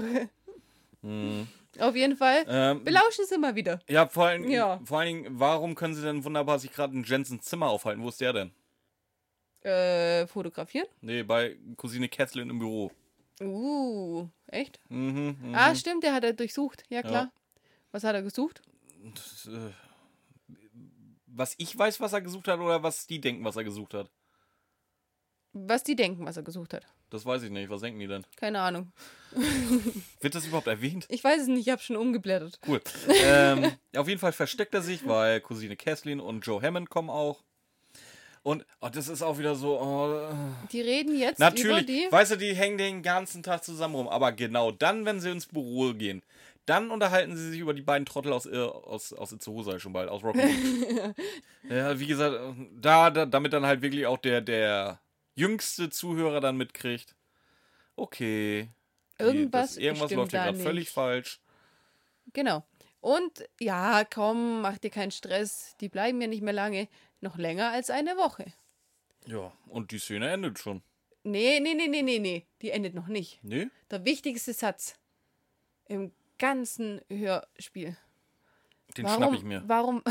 [1.79, 2.45] Auf jeden Fall.
[2.47, 3.81] Ähm, Belauschen sie mal wieder.
[3.89, 4.79] ja, vor allen, Ja.
[4.85, 8.01] vor allen Dingen, warum können sie denn wunderbar sich gerade in Jensens Zimmer aufhalten?
[8.01, 8.51] Wo ist der denn?
[9.63, 10.87] Äh, fotografieren?
[11.01, 12.91] Nee, bei Cousine Kathleen im Büro.
[13.41, 14.79] Uh, echt?
[14.89, 15.55] Mhm, mhm.
[15.55, 16.83] Ah, stimmt, der hat er durchsucht.
[16.89, 17.23] Ja, klar.
[17.23, 17.31] Ja.
[17.91, 18.61] Was hat er gesucht?
[19.13, 19.71] Das, äh,
[21.25, 24.09] was ich weiß, was er gesucht hat, oder was die denken, was er gesucht hat?
[25.53, 26.85] Was die denken, was er gesucht hat.
[27.09, 27.69] Das weiß ich nicht.
[27.69, 28.23] Was denken die denn?
[28.35, 28.91] Keine Ahnung.
[30.21, 31.07] Wird das überhaupt erwähnt?
[31.09, 32.59] Ich weiß es nicht, ich habe schon umgeblättert.
[32.67, 32.81] Cool.
[33.23, 37.43] ähm, auf jeden Fall versteckt er sich, weil Cousine Kathleen und Joe Hammond kommen auch.
[38.43, 39.79] Und oh, das ist auch wieder so.
[39.79, 40.29] Oh,
[40.71, 41.65] Die reden jetzt natürlich.
[41.65, 42.07] über die.
[42.09, 44.07] Weißt du, die hängen den ganzen Tag zusammen rum.
[44.07, 46.23] Aber genau dann, wenn sie ins Büro gehen,
[46.65, 50.09] dann unterhalten sie sich über die beiden Trottel aus, äh, aus, aus Itzehoe, schon bald,
[50.09, 51.15] aus Rock'n'Roll.
[51.69, 52.39] ja, wie gesagt,
[52.79, 54.99] da, da, damit dann halt wirklich auch der, der
[55.35, 57.15] jüngste Zuhörer dann mitkriegt.
[57.95, 58.69] Okay.
[59.17, 61.39] Irgendwas irgendwas stimmt läuft hier gerade völlig falsch.
[62.33, 62.63] Genau.
[63.01, 65.75] Und ja, komm, mach dir keinen Stress.
[65.81, 66.87] Die bleiben ja nicht mehr lange.
[67.21, 68.53] Noch länger als eine Woche.
[69.25, 70.81] Ja, und die Szene endet schon.
[71.23, 72.47] Nee, nee, nee, nee, nee, nee.
[72.61, 73.43] Die endet noch nicht.
[73.43, 73.67] Nee?
[73.91, 74.95] Der wichtigste Satz
[75.85, 77.97] im ganzen Hörspiel.
[78.97, 79.63] Den warum, schnapp ich mir.
[79.67, 80.01] Warum,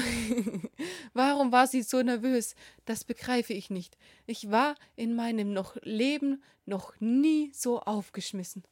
[1.14, 2.54] warum war sie so nervös?
[2.84, 3.96] Das begreife ich nicht.
[4.26, 8.62] Ich war in meinem noch Leben noch nie so aufgeschmissen.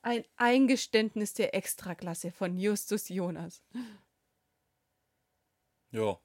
[0.00, 3.62] Ein Eingeständnis der Extraklasse von Justus Jonas.
[5.92, 6.18] Ja.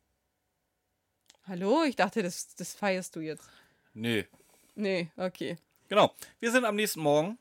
[1.48, 1.84] Hallo?
[1.86, 3.48] Ich dachte, das, das feierst du jetzt.
[3.94, 4.26] Nee.
[4.76, 5.58] Nee, okay.
[5.88, 6.14] Genau.
[6.42, 7.38] Wir sind am nächsten Morgen.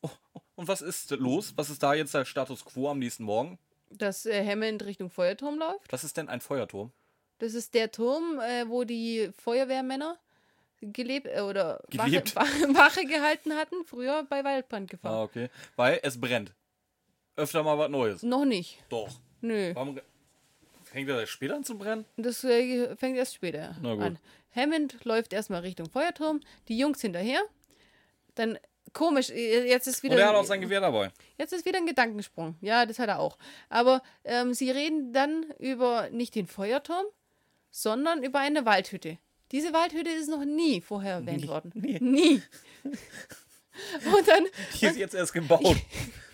[0.00, 1.52] Oh, oh, und was ist los?
[1.56, 3.58] Was ist da jetzt der Status quo am nächsten Morgen?
[3.90, 5.92] Dass äh, Hammond Richtung Feuerturm läuft.
[5.92, 6.92] Was ist denn ein Feuerturm?
[7.40, 10.18] Das ist der Turm, äh, wo die Feuerwehrmänner
[10.80, 12.34] gelebt äh, oder Gelebt.
[12.36, 15.12] Wache, Wache gehalten hatten, früher bei Waldbrandgefahr.
[15.12, 15.50] Ah, okay.
[15.76, 16.54] Weil es brennt.
[17.36, 18.22] Öfter mal was Neues.
[18.22, 18.82] Noch nicht.
[18.88, 19.10] Doch.
[19.42, 19.74] Nö.
[19.74, 20.00] Warum
[20.90, 22.04] fängt er später an zu brennen?
[22.16, 24.02] Das äh, fängt erst später Na gut.
[24.04, 24.18] an.
[24.54, 27.40] Hammond läuft erstmal Richtung Feuerturm, die Jungs hinterher.
[28.34, 28.58] Dann
[28.92, 31.10] komisch, äh, jetzt ist wieder Und er hat auch sein Gewehr dabei.
[31.38, 32.56] jetzt ist wieder ein Gedankensprung.
[32.60, 33.38] Ja, das hat er auch.
[33.68, 37.04] Aber ähm, sie reden dann über nicht den Feuerturm,
[37.70, 39.18] sondern über eine Waldhütte.
[39.52, 41.48] Diese Waldhütte ist noch nie vorher erwähnt Nie.
[41.48, 41.72] worden.
[41.74, 41.98] Nie.
[42.00, 42.42] Nie.
[44.14, 44.46] Und dann
[44.80, 45.76] Die ist jetzt erst gebaut.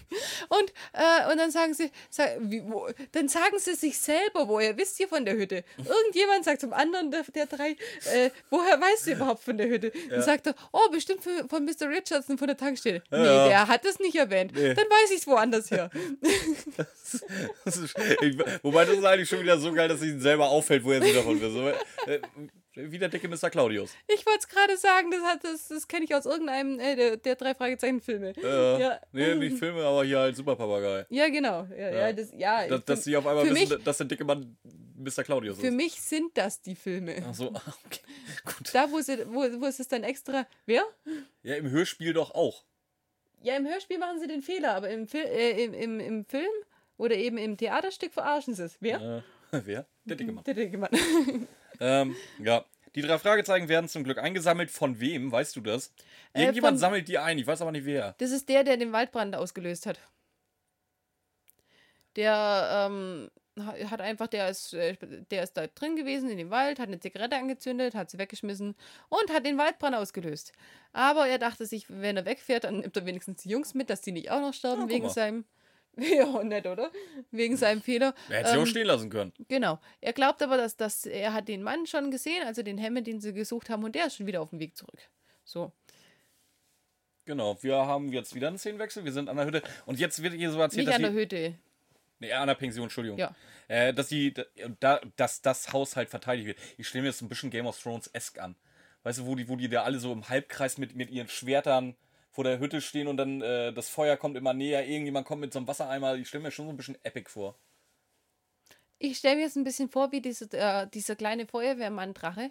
[0.48, 4.76] Und, äh, und dann sagen sie, sag, wie, wo, dann sagen sie sich selber, woher
[4.76, 5.64] wisst ihr von der Hütte?
[5.78, 7.76] Irgendjemand sagt zum anderen der, der drei,
[8.12, 9.92] äh, woher weißt du überhaupt von der Hütte?
[10.10, 11.88] Dann sagt er, oh, bestimmt von, von Mr.
[11.88, 13.02] Richardson von der Tankstelle.
[13.10, 13.48] nee, ja.
[13.48, 14.52] der hat es nicht erwähnt.
[14.54, 14.74] Nee.
[14.74, 15.90] Dann weiß ich es woanders her.
[17.64, 20.84] Das ist, ich, wobei das ist eigentlich schon wieder so geil, dass ihm selber auffällt,
[20.84, 21.72] woher sie davon wissen.
[22.76, 23.48] Wie der dicke Mr.
[23.50, 23.94] Claudius.
[24.06, 27.16] Ich wollte es gerade sagen, das, hat, das, das kenne ich aus irgendeinem äh, der,
[27.16, 28.34] der drei Fragezeichen-Filme.
[28.36, 29.00] Äh, Ja.
[29.12, 31.06] Nee, nicht Filme, aber hier halt Superpapagei.
[31.08, 31.66] Ja, genau.
[31.70, 31.90] Ja, ja.
[31.90, 32.12] Ja.
[32.12, 34.56] das, ja Dass, ich dass sie auf einmal für wissen, mich, dass der dicke Mann
[34.98, 35.24] Mr.
[35.24, 35.74] Claudius Für ist.
[35.74, 37.16] mich sind das die Filme.
[37.26, 37.46] Ach so,
[37.86, 38.00] okay.
[38.44, 38.74] Gut.
[38.74, 40.46] Da, wo, sie, wo, wo ist es dann extra.
[40.66, 40.82] Wer?
[41.42, 42.64] Ja, im Hörspiel doch auch.
[43.42, 46.48] Ja, im Hörspiel machen sie den Fehler, aber im, Fil äh, im, im, im Film
[46.98, 48.76] oder eben im Theaterstück verarschen sie es.
[48.80, 49.22] Wer?
[49.52, 49.86] Äh, wer?
[50.04, 50.44] Der dicke Mann.
[50.44, 50.90] Der dicke Mann.
[51.80, 52.64] Ähm, ja.
[52.94, 54.70] Die drei Fragezeichen werden zum Glück eingesammelt.
[54.70, 55.30] Von wem?
[55.30, 55.92] Weißt du das?
[56.32, 57.38] Äh, Irgendjemand von- sammelt die ein.
[57.38, 58.14] Ich weiß aber nicht wer.
[58.18, 59.98] Das ist der, der den Waldbrand ausgelöst hat.
[62.16, 64.96] Der ähm, ha- hat einfach, der ist, äh,
[65.30, 68.74] der ist da drin gewesen in dem Wald, hat eine Zigarette angezündet, hat sie weggeschmissen
[69.10, 70.52] und hat den Waldbrand ausgelöst.
[70.94, 74.00] Aber er dachte sich, wenn er wegfährt, dann nimmt er wenigstens die Jungs mit, dass
[74.00, 75.44] die nicht auch noch sterben Ja, guck wegen seinem.
[76.00, 76.90] Ja, nett, oder?
[77.30, 78.14] Wegen seinem Fehler.
[78.28, 79.32] Er hätte sie auch Ähm, stehen lassen können.
[79.48, 79.78] Genau.
[80.00, 83.20] Er glaubt aber, dass, dass er hat den Mann schon gesehen, also den Hammond, den
[83.20, 84.98] sie gesucht haben, und der ist schon wieder auf dem Weg zurück.
[85.44, 85.72] So.
[87.24, 87.56] Genau.
[87.62, 89.04] Wir haben jetzt wieder einen Szenenwechsel.
[89.04, 89.62] Wir sind an der Hütte.
[89.84, 91.54] Und jetzt wird hier so erzählt, Nicht dass an der die, Hütte.
[92.20, 93.18] nee, an der Pension, Entschuldigung.
[93.18, 93.34] Ja.
[93.68, 94.32] Äh, dass die,
[94.80, 96.58] da, dass das Haus halt verteidigt wird.
[96.78, 98.54] Ich stelle mir das so ein bisschen Game of Thrones-esk an.
[99.02, 101.96] Weißt du, wo die, wo die da alle so im Halbkreis mit, mit ihren Schwertern
[102.36, 105.54] vor der Hütte stehen und dann äh, das Feuer kommt immer näher, irgendjemand kommt mit
[105.54, 106.16] so einem Wassereimer.
[106.16, 107.58] Ich stelle mir schon so ein bisschen epic vor.
[108.98, 112.50] Ich stelle mir jetzt ein bisschen vor, wie diese, äh, dieser kleine Feuerwehrmann-Drache.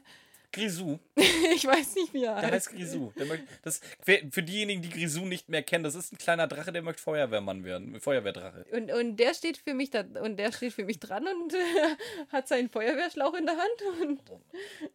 [0.51, 2.53] Grisou, ich weiß nicht, wie er der heißt.
[2.53, 3.11] heißt Grisou.
[3.11, 6.71] Der möchte, das, für diejenigen, die Grisou nicht mehr kennen, das ist ein kleiner Drache,
[6.71, 7.99] der möchte Feuerwehrmann werden.
[7.99, 8.65] Feuerwehrdrache.
[8.71, 11.53] Und, und der steht für mich da und der steht für mich dran und
[12.29, 14.21] hat seinen Feuerwehrschlauch in der Hand und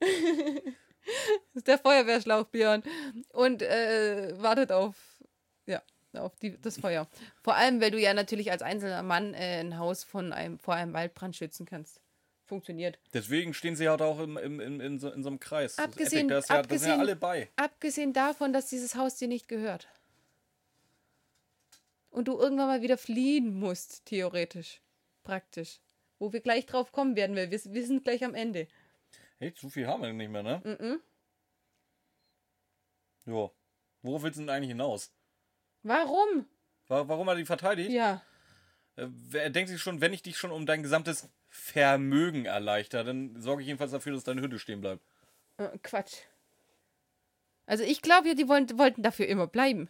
[1.55, 2.83] ist der Feuerwehrschlauch Björn
[3.33, 4.97] und äh, wartet auf
[5.67, 5.83] ja
[6.15, 7.09] auf die, das Feuer.
[7.43, 10.75] Vor allem, weil du ja natürlich als einzelner Mann äh, ein Haus von einem vor
[10.75, 12.01] einem Waldbrand schützen kannst.
[12.45, 12.99] Funktioniert.
[13.15, 15.77] Deswegen stehen sie halt auch im, im, im, in, so, in so einem Kreis.
[15.77, 16.31] Das ist Abgesehen- epic.
[16.31, 17.49] Da, ist ja, da sind ja abgesehen- alle bei.
[17.55, 19.87] Abgesehen davon, dass dieses Haus dir nicht gehört.
[22.11, 24.81] Und du irgendwann mal wieder fliehen musst, theoretisch.
[25.23, 25.79] Praktisch.
[26.19, 28.67] Wo wir gleich drauf kommen werden, weil wir, wir sind gleich am Ende.
[29.41, 30.61] Hey, zu viel haben wir nicht mehr, ne?
[30.65, 31.01] Mhm.
[33.25, 33.51] Ja.
[34.03, 35.11] Worauf willst du denn eigentlich hinaus?
[35.83, 36.47] Warum?
[36.89, 37.91] Wa- Warum hat er die verteidigt?
[37.91, 38.23] Ja.
[38.97, 43.41] Äh, Er denkt sich schon, wenn ich dich schon um dein gesamtes Vermögen erleichter, dann
[43.41, 45.03] sorge ich jedenfalls dafür, dass deine Hütte stehen bleibt.
[45.57, 46.19] Äh, Quatsch.
[47.67, 49.89] Also ich glaube ja, die wollen, wollten dafür immer bleiben.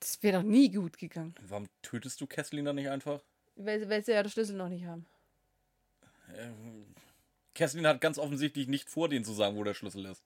[0.00, 1.34] Das wäre doch nie gut gegangen.
[1.40, 3.22] Warum tötest du Kesslin dann nicht einfach?
[3.56, 5.06] Weil, weil sie ja den Schlüssel noch nicht haben.
[7.54, 10.22] Kesslin hat ganz offensichtlich nicht vor, denen zu sagen, wo der Schlüssel ist.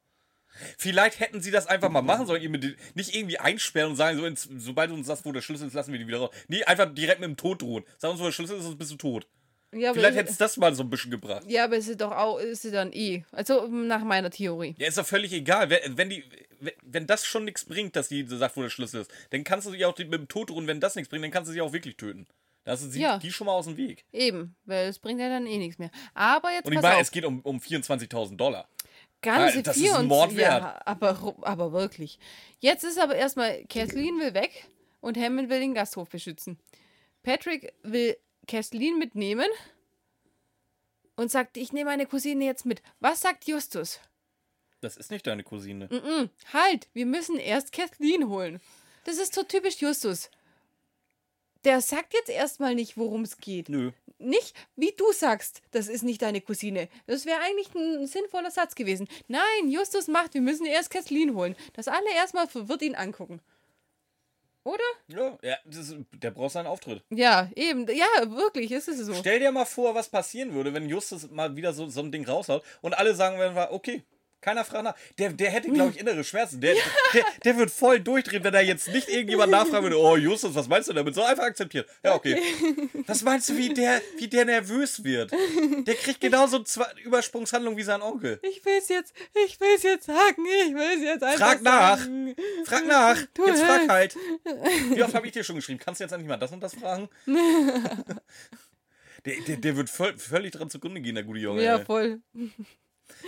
[0.79, 4.49] Vielleicht hätten sie das einfach mal machen sollen, nicht irgendwie einsperren und sagen, so, ins,
[4.57, 6.31] sobald du uns sagst, wo der Schlüssel ist, lassen wir die wieder raus.
[6.49, 7.85] Nee, einfach direkt mit dem Tod drohen.
[7.99, 9.27] Sag uns, wo der Schlüssel ist, sonst bist du tot.
[9.75, 11.45] Ja, Vielleicht hätte es das mal so ein bisschen gebracht.
[11.49, 13.25] ja, aber ist sie doch auch, ist sie dann eh.
[13.33, 14.75] Also nach meiner Theorie.
[14.79, 15.69] Ja, ist doch völlig egal.
[15.69, 16.25] Wenn, wenn, die,
[16.83, 19.73] wenn- das schon nichts bringt, dass die sagt, wo der Schlüssel ist, dann kannst du
[19.73, 20.67] sie auch mit dem Tod drohen.
[20.69, 22.27] Wenn das nichts bringt, dann kannst du sie auch wirklich töten.
[22.67, 23.19] Du sie, Ja.
[23.19, 24.05] die schon mal aus dem Weg.
[24.13, 25.91] Eben, weil es bringt ja dann eh nichts mehr.
[26.15, 27.03] Aber jetzt Und ich meine, auf.
[27.03, 28.69] es geht um, um 24.000 Dollar.
[29.23, 30.63] Ganze Ja, das ist ein 24 Mord wert.
[30.63, 32.19] Ja, aber, aber wirklich.
[32.59, 34.69] Jetzt ist aber erstmal, Kathleen will weg
[35.01, 36.59] und Hammond will den Gasthof beschützen.
[37.23, 39.49] Patrick will Kathleen mitnehmen
[41.17, 42.83] und sagt, ich nehme meine Cousine jetzt mit.
[43.01, 44.01] Was sagt Justus?
[44.81, 45.87] Das ist nicht deine Cousine.
[45.87, 48.61] Mm, halt, wir müssen erst Kathleen holen.
[49.05, 50.31] Das ist so typisch Justus.
[51.67, 53.69] Der sagt jetzt erstmal nicht, worum es geht.
[53.69, 53.91] Nö.
[54.19, 56.89] Nicht, wie du sagst, das ist nicht deine Cousine.
[57.07, 59.09] Das wäre eigentlich ein sinnvoller Satz gewesen.
[59.29, 61.55] Nein, Justus macht, wir müssen erst Kathleen holen.
[61.75, 63.41] Das alle erstmal verwirrt ihn angucken.
[64.65, 64.83] Oder?
[65.09, 67.03] Ja, ja ist, der braucht seinen Auftritt.
[67.11, 67.87] Ja, eben.
[67.89, 69.15] Ja, wirklich, ist es so.
[69.15, 72.27] Stell dir mal vor, was passieren würde, wenn Justus mal wieder so, so ein Ding
[72.27, 74.03] raushaut und alle sagen werden, okay,
[74.41, 74.95] keiner fragt nach.
[75.19, 76.61] Der, der hätte, glaube ich, innere Schmerzen.
[76.61, 76.75] Der,
[77.13, 80.69] der, der wird voll durchdrehen, wenn er jetzt nicht irgendjemand nachfragen würde, oh Justus, was
[80.69, 81.15] meinst du damit?
[81.15, 81.89] So einfach akzeptiert.
[82.05, 82.41] Ja, okay.
[83.07, 85.33] Was meinst du, wie der, wie der nervös wird?
[85.87, 88.39] Der kriegt genauso zwei Übersprungshandlungen wie sein Onkel.
[88.43, 89.13] Ich will es jetzt,
[89.47, 91.99] ich will es jetzt sagen, ich will es jetzt einfach Frag nach.
[91.99, 92.35] sagen.
[92.65, 93.19] Frag nach.
[93.35, 94.17] Du Jetzt frag halt.
[94.91, 95.81] Wie oft habe ich dir schon geschrieben?
[95.83, 97.09] Kannst du jetzt endlich mal das und das fragen?
[99.25, 101.61] Der, der, der wird voll, völlig dran zugrunde gehen, der gute Junge.
[101.61, 101.85] Ja, ey.
[101.85, 102.21] voll.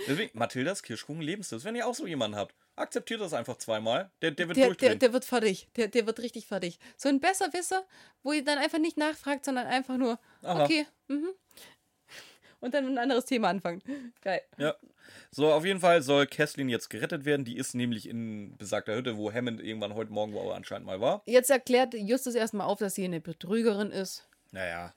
[0.07, 1.65] Deswegen, Mathildas Kirschkuchen Lebenslust.
[1.65, 4.11] Wenn ihr auch so jemanden habt, akzeptiert das einfach zweimal.
[4.21, 5.67] Der, der wird Der, der, der wird fertig.
[5.75, 6.79] Der, der wird richtig fertig.
[6.97, 7.85] So ein Besserwisser,
[8.23, 10.63] wo ihr dann einfach nicht nachfragt, sondern einfach nur, Aha.
[10.63, 11.29] okay, mhm.
[12.61, 13.81] Und dann ein anderes Thema anfangen.
[14.21, 14.41] Geil.
[14.57, 14.75] ja.
[15.31, 17.45] So, auf jeden Fall soll Kesslin jetzt gerettet werden.
[17.45, 21.01] Die ist nämlich in besagter Hütte, wo Hammond irgendwann heute Morgen wo er anscheinend mal
[21.01, 21.23] war.
[21.25, 24.27] Jetzt erklärt Justus erstmal auf, dass sie eine Betrügerin ist.
[24.51, 24.93] Naja,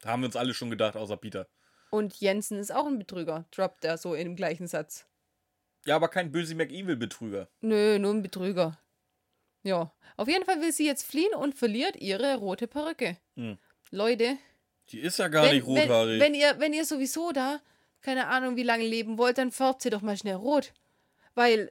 [0.00, 1.46] da haben wir uns alle schon gedacht, außer Peter.
[1.90, 5.06] Und Jensen ist auch ein Betrüger, droppt er so in dem gleichen Satz.
[5.84, 7.48] Ja, aber kein böse McEvil-Betrüger.
[7.60, 8.78] Nö, nur ein Betrüger.
[9.62, 9.92] Ja.
[10.16, 13.16] Auf jeden Fall will sie jetzt fliehen und verliert ihre rote Perücke.
[13.36, 13.58] Hm.
[13.90, 14.36] Leute,
[14.90, 16.20] Die ist ja gar wenn, nicht wenn, rothaarig.
[16.20, 17.60] wenn, ihr, wenn ihr sowieso da,
[18.00, 20.72] keine Ahnung, wie lange leben wollt, dann färbt sie doch mal schnell rot.
[21.34, 21.70] Weil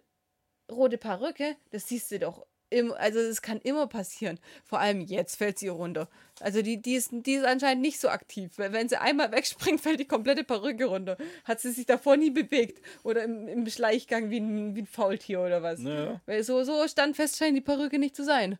[0.72, 2.46] rote Perücke, das siehst du doch
[2.76, 4.40] immer, also das kann immer passieren.
[4.66, 6.08] Vor allem jetzt fällt sie runter.
[6.42, 8.52] Also die, die, ist, die ist anscheinend nicht so aktiv.
[8.58, 11.18] Weil wenn sie einmal wegspringt, fällt die komplette Perücke runter.
[11.46, 12.82] Hat sie sich davor nie bewegt.
[13.04, 15.80] Oder im, im Schleichgang wie ein, wie ein Faultier oder was.
[15.80, 16.22] Naja.
[16.26, 18.60] Weil so, so standfest scheint die Perücke nicht zu sein.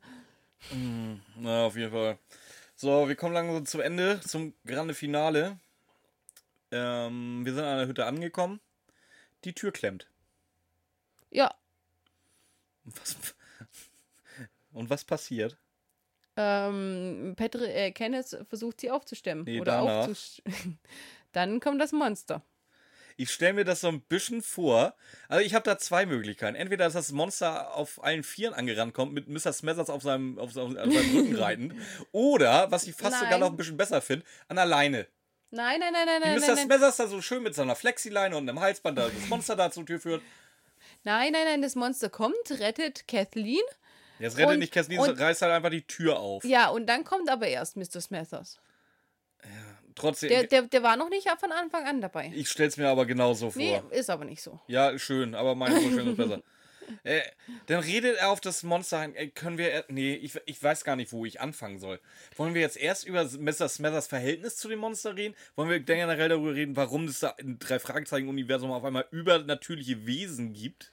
[1.38, 2.18] Na, auf jeden Fall.
[2.76, 5.60] So, wir kommen langsam zum Ende, zum grande Finale.
[6.72, 8.60] Ähm, wir sind an der Hütte angekommen.
[9.44, 10.08] Die Tür klemmt.
[11.30, 11.54] Ja,
[12.86, 13.36] was,
[14.76, 15.58] und was passiert?
[16.38, 19.46] ähm, Petri, äh, Kenneth versucht sie aufzustemmen.
[19.46, 20.42] Nee, oder aufzusch
[21.32, 22.42] Dann kommt das Monster.
[23.18, 24.94] Ich stelle mir das so ein bisschen vor.
[25.30, 26.56] Also ich habe da zwei Möglichkeiten.
[26.56, 29.54] Entweder, dass das Monster auf allen Vieren angerannt kommt, mit Mr.
[29.54, 31.74] Smethers auf seinem, auf seinem, auf seinem Rücken reitend.
[32.12, 33.40] Oder, was ich fast sogar Nein.
[33.40, 35.08] noch ein bisschen besser finde, an der Leine.
[35.52, 36.56] Nein, nein, nein, nein, Wie nein, Mr.
[36.56, 36.66] nein.
[36.66, 39.86] Smethers da so schön mit seiner Flexileine und einem Halsband da das Monster da zur
[39.86, 40.22] Tür führt.
[41.06, 43.64] Nein, nein, nein, das Monster kommt, rettet Kathleen.
[44.20, 46.44] Jetzt rettet Und- nicht Kathleen, reißt halt einfach die Tür auf.
[46.46, 48.00] Ja, und dann kommt aber erst Mr.
[48.02, 48.60] Smethers.
[49.96, 52.32] Trotzdem, Der, der, der war noch nicht von Anfang an dabei.
[52.36, 53.62] ich stell's mir aber genauso vor.
[53.62, 54.60] Nee, ist aber nicht so.
[54.68, 56.42] Ja, schön, aber meine Vorstellung ist besser.
[57.04, 57.22] Äh,
[57.66, 59.16] dann redet er auf das Monster ein.
[59.16, 59.86] Äh, können wir.
[59.88, 62.00] Nee, ich, ich weiß gar nicht, wo ich anfangen soll.
[62.36, 63.68] Wollen wir jetzt erst über Mr.
[63.68, 65.34] Smethers Verhältnis zu dem Monster reden?
[65.56, 70.92] Wollen wir generell darüber reden, warum es da im Drei-Fragezeichen-Universum auf einmal übernatürliche Wesen gibt?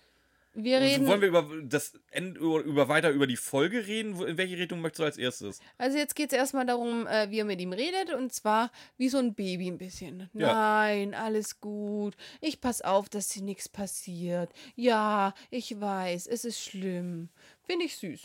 [0.55, 1.07] Wir Also reden.
[1.07, 4.21] wollen wir über das End, über, über weiter über die Folge reden?
[4.21, 5.61] In welche Richtung möchtest du als erstes?
[5.79, 9.09] Also jetzt geht es erstmal darum, äh, wie er mit ihm redet und zwar wie
[9.09, 10.29] so ein Baby ein bisschen.
[10.35, 10.53] Ja.
[10.53, 12.17] Nein, alles gut.
[12.41, 14.51] Ich pass auf, dass dir nichts passiert.
[14.75, 17.31] Ja, ich weiß, es ist schlimm.
[17.63, 18.21] Finde ich süß.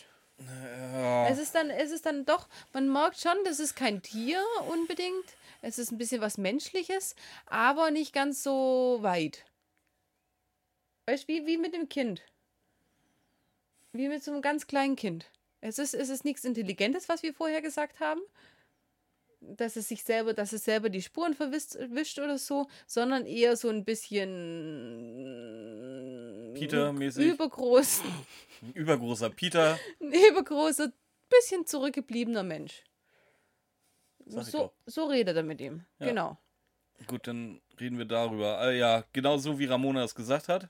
[0.93, 1.27] Ja.
[1.29, 4.39] Es ist dann, es ist dann doch, man merkt schon, das ist kein Tier
[4.71, 5.25] unbedingt.
[5.61, 7.15] Es ist ein bisschen was Menschliches,
[7.47, 9.45] aber nicht ganz so weit.
[11.07, 12.21] Weißt du, wie, wie mit dem Kind.
[13.93, 15.25] Wie mit so einem ganz kleinen Kind.
[15.61, 18.21] Es ist, es ist nichts Intelligentes, was wir vorher gesagt haben.
[19.39, 23.55] Dass es sich selber, dass es selber die Spuren verwischt wischt oder so, sondern eher
[23.55, 24.17] so ein bisschen
[26.55, 27.25] Peter-mäßig?
[27.33, 28.01] übergroß,
[28.61, 29.79] Ein übergroßer Peter.
[30.01, 30.91] ein übergroßer,
[31.29, 32.83] bisschen zurückgebliebener Mensch.
[34.25, 35.85] So, so redet er mit ihm.
[35.99, 36.07] Ja.
[36.07, 36.37] Genau.
[37.05, 38.57] Gut, dann reden wir darüber.
[38.57, 40.67] Ah, ja, genau so wie Ramona es gesagt hat.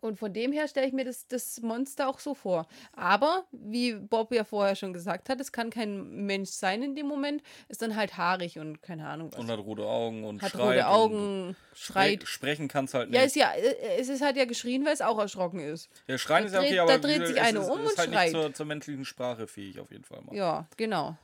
[0.00, 2.68] Und von dem her stelle ich mir das, das Monster auch so vor.
[2.92, 7.06] Aber, wie Bob ja vorher schon gesagt hat, es kann kein Mensch sein in dem
[7.06, 9.40] Moment, ist dann halt haarig und keine Ahnung was.
[9.40, 10.66] Und hat rote Augen und hat schreit.
[10.66, 12.22] rote Augen, schreit.
[12.22, 13.18] Spre sprechen kann es halt nicht.
[13.18, 15.90] Ja, ist ja, äh, es ist halt ja geschrien, weil es auch erschrocken ist.
[16.06, 17.98] Der Schreien da ist ja okay, aber da dreht sich eine ist, um ist und
[17.98, 18.32] halt schreit.
[18.32, 20.34] nicht zur, zur menschlichen Sprache fähig auf jeden Fall mal.
[20.34, 21.16] Ja, genau.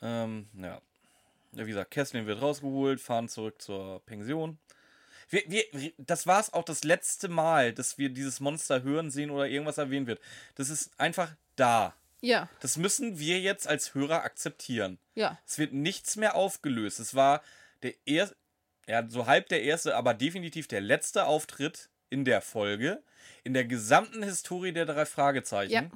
[0.00, 0.80] Ähm, ja.
[1.52, 1.66] ja.
[1.66, 4.58] Wie gesagt, Kesslin wird rausgeholt, fahren zurück zur Pension.
[5.30, 9.30] Wir, wir, das war es auch das letzte Mal, dass wir dieses Monster hören, sehen
[9.30, 10.20] oder irgendwas erwähnt wird.
[10.56, 11.94] Das ist einfach da.
[12.22, 14.98] Ja, Das müssen wir jetzt als Hörer akzeptieren.
[15.14, 15.38] ja.
[15.46, 17.00] Es wird nichts mehr aufgelöst.
[17.00, 17.42] Es war
[17.82, 18.36] der erste,
[18.86, 23.02] ja, so halb der erste, aber definitiv der letzte Auftritt in der Folge,
[23.42, 25.72] in der gesamten Historie der drei Fragezeichen.
[25.72, 25.90] Ja.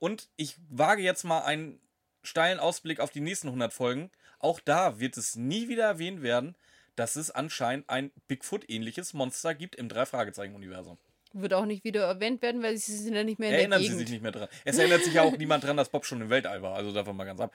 [0.00, 1.78] Und ich wage jetzt mal ein,
[2.24, 4.10] steilen Ausblick auf die nächsten 100 Folgen.
[4.40, 6.56] Auch da wird es nie wieder erwähnt werden,
[6.96, 10.98] dass es anscheinend ein Bigfoot-ähnliches Monster gibt im Drei-Fragezeichen-Universum.
[11.34, 13.78] Wird auch nicht wieder erwähnt werden, weil sie sind ja nicht mehr in Erinnern der
[13.80, 14.00] Sie Gegend.
[14.00, 14.48] sich nicht mehr dran.
[14.64, 16.74] Es erinnert sich ja auch niemand dran, dass Bob schon im Weltall war.
[16.74, 17.54] Also davon mal ganz ab.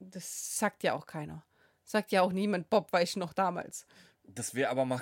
[0.00, 1.44] Das sagt ja auch keiner.
[1.84, 3.86] Sagt ja auch niemand, Bob weiß noch damals.
[4.24, 5.00] Das wäre aber mal.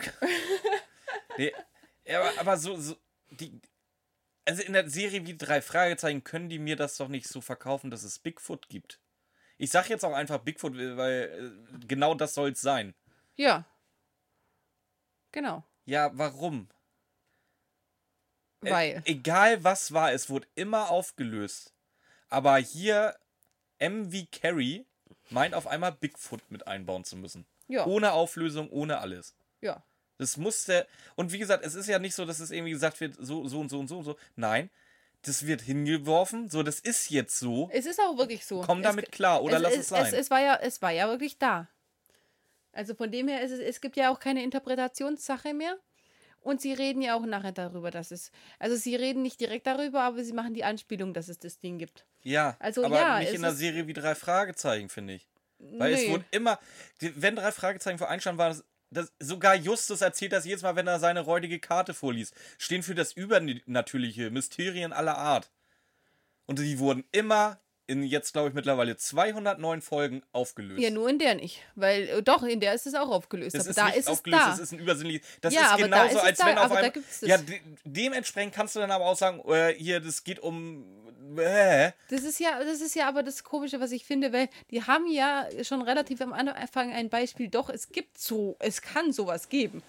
[1.38, 1.52] nee,
[2.06, 2.96] aber, aber so, so.
[3.30, 3.58] Die,
[4.44, 7.90] also in der Serie wie drei Fragezeichen können die mir das doch nicht so verkaufen,
[7.90, 8.98] dass es Bigfoot gibt.
[9.60, 12.94] Ich sag jetzt auch einfach Bigfoot, weil äh, genau das soll es sein.
[13.36, 13.66] Ja.
[15.32, 15.62] Genau.
[15.84, 16.70] Ja, warum?
[18.62, 19.02] Äh, Weil.
[19.04, 21.74] egal was war, es wurde immer aufgelöst.
[22.30, 23.14] Aber hier
[23.78, 24.86] MV Carey
[25.28, 27.44] meint auf einmal Bigfoot mit einbauen zu müssen.
[27.68, 27.84] Ja.
[27.84, 29.36] Ohne Auflösung, ohne alles.
[29.60, 29.84] Ja.
[30.16, 30.86] Das musste.
[31.16, 33.60] Und wie gesagt, es ist ja nicht so, dass es irgendwie gesagt wird, so, so
[33.60, 34.16] und so und so und so.
[34.36, 34.70] Nein,
[35.22, 36.48] das wird hingeworfen.
[36.48, 37.68] So, das ist jetzt so.
[37.72, 38.62] Es ist auch wirklich so.
[38.62, 40.06] Komm es, damit klar oder lass es sein.
[40.06, 41.68] Es, es, war ja, es war ja wirklich da.
[42.72, 45.76] Also von dem her ist es, es gibt ja auch keine Interpretationssache mehr.
[46.42, 48.30] Und sie reden ja auch nachher darüber, dass es.
[48.58, 51.76] Also sie reden nicht direkt darüber, aber sie machen die Anspielung, dass es das Ding
[51.76, 52.06] gibt.
[52.22, 55.28] ja, also aber ja, nicht es in einer Serie wie drei Fragezeichen, finde ich.
[55.58, 56.10] Weil es Nee.
[56.12, 56.58] wurde immer.
[56.98, 58.64] Wenn drei Fragezeichen vor einstand, war das.
[58.90, 62.34] Das, sogar Justus erzählt das jedes Mal, wenn er seine räudige Karte vorliest.
[62.58, 65.50] Stehen für das Übernatürliche, Mysterien aller Art.
[66.46, 67.60] Und die wurden immer
[67.90, 70.80] in jetzt, glaube ich, mittlerweile 209 Folgen aufgelöst.
[70.80, 71.60] Ja, nur in der nicht.
[71.74, 73.56] Weil, äh, doch, in der ist es auch aufgelöst.
[73.56, 74.50] Das aber ist da ist aufgelöst, es da.
[74.50, 75.26] das ist ein übersinnliches.
[75.40, 76.92] Das Ja, ist aber da genauso, ist als da, wenn auf einmal.
[77.22, 80.84] Ja, de dementsprechend kannst du dann aber auch sagen, äh, hier, das geht um.
[81.36, 84.82] Äh, Das ist ja, das ist ja aber das Komische, was ich finde, weil die
[84.82, 89.48] haben ja schon relativ am Anfang ein Beispiel, doch, es gibt so, es kann sowas
[89.48, 89.82] geben.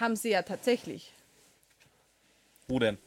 [0.00, 1.12] Haben sie ja tatsächlich.
[2.66, 2.98] wo denn?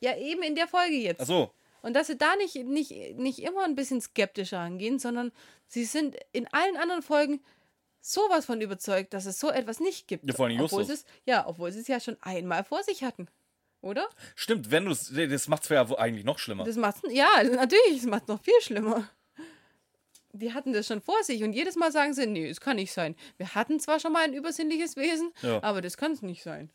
[0.00, 1.20] Ja, eben in der Folge jetzt.
[1.20, 1.50] Achso.
[1.82, 5.32] Und dass sie da nicht, nicht, nicht immer ein bisschen skeptischer angehen, sondern
[5.68, 7.40] sie sind in allen anderen Folgen
[8.00, 10.24] sowas von überzeugt, dass es so etwas nicht gibt.
[10.26, 11.00] Ja, vor allem obwohl Justus.
[11.00, 13.28] sie es, Ja, obwohl sie es ja schon einmal vor sich hatten.
[13.82, 14.08] Oder?
[14.34, 15.12] Stimmt, wenn du es.
[15.14, 16.64] Das macht es ja eigentlich noch schlimmer.
[16.64, 19.08] Das macht's, ja, natürlich, das macht es noch viel schlimmer.
[20.32, 22.92] Die hatten das schon vor sich und jedes Mal sagen sie, nee, es kann nicht
[22.92, 23.16] sein.
[23.38, 25.62] Wir hatten zwar schon mal ein übersinnliches Wesen, Ja.
[25.62, 26.70] aber das kann es nicht sein.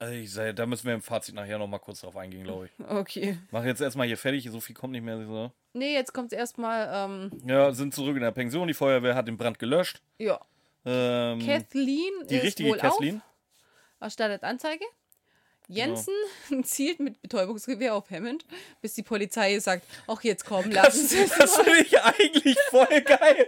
[0.00, 2.66] Also ich sag, da müssen wir im Fazit nachher noch mal kurz drauf eingehen, glaube
[2.66, 2.84] ich.
[2.88, 3.38] Okay.
[3.50, 5.24] Mach jetzt erstmal hier fertig, so viel kommt nicht mehr.
[5.24, 5.52] So.
[5.74, 8.66] Nee, jetzt kommt erstmal, ähm, Ja, sind zurück in der Pension.
[8.66, 10.00] Die Feuerwehr hat den Brand gelöscht.
[10.18, 10.40] ja,
[10.86, 13.16] Ähm, Kathleen die ist richtige wohl Kathleen.
[13.18, 13.22] auf,
[14.00, 14.84] erstattet Anzeige.
[15.70, 16.14] Jensen
[16.64, 18.44] zielt mit Betäubungsgewehr auf Hammond,
[18.80, 21.64] bis die Polizei sagt, ach jetzt komm, lassen Das, Sie es das mal.
[21.64, 23.46] finde ich eigentlich voll geil.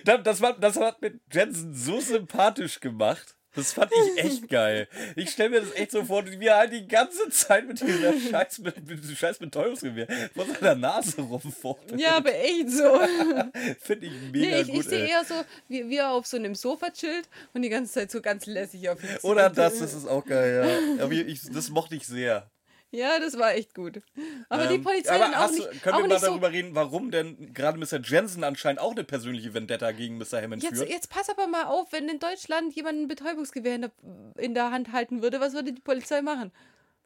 [0.04, 3.36] das, das, war, das hat mit Jensen so sympathisch gemacht.
[3.56, 4.86] Das fand ich echt geil.
[5.16, 8.12] Ich stelle mir das echt so vor, wie er halt die ganze Zeit mit dieser
[8.18, 12.00] scheiß, mit, mit diesem scheiß Betäubungsgewehr vor seiner Nase rumfuchtelt.
[12.00, 13.00] Ja, aber echt so.
[13.80, 14.76] Finde ich mega Nee, ich, gut.
[14.80, 15.34] ich sehe eher so,
[15.68, 18.88] wie, wie er auf so einem Sofa chillt und die ganze Zeit so ganz lässig
[18.88, 21.02] auf ihn Oder das, das ist auch geil, ja.
[21.04, 22.50] Aber ich, das mochte ich sehr.
[22.92, 24.00] Ja, das war echt gut.
[24.48, 26.26] Aber die Ähm, Polizei aber dann auch hast nicht, können auch wir mal nicht so.
[26.28, 28.00] darüber reden, warum denn gerade Mr.
[28.02, 30.40] Jensen anscheinend auch eine persönliche Vendetta gegen Mr.
[30.40, 30.88] Hammond Jetzt, führt?
[30.88, 33.92] jetzt pass aber mal auf, wenn in Deutschland jemand ein Betäubungsgewehr in der,
[34.38, 36.52] in der Hand halten würde, was würde die Polizei machen?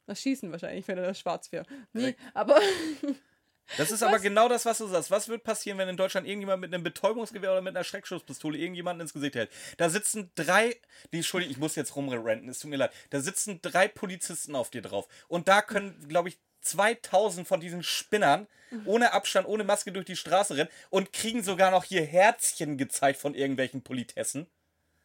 [0.06, 1.64] Das Schießen wahrscheinlich, wenn er das schwarz wäre.
[1.92, 2.60] Nee, aber
[3.76, 5.10] Das ist aber genau das, was du sagst.
[5.10, 9.02] Was wird passieren, wenn in Deutschland irgendjemand mit einem Betäubungsgewehr oder mit einer Schreckschusspistole irgendjemanden
[9.02, 9.50] ins Gesicht hält?
[9.76, 10.76] Da sitzen drei,
[11.12, 12.92] die, Entschuldigung, ich muss jetzt rumrenten, es tut mir leid.
[13.10, 15.06] Da sitzen drei Polizisten auf dir drauf.
[15.28, 18.46] Und da können, glaube ich, 2000 von diesen Spinnern
[18.84, 23.20] ohne Abstand, ohne Maske durch die Straße rennen und kriegen sogar noch hier Herzchen gezeigt
[23.20, 24.46] von irgendwelchen Politessen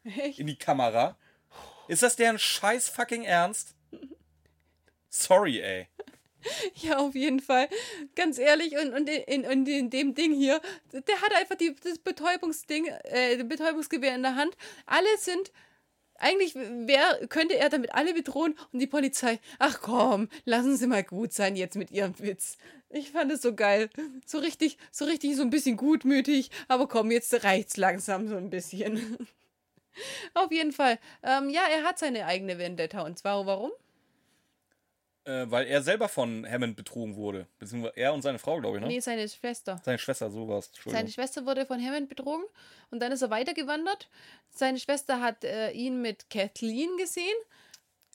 [0.04, 0.38] echt?
[0.38, 1.16] in die Kamera.
[1.88, 3.74] Ist das deren scheiß fucking Ernst?
[5.08, 5.88] Sorry, ey.
[6.74, 7.68] Ja, auf jeden Fall.
[8.14, 10.60] Ganz ehrlich, und, und, in, und in dem Ding hier,
[10.92, 14.56] der hat einfach die, das Betäubungsding, äh, Betäubungsgewehr in der Hand.
[14.86, 15.52] Alle sind.
[16.18, 21.04] Eigentlich wär, könnte er damit alle bedrohen und die Polizei, ach komm, lassen Sie mal
[21.04, 22.56] gut sein jetzt mit Ihrem Witz.
[22.88, 23.90] Ich fand es so geil.
[24.24, 28.48] So richtig, so richtig, so ein bisschen gutmütig, aber komm, jetzt reicht's langsam so ein
[28.48, 29.18] bisschen.
[30.34, 30.98] Auf jeden Fall.
[31.22, 33.02] Ähm, ja, er hat seine eigene Vendetta.
[33.02, 33.72] Und zwar warum?
[35.26, 37.48] Äh, weil er selber von Hammond betrogen wurde.
[37.58, 38.88] Beziehungsweise er und seine Frau, glaube ich, ne?
[38.88, 39.80] Nee, seine Schwester.
[39.84, 40.70] Seine Schwester, sowas.
[40.84, 41.08] Seine.
[41.10, 42.44] Schwester wurde von Hammond betrogen
[42.90, 44.08] und dann ist er weitergewandert.
[44.50, 47.34] Seine Schwester hat äh, ihn mit Kathleen gesehen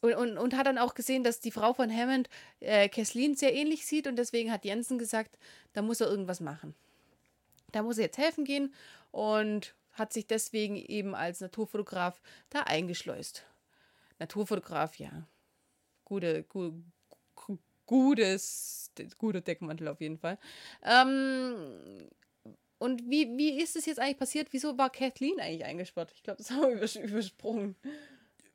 [0.01, 2.29] und, und, und hat dann auch gesehen, dass die Frau von Hammond
[2.61, 5.38] äh, Kathleen sehr ähnlich sieht und deswegen hat Jensen gesagt,
[5.73, 6.75] da muss er irgendwas machen.
[7.73, 8.73] Da muss er jetzt helfen gehen
[9.11, 13.45] und hat sich deswegen eben als Naturfotograf da eingeschleust.
[14.19, 15.27] Naturfotograf, ja.
[16.05, 16.81] Gute, gu, gu-
[17.91, 20.38] gutes guter Deckmantel auf jeden Fall.
[20.84, 22.07] Ähm,
[22.77, 24.47] und wie, wie ist es jetzt eigentlich passiert?
[24.51, 26.11] Wieso war Kathleen eigentlich eingesperrt?
[26.15, 27.76] Ich glaube, das haben wir übers übersprungen.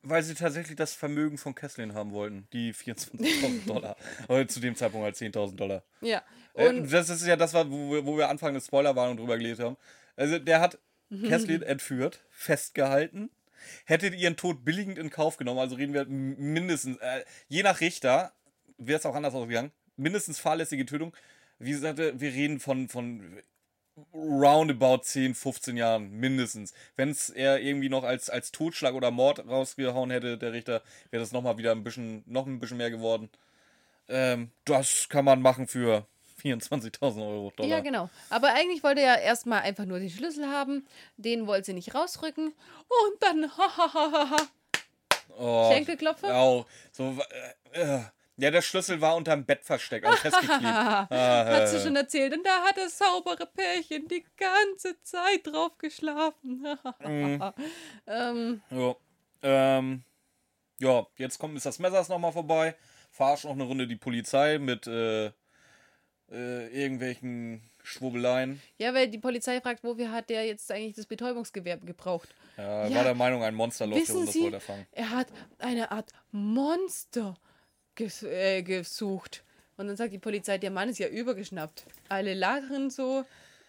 [0.03, 3.97] Weil sie tatsächlich das Vermögen von Kesslin haben wollten, die 24.000 Dollar.
[4.29, 5.83] Oder zu dem Zeitpunkt halt 10.000 Dollar.
[6.01, 6.23] Ja.
[6.55, 9.65] Äh, Und das ist ja das, wo wir, wo wir Anfang des Spoilerwarnung drüber gelesen
[9.65, 9.77] haben.
[10.17, 11.29] Also der hat Mhm.
[11.29, 13.31] Kesslin entführt, festgehalten,
[13.85, 15.61] hätte ihren Tod billigend in Kauf genommen.
[15.61, 18.33] Also reden wir mindestens, äh, je nach Richter,
[18.79, 21.15] wäre es auch anders ausgegangen, mindestens fahrlässige Tötung.
[21.59, 23.43] Wie gesagt, wir reden von, von
[24.13, 26.75] roundabout 10, 15 Jahren mindestens.
[26.97, 31.23] Wenn es er irgendwie noch als, als Totschlag oder Mord rausgehauen hätte, der Richter, wäre
[31.23, 33.31] das nochmal wieder ein bisschen, noch ein bisschen mehr geworden.
[34.09, 36.07] Ähm, das kann man machen für
[36.43, 37.53] 24.000 Euro.
[37.57, 37.71] Dollar.
[37.71, 38.11] Ja, genau.
[38.29, 40.87] Aber eigentlich wollte er erstmal einfach nur den Schlüssel haben.
[41.17, 42.49] Den wollte sie nicht rausrücken.
[42.49, 44.37] Und dann, hahaha,
[45.39, 46.35] Oh, Schenkelklopfer?
[46.35, 46.67] Au.
[46.93, 47.17] So,
[47.73, 48.01] äh, äh.
[48.39, 50.63] Ja, der Schlüssel war unterm Bett versteckt, also festgeklebt.
[50.65, 52.35] ah, hat sie äh, schon erzählt.
[52.37, 56.67] Und da hat das saubere Pärchen die ganze Zeit drauf geschlafen.
[57.03, 57.43] Mhm.
[58.07, 58.95] ähm, ja.
[59.43, 60.03] Ähm,
[60.79, 62.75] ja, jetzt kommt das Messers nochmal vorbei.
[63.11, 65.27] Verarsch noch eine Runde die Polizei mit äh,
[66.31, 68.61] äh, irgendwelchen Schwurbeleien.
[68.79, 72.35] ja, weil die Polizei fragt, wofür hat der jetzt eigentlich das Betäubungsgewehr gebraucht?
[72.57, 72.97] Ja, er Ja.
[72.97, 74.87] war der Meinung, ein Monster läuft und das Sie, wollte er fangen.
[74.93, 77.37] er hat eine Art Monster
[77.97, 79.43] ges äh, gesucht.
[79.77, 81.85] Und dann sagt die Polizei, der Mann ist ja übergeschnappt.
[82.09, 83.25] Alle lachen so.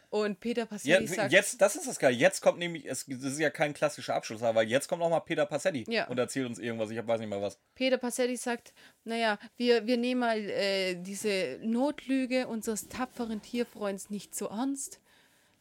[0.10, 2.14] Und Peter Ja, Passetti sagt, jetzt, das ist das geil.
[2.14, 5.46] Jetzt kommt nämlich, es, das ist ja kein klassischer Abschluss, aber jetzt kommt nochmal Peter
[5.46, 6.08] Passetti Ja.
[6.08, 6.90] und erzählt uns irgendwas.
[6.92, 7.60] Ich weiß nicht mal was.
[7.76, 8.74] Peter Passetti sagt,
[9.04, 15.02] naja, wir, wir nehmen mal äh, diese Notlüge unseres tapferen Tierfreunds nicht so ernst.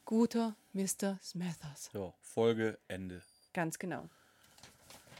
[0.05, 1.19] Guter Mr.
[1.21, 1.91] Smathers.
[1.93, 3.23] Ja, Folge Ende.
[3.53, 4.09] Ganz genau.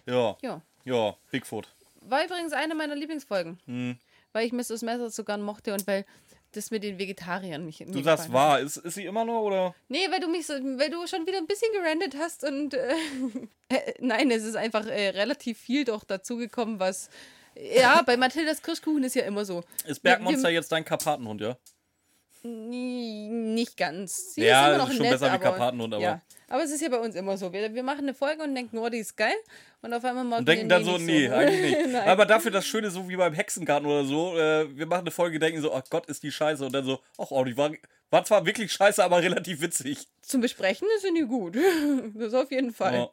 [0.07, 0.63] Ja, Ja.
[0.85, 1.69] ja, Bigfoot.
[2.09, 3.59] War übrigens eine meiner Lieblingsfolgen.
[3.67, 3.99] Hm.
[4.33, 4.77] Weil ich Mr.
[4.77, 6.05] Smathers so gern mochte und weil
[6.53, 7.85] das mit den Vegetariern mich.
[7.87, 9.75] Du sagst wahr, ist, ist sie immer noch oder?
[9.89, 12.95] Nee, weil du mich so, weil du schon wieder ein bisschen gerandet hast und äh,
[13.69, 17.11] äh, nein, es ist einfach äh, relativ viel doch dazugekommen, was.
[17.59, 19.61] Ja, bei Mathildas Kirschkuchen ist ja immer so.
[19.87, 21.57] Ist Wir- Bergmonster wir- jetzt dein Karpatenhund, ja?
[23.55, 24.35] Nicht ganz.
[24.35, 26.23] Sie Ja, ist immer das noch ist schon nett, besser wie Karpatenhund, aber- Ja.
[26.49, 27.53] Aber es ist ja bei uns immer so.
[27.53, 29.35] Wir, wir machen eine Folge und denken, oh, die ist geil.
[29.83, 31.95] Und auf einmal morgen Und denken dann so, nee, eigentlich nicht.
[32.07, 35.41] Aber dafür das Schöne, so wie beim Hexengarten oder so, äh, wir machen eine Folge,
[35.41, 36.65] denken so, ach Gott, ist die scheiße.
[36.65, 37.73] Und dann so, ach, oh, die war,
[38.11, 40.07] war zwar wirklich scheiße, aber relativ witzig.
[40.23, 41.57] Zum Besprechen sind die gut.
[42.15, 42.95] das auf jeden Fall.
[42.95, 43.11] Ja.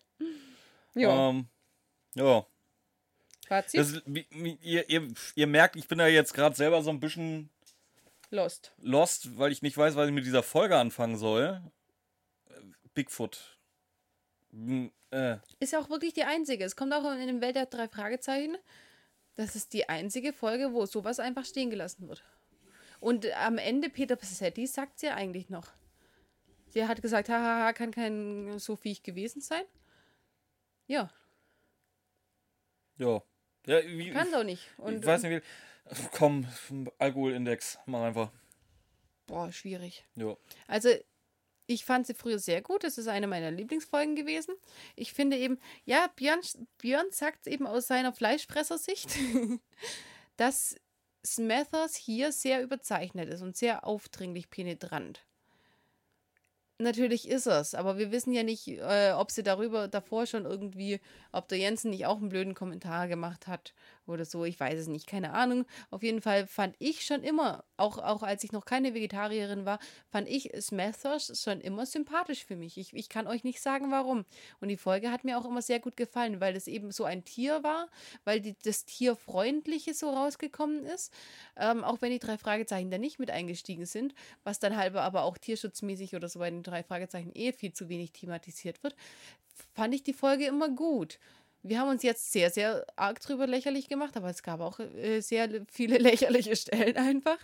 [0.96, 1.30] Ja.
[1.30, 1.48] Ähm,
[2.14, 2.46] ja.
[3.48, 3.80] Fazit?
[3.80, 4.02] Das,
[4.62, 7.50] ihr, ihr, ihr merkt, ich bin da jetzt gerade selber so ein bisschen
[8.34, 8.74] Lost.
[8.80, 11.62] lost, weil ich nicht weiß, was ich mit dieser Folge anfangen soll.
[12.48, 12.54] Äh,
[12.96, 13.60] Bigfoot.
[14.50, 15.38] Hm, äh.
[15.60, 16.64] Ist ja auch wirklich die einzige.
[16.66, 18.58] Es kommt auch in dem Welt der drei Fragezeichen.
[19.36, 22.24] Das ist die einzige Folge, wo sowas einfach stehen gelassen wird.
[23.00, 25.68] Und am Ende, Peter Passetti sagt sie ja eigentlich noch.
[26.70, 29.64] Sie hat gesagt, hahaha, kann kein so Viech gewesen sein.
[30.88, 31.12] Ja,
[32.98, 33.22] Ja.
[33.66, 34.64] Ja wie, kann es auch nicht.
[34.78, 36.08] Und, ich weiß nicht, wie.
[36.12, 36.48] Komm,
[36.98, 38.32] Alkoholindex, mach einfach.
[39.28, 40.06] Boah, schwierig.
[40.16, 40.36] Ja.
[40.68, 40.90] Also,
[41.66, 42.84] ich fand sie früher sehr gut.
[42.84, 44.56] Das ist eine meiner Lieblingsfolgen gewesen.
[44.96, 46.42] Ich finde eben, ja, Björn,
[46.78, 49.10] Björn sagt eben aus seiner Fleischfressersicht,
[50.38, 50.76] dass
[51.26, 55.26] Smathers hier sehr überzeichnet ist und sehr aufdringlich penetrant.
[56.84, 61.00] Natürlich ist es, aber wir wissen ja nicht, äh, ob sie darüber davor schon irgendwie,
[61.32, 63.74] ob der Jensen nicht auch einen blöden Kommentar gemacht hat
[64.08, 64.46] oder so.
[64.46, 65.66] Ich weiß es nicht, keine Ahnung.
[65.90, 69.80] Auf jeden Fall fand ich schon immer, auch, auch als ich noch keine Vegetarierin war,
[70.10, 72.78] fand ich Smathers schon immer sympathisch für mich.
[72.78, 74.26] Ich, ich kann euch nicht sagen, warum.
[74.60, 77.26] Und die Folge hat mir auch immer sehr gut gefallen, weil es eben so ein
[77.26, 77.88] Tier war,
[78.24, 81.14] weil die, das Tierfreundliche so rausgekommen ist.
[81.56, 84.14] Ähm, auch wenn die drei Fragezeichen da nicht mit eingestiegen sind,
[84.44, 87.90] was dann halber aber auch tierschutzmäßig oder so bei den drei Fragezeichen eh viel zu
[87.90, 88.96] wenig thematisiert wird,
[89.74, 91.20] fand ich die Folge immer gut.
[91.64, 95.22] Wir haben uns jetzt sehr, sehr arg drüber lächerlich gemacht, aber es gab auch äh,
[95.22, 97.40] sehr viele lächerliche Stellen einfach.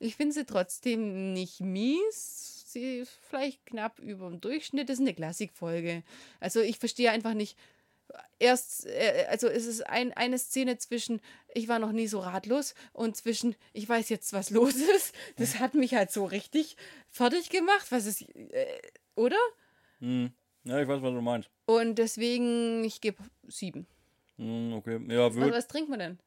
[0.00, 2.64] Ich finde sie trotzdem nicht mies.
[2.72, 4.88] Sie ist vielleicht knapp über dem Durchschnitt.
[4.88, 6.02] Das ist eine Klassikfolge.
[6.40, 7.56] Also ich verstehe einfach nicht.
[8.40, 11.20] Erst, äh, also es ist ein, eine Szene zwischen,
[11.54, 15.14] ich war noch nie so ratlos und zwischen, ich weiß jetzt, was los ist.
[15.36, 16.76] Das hat mich halt so richtig
[17.10, 17.86] fertig gemacht.
[17.90, 18.66] Was ist, äh,
[19.14, 19.38] oder?
[20.00, 20.32] Hm.
[20.64, 21.50] Ja, ich weiß, was du meinst.
[21.66, 23.18] Und deswegen, ich gebe
[23.48, 23.86] sieben.
[24.36, 25.00] Hm, okay.
[25.08, 25.52] Ja, Was, wird.
[25.54, 26.18] was trinkt man denn?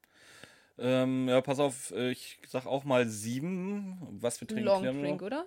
[0.77, 3.97] Ähm, ja, pass auf, ich sag auch mal sieben.
[4.19, 5.27] Was wir trinken, Long wir Drink, noch.
[5.27, 5.45] oder?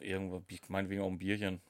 [0.00, 1.60] Irgendwo, meinetwegen auch ein Bierchen.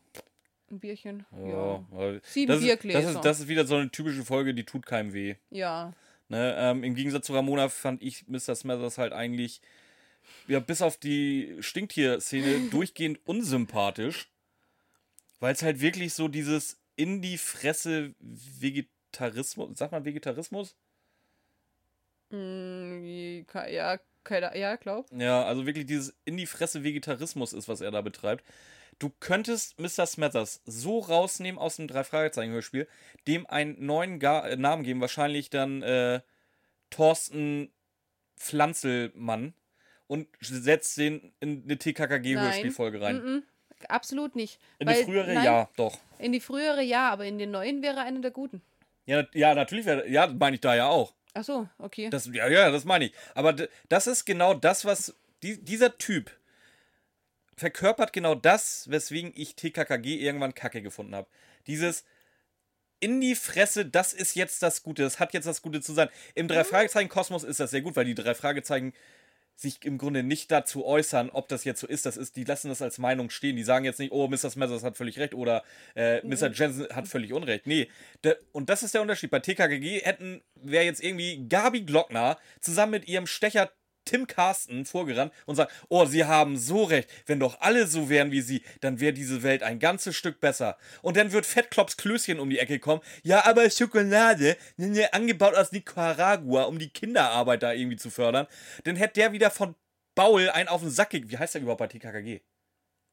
[0.71, 1.25] Ein Bierchen.
[1.33, 1.85] Ja.
[1.93, 2.21] Ja.
[2.23, 3.11] Sieben das, ist, das, Biergläser.
[3.11, 5.37] ist, das ist wieder so eine typische Folge, die tut keinem weh.
[5.51, 5.93] Ja.
[6.29, 6.55] Ne?
[6.59, 8.55] Ähm, Im Gegensatz zu Ramona fand ich Mr.
[8.55, 9.61] Smathers halt eigentlich
[10.49, 14.29] ja, bis auf die Stinktier-Szene durchgehend unsympathisch.
[15.41, 20.77] Weil es halt wirklich so dieses in die Fresse Vegetarismus, sagt man Vegetarismus?
[22.31, 25.07] Mm, ja, keine, ja, glaub.
[25.13, 28.45] Ja, also wirklich dieses in die Fresse Vegetarismus ist, was er da betreibt.
[28.99, 30.07] Du könntest Mr.
[30.07, 32.89] Smathers so rausnehmen aus dem Drei-Fragezeichen-Hörspiel,
[33.27, 36.21] dem einen neuen Ga äh, Namen geben, wahrscheinlich dann äh,
[36.91, 37.73] Thorsten
[38.37, 39.55] Pflanzelmann
[40.07, 43.17] und setzt den in eine TKKG-Hörspielfolge rein.
[43.17, 43.43] Mm -mm,
[43.91, 44.59] absolut nicht.
[44.79, 45.99] In Weil- die frühere, nein, ja, doch.
[46.19, 48.63] In die frühere ja, aber in den neuen wäre einer der guten.
[49.07, 51.13] Ja, ja natürlich wäre, ja, meine ich da ja auch.
[51.35, 52.11] Ach so, okay.
[52.11, 53.13] Das, ja, ja, das meine ich.
[53.35, 53.55] Aber
[53.89, 56.31] das ist genau das, was die, dieser Typ
[57.57, 61.29] verkörpert genau das, weswegen ich TKKG irgendwann kacke gefunden habe.
[61.67, 62.05] Dieses
[63.01, 66.09] in die Fresse, das ist jetzt das Gute, das hat jetzt das Gute zu sein.
[66.35, 68.95] Im Drei-Fragezeichen-Kosmos ist das sehr gut, weil die drei Fragezeichen
[69.57, 72.07] sich im Grunde nicht dazu äußern, ob das jetzt so ist.
[72.07, 73.57] Das ist, die lassen das als Meinung stehen.
[73.57, 74.51] Die sagen jetzt nicht, oh, Mr.
[74.51, 75.63] Smethers hat völlig recht oder
[75.95, 76.51] äh, Mr.
[76.53, 77.67] Jensen hat völlig Unrecht.
[77.67, 77.89] Nee,
[78.23, 79.31] da, und das ist der Unterschied.
[79.31, 83.71] Bei TKKG hätten, wäre jetzt irgendwie Gabi Glockner zusammen mit ihrem Stecher
[84.05, 87.09] Tim Carsten vorgerannt und sagt, oh, sie haben so recht.
[87.27, 90.77] Wenn doch alle so wären wie sie, dann wäre diese Welt ein ganzes Stück besser.
[91.03, 93.03] Und dann wird Fettklops Klößchen um die Ecke kommen.
[93.23, 98.47] Ja, aber Schokolade, ne, ne, angebaut aus Nicaragua, um die Kinderarbeit da irgendwie zu fördern.
[98.85, 99.75] Dann hätte der wieder von
[100.15, 101.33] Baul einen auf den Sack gekriegt.
[101.33, 102.41] Wie heißt der überhaupt bei TKKG?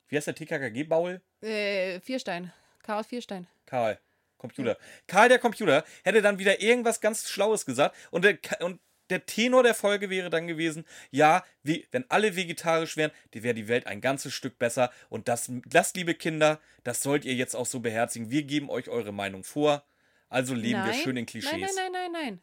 [0.07, 1.21] Wie heißt der TKKG, Baul?
[1.41, 2.51] Äh, Vierstein.
[2.83, 3.47] Karl Vierstein.
[3.65, 3.99] Karl.
[4.41, 4.77] Computer.
[5.07, 8.79] Karl der Computer hätte dann wieder irgendwas ganz Schlaues gesagt und der, und
[9.11, 13.53] der Tenor der Folge wäre dann gewesen, ja, wie, wenn alle vegetarisch wären, die wäre
[13.53, 17.55] die Welt ein ganzes Stück besser und das, das, liebe Kinder, das sollt ihr jetzt
[17.55, 18.31] auch so beherzigen.
[18.31, 19.83] Wir geben euch eure Meinung vor,
[20.29, 21.51] also leben wir schön in Klischees.
[21.51, 22.39] Nein, nein, nein, nein, nein.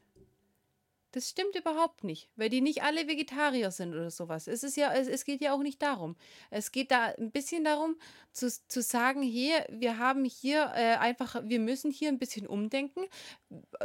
[1.12, 4.46] Das stimmt überhaupt nicht, weil die nicht alle Vegetarier sind oder sowas.
[4.46, 6.16] Es ist ja, es, es geht ja auch nicht darum.
[6.50, 7.96] Es geht da ein bisschen darum,
[8.32, 13.06] zu, zu sagen, hier, wir haben hier äh, einfach, wir müssen hier ein bisschen umdenken.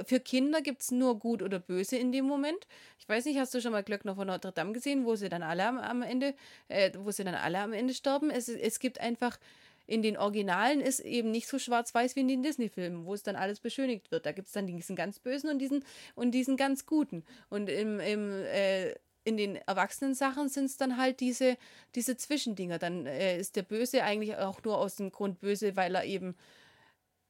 [0.06, 2.68] Für Kinder gibt es nur gut oder böse in dem Moment.
[3.00, 5.44] Ich weiß nicht, hast du schon mal Glöckner von Notre Dame gesehen, wo sie dann
[5.44, 6.36] alle am, am Ende,
[6.68, 8.32] äh, wo sie dann alle am Ende sterben?
[8.32, 9.40] Es, es gibt einfach
[9.86, 13.36] in den Originalen ist eben nicht so schwarz-weiß wie in den Disney-Filmen, wo es dann
[13.36, 14.26] alles beschönigt wird.
[14.26, 15.84] Da gibt es dann diesen ganz Bösen und diesen,
[16.16, 17.24] und diesen ganz Guten.
[17.50, 18.94] Und im, im, äh,
[19.26, 21.58] in den Erwachsenen-Sachen sind es dann halt diese,
[21.96, 22.80] diese Zwischendinger.
[22.80, 26.36] Dann äh, ist der Böse eigentlich auch nur aus dem Grund böse, weil er eben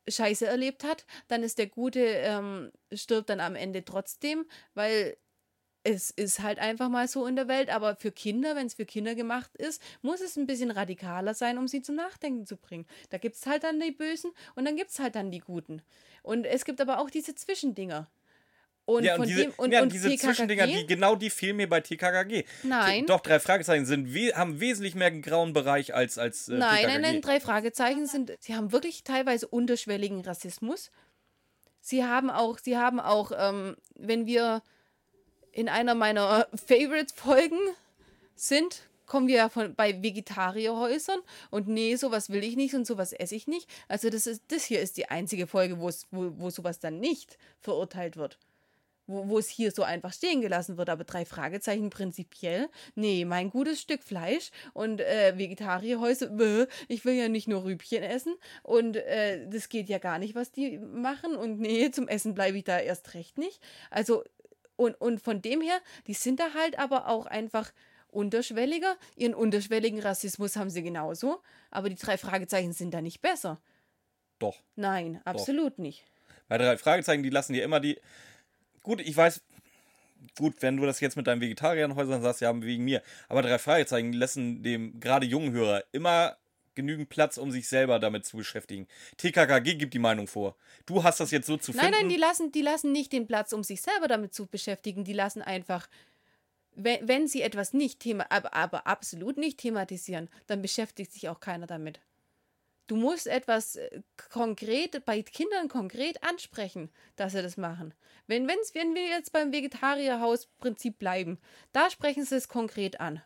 [0.07, 1.05] Scheiße erlebt hat.
[1.27, 5.17] Dann ist der Gute, ähm, stirbt dann am Ende trotzdem, weil
[5.83, 8.85] es ist halt einfach mal so in der Welt, aber für Kinder, wenn es für
[8.85, 12.85] Kinder gemacht ist, muss es ein bisschen radikaler sein, um sie zum Nachdenken zu bringen.
[13.09, 15.81] Da gibt es halt dann die Bösen und dann gibt es halt dann die Guten.
[16.21, 18.07] Und es gibt aber auch diese Zwischendinger.
[18.85, 21.29] Und ja, und von diese, dem und, ja, und diese TKKG, Zwischendinger, die, genau die
[21.29, 22.43] fehlen mir bei TKKG.
[22.63, 23.05] Nein.
[23.05, 26.77] Doch, drei Fragezeichen sind, we haben wesentlich mehr einen grauen Bereich als, als äh, Nein,
[26.77, 26.87] TKKG.
[26.87, 30.91] nein, nein, drei Fragezeichen sind, sie haben wirklich teilweise unterschwelligen Rassismus.
[31.79, 34.61] Sie haben auch, sie haben auch, ähm, wenn wir
[35.53, 37.59] in einer meiner Favorite-Folgen
[38.35, 41.19] sind, kommen wir ja von, bei Vegetarierhäusern
[41.51, 43.69] und nee, sowas will ich nicht und sowas esse ich nicht.
[43.87, 48.17] Also das, ist, das hier ist die einzige Folge, wo, wo, sowas dann nicht verurteilt
[48.17, 48.39] wird.
[49.05, 52.69] Wo, wo es hier so einfach stehen gelassen wird, aber drei Fragezeichen prinzipiell.
[52.95, 56.31] Nee, mein gutes Stück Fleisch und äh, Vegetarierhäuser,
[56.87, 60.53] ich will ja nicht nur Rübchen essen und äh, das geht ja gar nicht, was
[60.53, 63.59] die machen und nee, zum Essen bleibe ich da erst recht nicht.
[63.91, 64.23] Also
[64.75, 67.71] und, und von dem her, die sind da halt aber auch einfach
[68.09, 68.97] unterschwelliger.
[69.15, 71.41] Ihren unterschwelligen Rassismus haben sie genauso,
[71.71, 73.59] aber die drei Fragezeichen sind da nicht besser.
[74.39, 74.61] Doch.
[74.75, 76.05] Nein, absolut nicht.
[76.47, 77.99] Bei drei Fragezeichen, die lassen dir immer die.
[78.81, 79.41] Gut, ich weiß.
[80.37, 83.01] Gut, wenn du das jetzt mit deinen Vegetarierhäusern sagst, ja, wegen mir.
[83.27, 86.37] Aber drei Fragezeichen lassen dem gerade jungen Hörer immer
[86.75, 88.87] genügend Platz, um sich selber damit zu beschäftigen.
[89.17, 90.55] TKKG gibt die Meinung vor.
[90.85, 91.99] Du hast das jetzt so zu Nein, finden.
[91.99, 95.03] nein, die lassen, die lassen nicht den Platz, um sich selber damit zu beschäftigen.
[95.03, 95.87] Die lassen einfach,
[96.75, 101.39] wenn, wenn sie etwas nicht thema, aber, aber absolut nicht thematisieren, dann beschäftigt sich auch
[101.39, 101.99] keiner damit.
[102.87, 107.93] Du musst etwas äh, konkret, bei Kindern konkret ansprechen, dass sie das machen.
[108.27, 111.39] Wenn, wenn's, wenn wir jetzt beim Vegetarierhausprinzip bleiben,
[111.71, 113.21] da sprechen sie es konkret an.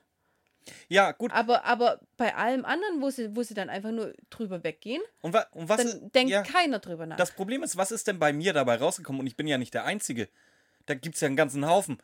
[0.89, 1.31] Ja, gut.
[1.31, 5.33] Aber, aber bei allem anderen, wo sie, wo sie dann einfach nur drüber weggehen, Und,
[5.33, 7.17] wa und was dann ist, denkt ja, keiner drüber nach.
[7.17, 9.19] Das Problem ist, was ist denn bei mir dabei rausgekommen?
[9.21, 10.29] Und ich bin ja nicht der Einzige.
[10.85, 11.97] Da gibt es ja einen ganzen Haufen,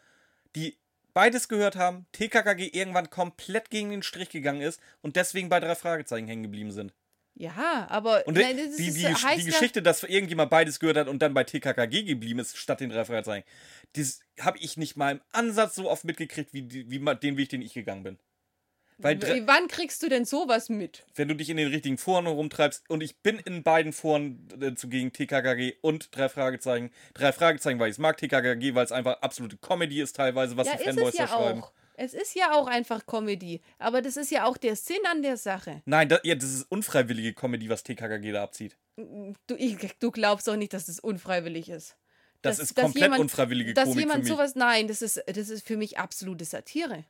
[0.56, 0.78] die
[1.14, 5.76] beides gehört haben, TKKG irgendwann komplett gegen den Strich gegangen ist und deswegen bei drei
[5.76, 6.94] Fragezeichen hängen geblieben sind.
[7.36, 11.08] Ja, aber Und nein, die, die, die, die ja- Geschichte, dass irgendjemand beides gehört hat
[11.08, 13.46] und dann bei TKKG geblieben ist, statt den drei Fragezeichen,
[13.94, 17.62] das habe ich nicht mal im Ansatz so oft mitgekriegt, wie, wie den Weg, den
[17.64, 18.20] ich gegangen bin.
[19.04, 21.06] Weil Wann kriegst du denn sowas mit?
[21.16, 24.74] wenn du dich in den richtigen Foren rumtreibst und ich bin in beiden Foren äh,
[24.76, 26.92] zugegen TKKG und drei Fragezeichen.
[27.14, 30.68] Drei Fragezeichen, weil ich es mag, TKKG, weil es einfach absolute Comedy ist teilweise, was
[30.68, 31.62] ja, die Fanboys ja da schreiben.
[31.64, 31.72] auch.
[31.96, 33.62] Es ist ja auch einfach Comedy.
[33.78, 35.84] Aber das ist ja auch der Sinn an der Sache.
[35.86, 38.78] Nein, da, ja, das ist unfreiwillige Comedy, was TKKG da abzieht.
[38.96, 41.96] Du, ich, du glaubst doch nicht, dass das unfreiwillig ist.
[42.42, 44.38] Das Dass- ist dass komplett jemand- unfreiwillige Dass Komik jemand für mich.
[44.38, 44.56] sowas.
[44.56, 47.06] Nein, das ist, das ist für mich absolute Satire.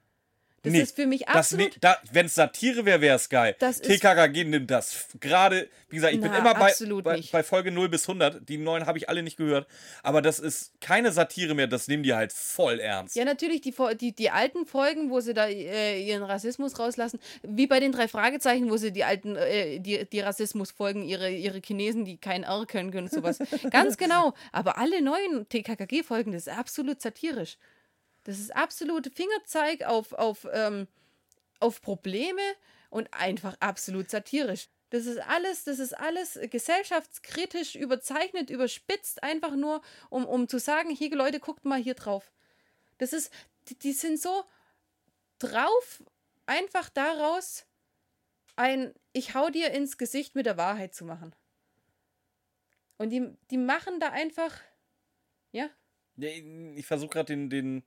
[0.64, 1.76] Das Nee, ist für mich absolut.
[1.82, 3.54] da, Wenn es Satire wäre, wäre es geil.
[3.60, 6.74] Das TKKG nimmt das gerade, wie gesagt, ich bin Na, immer bei,
[7.04, 8.48] bei, bei Folge 0 bis 100.
[8.48, 9.68] Die neuen habe ich alle nicht gehört.
[10.04, 13.18] Aber das ist keine Satire mehr, das nehmen die halt voll ernst.
[13.18, 17.68] Ja, natürlich, die, die, die alten Folgen, wo sie da äh, ihren Rassismus rauslassen, wie
[17.68, 22.06] bei den drei Fragezeichen, wo sie die alten, äh, die, die Rassismusfolgen, ihre, ihre Chinesen,
[22.06, 23.40] die kein R können können und sowas.
[23.70, 24.34] Ganz genau.
[24.54, 27.58] Aber alle neuen TKKG-Folgen, das ist absolut satirisch.
[28.24, 30.88] Das ist absolut Fingerzeig auf, auf, ähm,
[31.60, 32.42] auf Probleme
[32.90, 34.70] und einfach absolut satirisch.
[34.92, 40.92] Das ist alles, das ist alles gesellschaftskritisch, überzeichnet, überspitzt, einfach nur, um, um zu sagen,
[40.92, 42.32] hier Leute, guckt mal hier drauf.
[43.00, 43.34] Das ist,
[43.70, 44.44] die, die sind so
[45.40, 46.04] drauf,
[46.46, 47.66] einfach daraus
[48.56, 51.36] ein Ich hau dir ins Gesicht mit der Wahrheit zu machen.
[52.98, 54.60] Und die, die machen da einfach,
[55.52, 55.70] ja,
[56.18, 57.84] Ja, ich versuche gerade den, den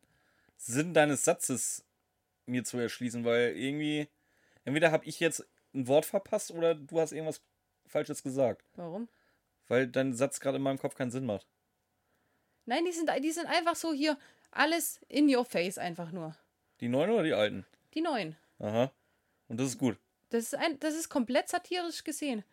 [0.57, 1.85] Sinn deines Satzes
[2.47, 4.09] mir zu erschließen, weil irgendwie,
[4.65, 7.43] entweder habe ich jetzt ein Wort verpasst oder du hast irgendwas
[7.87, 8.65] Falsches gesagt.
[8.75, 9.09] warum?
[9.69, 11.47] Weil dein Satz gerade in meinem Kopf keinen Sinn macht.
[12.67, 14.19] Nein, die sind, die sind einfach so hier,
[14.51, 16.37] alles in your face einfach nur.
[16.81, 17.67] Die neuen oder die alten?
[17.95, 18.37] Die neuen.
[18.59, 18.93] Aha.
[19.49, 19.99] Und das ist gut.
[20.31, 22.45] Das ist, ein, das ist komplett satirisch gesehen.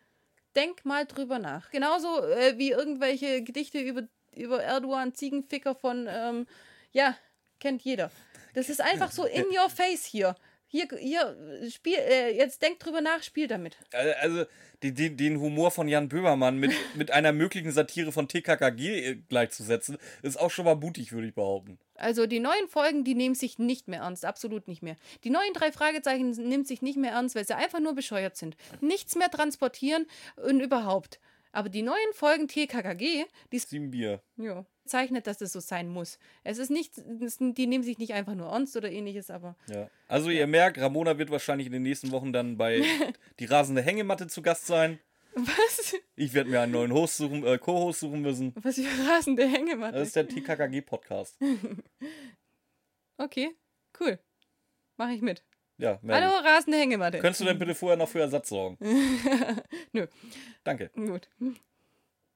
[0.54, 1.70] Denk mal drüber nach.
[1.70, 4.06] Genauso äh, wie irgendwelche Gedichte über,
[4.36, 6.46] über Erdogan, Ziegenficker von, ähm,
[6.92, 7.16] ja,
[7.64, 8.10] kennt jeder.
[8.52, 10.36] Das ist einfach so in your face hier.
[10.66, 11.36] Hier, hier,
[11.70, 13.76] spiel, äh, jetzt denk drüber nach, spiel damit.
[13.92, 14.44] Äh, Also,
[14.82, 19.14] die, die, den Humor von Jan Böhmermann mit, mit einer möglichen Satire von TKKG äh,
[19.28, 21.78] gleichzusetzen, ist auch schon mal mutig, würde ich behaupten.
[21.94, 24.96] Also die neuen Folgen, die nehmen sich nicht mehr ernst, absolut nicht mehr.
[25.22, 28.56] Die neuen drei Fragezeichen nimmt sich nicht mehr ernst, weil sie einfach nur bescheuert sind.
[28.80, 31.18] Nichts mehr transportieren und überhaupt.
[31.52, 34.20] Aber die neuen Folgen TKKG, die Sieben Bier.
[34.36, 36.18] ja, zeichnet, dass es so sein muss.
[36.42, 39.88] Es ist nicht, die nehmen sich nicht einfach nur ernst oder ähnliches, aber Ja.
[40.08, 42.82] Also, ihr merkt, Ramona wird wahrscheinlich in den nächsten Wochen dann bei
[43.40, 44.98] Die rasende Hängematte zu Gast sein.
[45.34, 45.94] was?
[46.16, 48.52] Ich werde mir einen neuen Host suchen, äh, Co-Host suchen müssen.
[48.62, 49.98] Was für rasende Hängematte.
[49.98, 51.36] Das ist der TKKG-Podcast.
[53.16, 53.54] Okay,
[54.00, 54.18] cool.
[54.96, 55.44] Mache ich mit.
[55.78, 56.00] Ja.
[56.06, 57.18] Hallo, rasende Hängematte.
[57.20, 58.76] Könntest du denn bitte vorher noch für Ersatz sorgen?
[59.92, 60.06] Nö.
[60.64, 60.90] Danke.
[60.94, 61.28] Gut.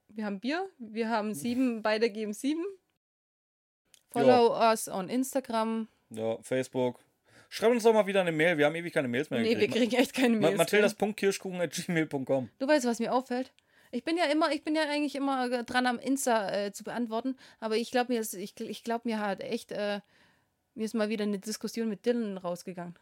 [0.08, 2.64] Wir haben Bier, wir haben sieben, beide geben sieben.
[4.10, 5.88] Follow us on Instagram.
[6.10, 6.98] Ja, Facebook.
[7.50, 8.58] Schreib uns doch mal wieder eine Mail.
[8.58, 9.74] Wir haben ewig keine Mails mehr Nee, wir gekriegt.
[9.74, 10.58] kriegen echt keine Ma Mails.
[10.58, 13.52] Mathildas.kirschkuchen.gmail.com Du weißt, was mir auffällt?
[13.90, 17.36] Ich bin ja immer, ich bin ja eigentlich immer dran am Insta äh, zu beantworten,
[17.58, 20.00] aber ich glaube mir, ist- ich, ich glaube mir hat echt, äh,
[20.74, 22.98] mir ist mal wieder eine Diskussion mit Dylan rausgegangen.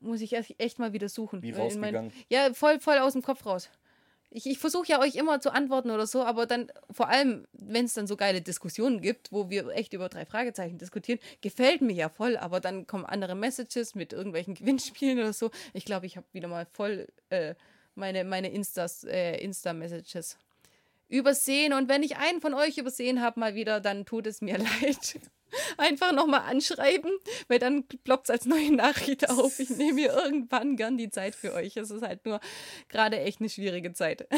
[0.00, 1.42] Muss ich echt, echt mal wieder suchen.
[1.42, 2.12] Wie in mein- rausgegangen?
[2.30, 3.68] ja, voll, voll aus dem Kopf raus.
[4.30, 7.84] Ich, ich versuche ja euch immer zu antworten oder so, aber dann, vor allem, wenn
[7.84, 11.94] es dann so geile Diskussionen gibt, wo wir echt über drei Fragezeichen diskutieren, gefällt mir
[11.94, 15.50] ja voll, aber dann kommen andere Messages mit irgendwelchen Gewinnspielen oder so.
[15.72, 17.54] Ich glaube, ich habe wieder mal voll äh,
[17.94, 20.38] meine, meine Instas, äh, Insta-Messages
[21.08, 21.72] übersehen.
[21.72, 25.20] Und wenn ich einen von euch übersehen habe, mal wieder, dann tut es mir leid.
[25.78, 27.10] Einfach nochmal anschreiben,
[27.48, 29.58] weil dann ploppt es als neue Nachricht auf.
[29.58, 31.76] Ich nehme mir irgendwann gern die Zeit für euch.
[31.76, 32.40] Es ist halt nur
[32.88, 34.28] gerade echt eine schwierige Zeit.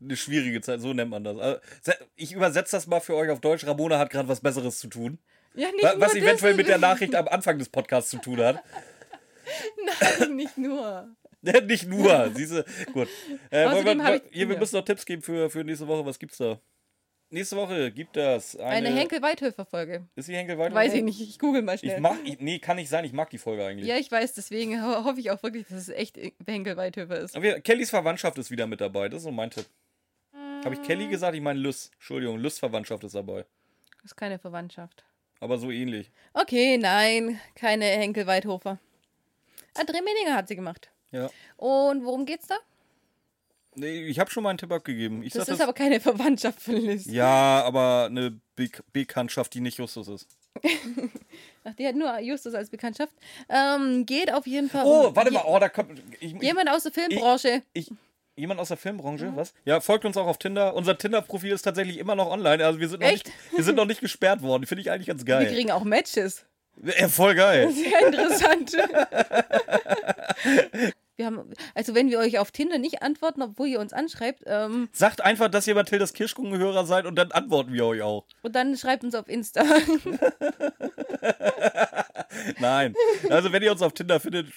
[0.00, 1.38] Eine schwierige Zeit, so nennt man das.
[1.38, 1.60] Also,
[2.16, 3.66] ich übersetze das mal für euch auf Deutsch.
[3.66, 5.18] Ramona hat gerade was Besseres zu tun.
[5.54, 8.62] Ja, Was eventuell mit der Nachricht am Anfang des Podcasts zu tun hat.
[10.18, 11.14] Nein, nicht nur.
[11.66, 12.30] Nicht nur.
[12.34, 13.08] Siehste, gut.
[13.50, 14.46] Äh, wir, wir ja.
[14.46, 16.06] müssen noch Tipps geben für, für nächste Woche.
[16.06, 16.60] Was gibt's da?
[17.32, 18.88] Nächste Woche gibt das eine.
[18.88, 20.06] Eine Henkel-Weithöfer-Folge.
[20.16, 20.74] Ist die Henkel weiter?
[20.74, 21.94] Weiß ich nicht, ich google mal schnell.
[21.94, 23.06] Ich mag, ich, nee, kann nicht sein.
[23.06, 23.88] Ich mag die Folge eigentlich.
[23.88, 27.34] ja, ich weiß, deswegen ho hoffe ich auch wirklich, dass es echt Henkel-Weithöfer ist.
[27.34, 29.08] Aber Kellys Verwandtschaft ist wieder mit dabei.
[29.08, 29.64] Das ist so mein Tipp.
[30.62, 31.34] Habe ich Kelly gesagt?
[31.34, 31.90] Ich meine Lys.
[31.94, 33.46] Entschuldigung, Lys Verwandtschaft ist dabei.
[34.02, 35.02] Das ist keine Verwandtschaft.
[35.40, 36.12] Aber so ähnlich.
[36.34, 38.78] Okay, nein, keine Henkel-Weithofer.
[39.74, 40.90] André Meninger hat sie gemacht.
[41.12, 41.30] Ja.
[41.56, 42.58] Und worum geht's da?
[43.74, 45.22] Nee, ich habe schon mal einen Tipp abgegeben.
[45.22, 47.06] Ich Das sag ist aber keine Verwandtschaft von Liz.
[47.06, 50.28] Ja, aber eine Be Bekanntschaft, die nicht Justus ist.
[51.64, 53.12] Ach, die hat nur Justus als Bekanntschaft.
[53.48, 55.44] Ähm, geht auf jeden Fall Oh, um warte mal.
[55.46, 56.02] Oh, da kommt.
[56.20, 57.62] Ich, ich, jemand aus der Filmbranche.
[57.72, 57.90] ich,
[58.36, 59.32] jemand aus der Filmbranche?
[59.34, 59.54] Was?
[59.64, 60.74] Ja, folgt uns auch auf Tinder.
[60.74, 62.62] Unser Tinder-Profil ist tatsächlich immer noch online.
[62.64, 63.26] Also wir sind noch, Echt?
[63.26, 64.66] nicht, wir sind noch nicht gesperrt worden.
[64.66, 65.46] Finde ich eigentlich ganz Wir geil.
[65.46, 66.44] kriegen auch Matches.
[66.98, 67.70] Ja, voll geil.
[67.72, 68.76] Sehr interessant.
[71.22, 74.88] Wir haben, also wenn wir euch auf Tinder nicht antworten, obwohl ihr uns anschreibt, ähm,
[74.92, 78.26] Sagt einfach, dass ihr Mathildas Kirschkuchenhörer seid und dann antworten wir euch auch.
[78.42, 79.62] und dann schreibt uns auf Insta.
[82.58, 82.94] Nein.
[83.30, 84.48] Also wenn ihr uns auf Tinder findet,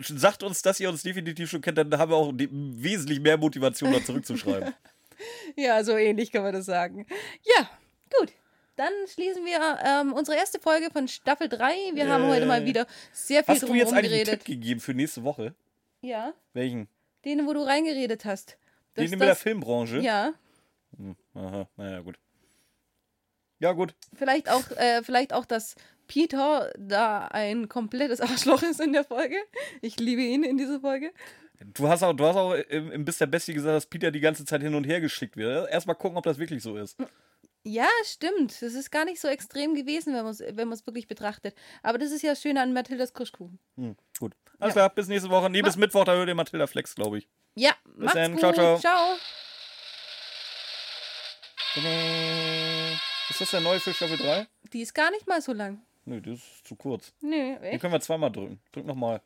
[0.00, 3.92] sagt uns, dass ihr uns definitiv schon kennt, dann haben wir auch wesentlich mehr Motivation,
[3.92, 4.72] da zurückzuschreiben.
[5.56, 7.06] ja, so ähnlich kann man das sagen.
[7.44, 7.68] Ja,
[8.18, 8.32] gut.
[8.76, 11.74] Dann schließen wir ähm, unsere erste Folge von Staffel 3.
[11.94, 12.28] Wir haben Äh.
[12.28, 14.24] heute mal wieder sehr viel Hast du jetzt einen.
[14.24, 15.54] Tipp gegeben für nächste Woche?
[16.00, 16.88] Ja, Welchen?
[17.24, 18.58] den, wo du reingeredet hast.
[18.96, 19.98] Den mit der Filmbranche?
[19.98, 20.32] Ja,
[21.34, 22.18] Aha, naja, gut.
[23.60, 23.94] Ja, gut.
[24.14, 25.74] vielleicht auch, äh, vielleicht auch, dass
[26.06, 29.36] Peter da ein komplettes Arschloch ist in der Folge.
[29.82, 31.12] Ich liebe ihn in dieser Folge.
[31.74, 34.20] Du hast auch, du hast auch im, im Bis der Bestie gesagt, dass Peter die
[34.20, 35.68] ganze Zeit hin und her geschickt wird.
[35.70, 36.96] Erstmal gucken, ob das wirklich so ist.
[37.70, 38.62] Ja, stimmt.
[38.62, 41.54] Das ist gar nicht so extrem gewesen, wenn man es wenn man's wirklich betrachtet.
[41.82, 43.58] Aber das ist ja das Schöne an Mathildas Kirschkuchen.
[43.76, 44.34] Hm, gut.
[44.58, 44.80] Alles Ja.
[44.80, 45.50] klar, bis nächste Woche.
[45.50, 47.28] Nee, bis Mittwoch, da hört ihr Matilda Flex, glaube ich.
[47.54, 48.32] Ja, macht's dann.
[48.32, 48.40] gut.
[48.40, 48.78] Ciao, ciao.
[48.78, 49.16] ciao.
[53.30, 54.46] Ist das der neue für Staffel 3?
[54.72, 55.82] Die ist gar nicht mal so lang.
[56.06, 57.12] Nö, das ist zu kurz.
[57.20, 57.80] Nö, Den echt?
[57.80, 58.60] können wir zweimal drücken.
[58.72, 59.20] Drück nochmal.